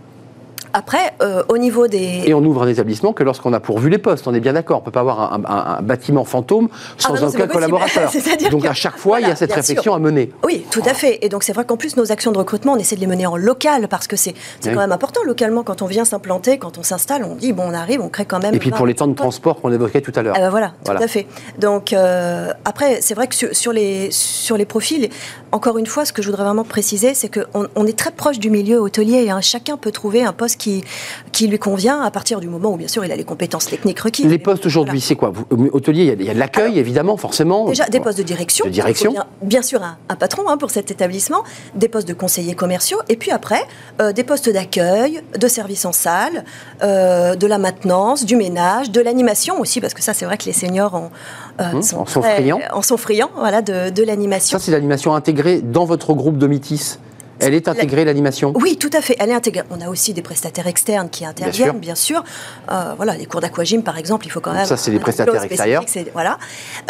Après, 0.72 1.14
euh, 1.22 1.42
au 1.48 1.58
niveau 1.58 1.88
des... 1.88 2.22
Et 2.26 2.34
on 2.34 2.44
ouvre 2.44 2.62
un 2.62 2.68
établissement 2.68 3.12
que 3.12 3.22
lorsqu'on 3.22 3.52
a 3.52 3.60
pourvu 3.60 3.90
les 3.90 3.98
postes, 3.98 4.26
on 4.26 4.34
est 4.34 4.40
bien 4.40 4.52
d'accord. 4.52 4.78
On 4.78 4.80
ne 4.80 4.84
peut 4.84 4.90
pas 4.90 5.00
avoir 5.00 5.32
un, 5.32 5.82
bâtiment 5.82 6.24
fantôme 6.24 6.68
sans 6.98 7.14
ah 7.14 7.20
bah 7.20 7.28
aucun 7.28 7.46
collaborateur. 7.46 8.10
donc 8.50 8.64
à 8.64 8.74
chaque 8.74 8.96
fois, 8.96 9.20
il 9.20 9.28
y 9.28 9.30
a 9.30 9.36
cette 9.36 9.52
réflexion 9.52 9.94
à 9.94 9.98
mener. 9.98 10.32
Oui, 10.44 10.64
tout 10.70 10.82
à 10.84 10.94
fait. 10.94 11.18
Et 11.22 11.28
donc 11.28 11.42
c'est 11.42 11.52
vrai 11.52 11.64
qu'en 11.64 11.76
plus, 11.76 11.96
nos 11.96 12.12
actions 12.12 12.32
de 12.32 12.38
recrutement, 12.38 12.74
on 12.74 12.76
essaie 12.76 12.96
de 12.96 13.00
les 13.00 13.06
mener 13.06 13.26
en 13.26 13.36
local 13.36 13.88
parce 13.88 14.06
que 14.06 14.16
c'est 14.16 14.34
quand 14.62 14.76
même 14.76 14.92
important 14.92 15.20
localement 15.24 15.62
quand 15.62 15.82
on 15.82 15.86
vient 15.86 16.04
s'implanter, 16.04 16.58
quand 16.58 16.78
on 16.78 16.82
s'installe, 16.82 17.24
on 17.24 17.34
dit, 17.34 17.52
bon, 17.52 17.64
on 17.66 17.74
arrive, 17.74 18.00
on 18.00 18.08
crée 18.08 18.24
quand 18.24 18.40
même... 18.40 18.54
Et 18.54 18.58
puis 18.58 18.70
pour 18.70 18.86
les 18.86 18.94
temps 18.94 19.08
de 19.08 19.14
transport 19.14 19.60
qu'on 19.60 19.72
évoquait 19.72 20.00
tout 20.00 20.12
à 20.14 20.22
l'heure. 20.22 20.34
Ah 20.36 20.40
bah 20.40 20.50
voilà, 20.50 20.72
tout 20.84 20.92
à 20.92 21.08
fait. 21.08 21.26
Donc 21.58 21.92
euh, 21.92 22.52
après, 22.64 23.00
c'est 23.00 23.14
vrai 23.14 23.26
que 23.26 23.34
sur, 23.54 23.72
les, 23.72 24.10
sur 24.10 24.56
les 24.56 24.64
profils, 24.64 25.08
encore 25.52 25.78
une 25.78 25.86
fois, 25.86 26.04
ce 26.04 26.12
que 26.12 26.22
je 26.22 26.28
voudrais 26.28 26.44
vraiment 26.44 26.64
préciser, 26.64 27.14
c'est 27.14 27.28
qu'on 27.28 27.66
on 27.74 27.86
est 27.86 27.98
très 27.98 28.12
proche 28.12 28.38
du 28.38 28.50
milieu 28.50 28.78
hôtelier. 28.78 29.30
Hein. 29.30 29.40
Chacun 29.40 29.76
peut 29.76 29.90
trouver 29.90 30.22
un 30.22 30.32
poste 30.32 30.59
qui, 30.60 30.84
qui 31.32 31.48
lui 31.48 31.58
convient 31.58 32.02
à 32.02 32.10
partir 32.10 32.38
du 32.38 32.48
moment 32.48 32.72
où, 32.72 32.76
bien 32.76 32.86
sûr, 32.86 33.04
il 33.04 33.10
a 33.10 33.16
les 33.16 33.24
compétences 33.24 33.66
techniques 33.66 33.98
requises. 33.98 34.26
Les 34.26 34.38
postes 34.38 34.66
aujourd'hui, 34.66 35.00
c'est 35.00 35.16
quoi 35.16 35.32
euh, 35.52 35.70
Hôtelier, 35.72 36.14
il 36.18 36.24
y 36.24 36.30
a, 36.30 36.34
de 36.34 36.38
l'accueil, 36.38 36.78
évidemment, 36.78 37.16
forcément. 37.16 37.64
Déjà, 37.64 37.86
des 37.86 37.98
postes 37.98 38.18
de 38.18 38.22
direction. 38.22 38.66
De 38.66 38.70
direction. 38.70 39.14
Bien, 39.42 39.62
sûr, 39.62 39.82
un, 39.82 40.16
patron 40.16 40.48
hein, 40.48 40.58
pour 40.58 40.70
cet 40.70 40.90
établissement, 40.90 41.42
des 41.74 41.88
postes 41.88 42.06
de 42.06 42.12
conseillers 42.12 42.54
commerciaux, 42.54 42.98
et 43.08 43.16
puis 43.16 43.30
après, 43.30 43.62
euh, 44.00 44.12
des 44.12 44.22
postes 44.22 44.50
d'accueil, 44.50 45.22
de 45.38 45.48
service 45.48 45.84
en 45.86 45.92
salle, 45.92 46.44
euh, 46.82 47.34
de 47.34 47.46
la 47.46 47.58
maintenance, 47.58 48.26
du 48.26 48.36
ménage, 48.36 48.90
de 48.90 49.00
l'animation 49.00 49.58
aussi, 49.58 49.80
parce 49.80 49.94
que 49.94 50.02
ça, 50.02 50.12
c'est 50.12 50.26
vrai 50.26 50.36
que 50.36 50.44
les 50.44 50.52
seniors 50.52 50.94
ont, 50.94 51.10
mmh, 51.58 51.82
sont, 51.82 51.98
en 51.98 52.06
sont 52.06 52.22
friands. 52.22 52.60
En 52.72 52.82
sont 52.82 52.98
friands, 52.98 53.30
voilà, 53.34 53.62
de, 53.62 53.88
de 53.88 54.02
l'animation. 54.02 54.58
Ça, 54.58 54.64
c'est 54.64 54.72
l'animation 54.72 55.14
intégrée 55.14 55.62
dans 55.62 55.86
votre 55.86 56.12
groupe 56.12 56.36
de 56.36 56.46
Métis 56.46 56.98
elle 57.40 57.54
est 57.54 57.68
intégrée, 57.68 58.04
l'animation? 58.04 58.52
Oui, 58.56 58.76
tout 58.76 58.90
à 58.92 59.00
fait. 59.00 59.16
Elle 59.18 59.30
est 59.30 59.34
intégrée. 59.34 59.64
On 59.70 59.80
a 59.80 59.88
aussi 59.88 60.12
des 60.14 60.22
prestataires 60.22 60.66
externes 60.66 61.08
qui 61.10 61.24
interviennent, 61.24 61.78
bien 61.78 61.94
sûr. 61.94 62.24
Euh, 62.70 62.94
voilà, 62.96 63.14
les 63.14 63.26
cours 63.26 63.40
d'aquagym, 63.40 63.82
par 63.82 63.98
exemple, 63.98 64.26
il 64.26 64.30
faut 64.30 64.40
quand 64.40 64.52
même. 64.52 64.66
Ça, 64.66 64.76
c'est 64.76 64.90
des 64.90 64.98
prestataires 64.98 65.42
extérieurs. 65.42 65.84
Voilà. 66.12 66.38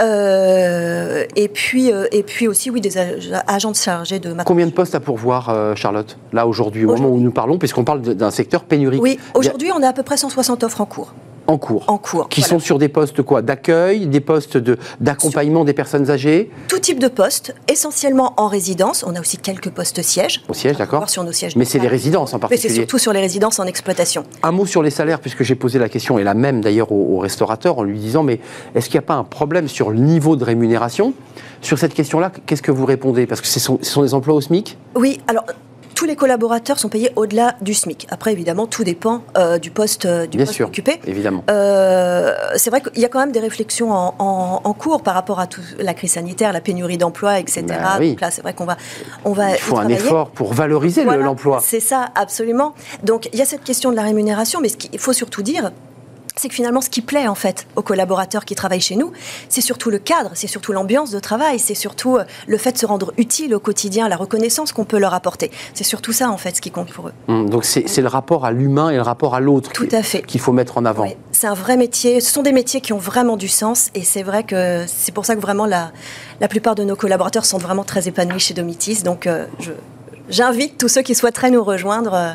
Euh, 0.00 1.24
et, 1.36 1.48
puis, 1.48 1.92
euh, 1.92 2.06
et 2.12 2.22
puis 2.22 2.48
aussi, 2.48 2.70
oui, 2.70 2.80
des 2.80 2.98
agents 3.46 3.74
chargés 3.74 4.18
de 4.18 4.34
Combien 4.44 4.66
de 4.66 4.72
postes 4.72 4.94
à 4.94 5.00
pourvoir, 5.00 5.76
Charlotte, 5.76 6.18
là, 6.32 6.46
aujourd'hui, 6.46 6.84
au 6.84 6.96
moment 6.96 7.10
où 7.10 7.20
nous 7.20 7.32
parlons, 7.32 7.58
puisqu'on 7.58 7.84
parle 7.84 8.00
d'un 8.00 8.30
secteur 8.30 8.64
pénurique? 8.64 9.02
Oui, 9.02 9.18
aujourd'hui, 9.34 9.70
on 9.74 9.82
a 9.82 9.88
à 9.88 9.92
peu 9.92 10.02
près 10.02 10.16
160 10.16 10.64
offres 10.64 10.80
en 10.80 10.86
cours 10.86 11.12
en 11.50 11.58
cours. 11.58 11.84
En 11.88 11.98
cours. 11.98 12.28
Qui 12.28 12.42
sont 12.42 12.58
sur 12.58 12.78
des 12.78 12.88
postes 12.88 13.22
quoi 13.22 13.42
D'accueil, 13.42 14.06
des 14.06 14.20
postes 14.20 14.58
d'accompagnement 15.00 15.64
des 15.64 15.72
personnes 15.72 16.10
âgées 16.10 16.50
Tout 16.68 16.78
type 16.78 17.00
de 17.00 17.08
postes, 17.08 17.54
essentiellement 17.68 18.34
en 18.36 18.46
résidence. 18.46 19.04
On 19.06 19.14
a 19.16 19.20
aussi 19.20 19.36
quelques 19.36 19.70
postes 19.70 20.02
sièges. 20.02 20.42
Au 20.48 20.54
siège, 20.54 20.76
d'accord. 20.76 21.08
Sur 21.10 21.24
nos 21.24 21.32
sièges. 21.32 21.56
Mais 21.56 21.64
c'est 21.64 21.80
les 21.80 21.88
résidences 21.88 22.34
en 22.34 22.38
particulier. 22.38 22.68
Mais 22.68 22.74
c'est 22.74 22.80
surtout 22.82 22.98
sur 22.98 23.12
les 23.12 23.20
résidences 23.20 23.58
en 23.58 23.64
exploitation. 23.64 24.24
Un 24.42 24.52
mot 24.52 24.66
sur 24.66 24.82
les 24.82 24.90
salaires, 24.90 25.20
puisque 25.20 25.42
j'ai 25.42 25.56
posé 25.56 25.78
la 25.78 25.88
question, 25.88 26.18
et 26.18 26.24
la 26.24 26.34
même 26.34 26.60
d'ailleurs 26.60 26.92
au, 26.92 27.18
restaurateur, 27.18 27.78
en 27.78 27.82
lui 27.82 27.98
disant 27.98 28.22
mais 28.22 28.40
est-ce 28.74 28.86
qu'il 28.86 28.98
n'y 28.98 29.04
a 29.04 29.06
pas 29.06 29.14
un 29.14 29.24
problème 29.24 29.68
sur 29.68 29.90
le 29.90 29.98
niveau 29.98 30.36
de 30.36 30.44
rémunération? 30.44 31.14
Sur 31.62 31.78
cette 31.78 31.94
question-là, 31.94 32.30
qu'est-ce 32.46 32.62
que 32.62 32.70
vous 32.70 32.86
répondez? 32.86 33.26
Parce 33.26 33.40
que 33.40 33.46
ce 33.46 33.60
sont, 33.60 33.78
ce 33.82 33.90
sont 33.90 34.02
des 34.02 34.14
emplois 34.14 34.34
au 34.34 34.40
SMIC? 34.40 34.78
Oui, 34.94 35.20
alors 35.26 35.44
tous 36.00 36.06
les 36.06 36.16
collaborateurs 36.16 36.78
sont 36.78 36.88
payés 36.88 37.12
au-delà 37.14 37.56
du 37.60 37.74
SMIC. 37.74 38.06
Après, 38.08 38.32
évidemment, 38.32 38.66
tout 38.66 38.84
dépend 38.84 39.22
euh, 39.36 39.58
du 39.58 39.70
poste, 39.70 40.06
euh, 40.06 40.26
du 40.26 40.38
poste 40.38 40.62
occupé. 40.62 40.98
Évidemment. 41.06 41.44
Euh, 41.50 42.32
c'est 42.56 42.70
vrai 42.70 42.80
qu'il 42.80 43.02
y 43.02 43.04
a 43.04 43.08
quand 43.10 43.18
même 43.18 43.32
des 43.32 43.38
réflexions 43.38 43.92
en, 43.92 44.72
cours 44.72 45.02
par 45.02 45.12
rapport 45.12 45.40
à 45.40 45.46
toute 45.46 45.76
la 45.78 45.92
crise 45.92 46.12
sanitaire, 46.12 46.54
la 46.54 46.62
pénurie 46.62 46.96
d'emploi, 46.96 47.38
etc. 47.38 47.66
Bah 47.68 47.98
Donc 47.98 48.18
là, 48.18 48.30
c'est 48.30 48.40
vrai 48.40 48.54
qu'on 48.54 48.64
va, 48.64 48.78
on 49.26 49.34
va. 49.34 49.50
Il 49.50 49.58
faut 49.58 49.76
un 49.76 49.88
effort 49.88 50.30
pour 50.30 50.54
valoriser 50.54 51.04
l'emploi. 51.04 51.60
C'est 51.62 51.80
ça, 51.80 52.08
absolument. 52.14 52.72
Donc, 53.02 53.28
il 53.34 53.38
y 53.38 53.42
a 53.42 53.44
cette 53.44 53.62
question 53.62 53.90
de 53.90 53.96
la 53.96 54.02
rémunération, 54.02 54.60
mais 54.62 54.70
ce 54.70 54.78
qu'il 54.78 54.98
faut 54.98 55.12
surtout 55.12 55.42
dire, 55.42 55.70
c'est 56.40 56.48
que 56.48 56.54
finalement, 56.54 56.80
ce 56.80 56.88
qui 56.88 57.02
plaît 57.02 57.28
en 57.28 57.34
fait 57.34 57.66
aux 57.76 57.82
collaborateurs 57.82 58.46
qui 58.46 58.54
travaillent 58.54 58.80
chez 58.80 58.96
nous, 58.96 59.12
c'est 59.50 59.60
surtout 59.60 59.90
le 59.90 59.98
cadre, 59.98 60.30
c'est 60.32 60.46
surtout 60.46 60.72
l'ambiance 60.72 61.10
de 61.10 61.18
travail, 61.18 61.58
c'est 61.58 61.74
surtout 61.74 62.16
euh, 62.16 62.24
le 62.46 62.56
fait 62.56 62.72
de 62.72 62.78
se 62.78 62.86
rendre 62.86 63.12
utile 63.18 63.54
au 63.54 63.60
quotidien, 63.60 64.08
la 64.08 64.16
reconnaissance 64.16 64.72
qu'on 64.72 64.86
peut 64.86 64.98
leur 64.98 65.12
apporter. 65.12 65.50
C'est 65.74 65.84
surtout 65.84 66.12
ça 66.12 66.30
en 66.30 66.38
fait 66.38 66.56
ce 66.56 66.62
qui 66.62 66.70
compte 66.70 66.92
pour 66.92 67.08
eux. 67.08 67.12
Hum, 67.28 67.50
donc 67.50 67.66
c'est 67.66 68.00
le 68.00 68.08
rapport 68.08 68.46
à 68.46 68.52
l'humain 68.52 68.88
et 68.88 68.96
le 68.96 69.02
rapport 69.02 69.34
à 69.34 69.40
l'autre 69.40 69.70
qu'il 70.26 70.40
faut 70.40 70.52
mettre 70.52 70.78
en 70.78 70.86
avant. 70.86 71.06
c'est 71.32 71.46
un 71.46 71.54
vrai 71.54 71.76
métier. 71.76 72.20
Ce 72.22 72.32
sont 72.32 72.42
des 72.42 72.52
métiers 72.52 72.80
qui 72.80 72.94
ont 72.94 72.98
vraiment 72.98 73.36
du 73.36 73.48
sens 73.48 73.90
et 73.94 74.02
c'est 74.02 74.22
vrai 74.22 74.44
que 74.44 74.84
c'est 74.86 75.12
pour 75.12 75.26
ça 75.26 75.36
que 75.36 75.40
vraiment 75.40 75.66
la, 75.66 75.92
la 76.40 76.48
plupart 76.48 76.74
de 76.74 76.84
nos 76.84 76.96
collaborateurs 76.96 77.44
sont 77.44 77.58
vraiment 77.58 77.84
très 77.84 78.08
épanouis 78.08 78.40
chez 78.40 78.54
Domitis. 78.54 79.02
Donc 79.02 79.26
euh, 79.26 79.44
j'invite 80.30 80.78
tous 80.78 80.88
ceux 80.88 81.02
qui 81.02 81.14
souhaiteraient 81.14 81.50
nous 81.50 81.62
rejoindre. 81.62 82.14
Euh, 82.14 82.32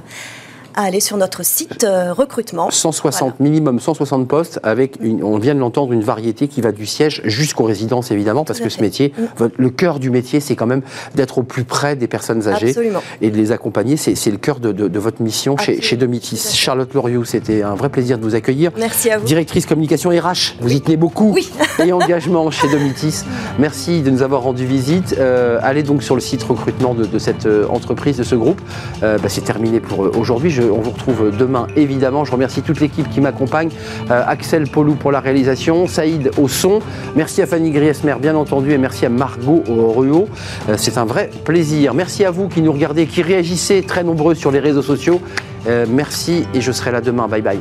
à 0.75 0.83
aller 0.83 0.99
sur 0.99 1.17
notre 1.17 1.43
site 1.43 1.83
euh, 1.83 2.13
recrutement. 2.13 2.69
160 2.69 3.39
minimum, 3.39 3.79
160 3.79 4.27
postes 4.27 4.59
avec, 4.63 4.97
une, 5.01 5.23
on 5.23 5.37
vient 5.37 5.55
de 5.55 5.59
l'entendre, 5.59 5.93
une 5.93 6.03
variété 6.03 6.47
qui 6.47 6.61
va 6.61 6.71
du 6.71 6.85
siège 6.85 7.21
jusqu'aux 7.23 7.63
résidences 7.63 8.11
évidemment, 8.11 8.43
parce 8.43 8.59
que 8.59 8.69
ce 8.69 8.81
métier, 8.81 9.13
mm. 9.17 9.45
le 9.57 9.69
cœur 9.69 9.99
du 9.99 10.09
métier, 10.09 10.39
c'est 10.39 10.55
quand 10.55 10.65
même 10.65 10.81
d'être 11.15 11.37
au 11.37 11.43
plus 11.43 11.63
près 11.63 11.95
des 11.95 12.07
personnes 12.07 12.47
âgées 12.47 12.75
et 13.21 13.31
de 13.31 13.37
les 13.37 13.51
accompagner. 13.51 13.97
C'est 13.97 14.31
le 14.31 14.37
cœur 14.37 14.59
de, 14.59 14.99
votre 14.99 15.21
mission 15.21 15.57
chez, 15.57 15.81
chez 15.81 15.97
Domitis. 15.97 16.51
Charlotte 16.53 16.93
Loriot, 16.93 17.23
c'était 17.25 17.61
un 17.61 17.75
vrai 17.75 17.89
plaisir 17.89 18.17
de 18.17 18.23
vous 18.23 18.35
accueillir. 18.35 18.71
Merci 18.77 19.09
à 19.09 19.17
vous. 19.17 19.25
Directrice 19.25 19.65
communication 19.65 20.09
RH, 20.09 20.55
vous 20.59 20.73
y 20.73 20.81
tenez 20.81 20.97
beaucoup. 20.97 21.31
Oui. 21.33 21.49
et 21.85 21.91
engagement 21.93 22.51
chez 22.51 22.67
Domitis. 22.69 23.23
Merci 23.59 24.01
de 24.01 24.09
nous 24.09 24.21
avoir 24.21 24.41
rendu 24.41 24.65
visite. 24.65 25.15
Euh, 25.19 25.59
allez 25.61 25.83
donc 25.83 26.03
sur 26.03 26.15
le 26.15 26.21
site 26.21 26.43
recrutement 26.43 26.93
de, 26.93 27.19
cette 27.19 27.45
euh, 27.45 27.67
entreprise, 27.69 28.17
de 28.17 28.23
ce 28.23 28.35
groupe. 28.35 28.61
Bah, 29.01 29.17
c'est 29.27 29.43
terminé 29.43 29.79
pour 29.79 29.99
aujourd'hui. 30.17 30.49
Je 30.49 30.64
on 30.71 30.81
vous 30.81 30.91
retrouve 30.91 31.31
demain 31.37 31.67
évidemment. 31.75 32.25
Je 32.25 32.31
remercie 32.31 32.61
toute 32.61 32.79
l'équipe 32.79 33.09
qui 33.09 33.21
m'accompagne. 33.21 33.69
Axel 34.09 34.67
Polou 34.67 34.95
pour 34.95 35.11
la 35.11 35.19
réalisation, 35.19 35.87
Saïd 35.87 36.31
au 36.37 36.47
son. 36.47 36.79
Merci 37.15 37.41
à 37.41 37.47
Fanny 37.47 37.71
Griesmer 37.71 38.15
bien 38.19 38.35
entendu 38.35 38.71
et 38.71 38.77
merci 38.77 39.05
à 39.05 39.09
Margot 39.09 39.63
Ruot. 39.67 40.27
C'est 40.77 40.97
un 40.97 41.05
vrai 41.05 41.29
plaisir. 41.43 41.93
Merci 41.93 42.25
à 42.25 42.31
vous 42.31 42.47
qui 42.47 42.61
nous 42.61 42.71
regardez, 42.71 43.07
qui 43.07 43.21
réagissez 43.21 43.81
très 43.81 44.03
nombreux 44.03 44.35
sur 44.35 44.51
les 44.51 44.59
réseaux 44.59 44.81
sociaux. 44.81 45.21
merci 45.89 46.45
et 46.53 46.61
je 46.61 46.71
serai 46.71 46.91
là 46.91 47.01
demain. 47.01 47.27
Bye 47.27 47.41
bye. 47.41 47.59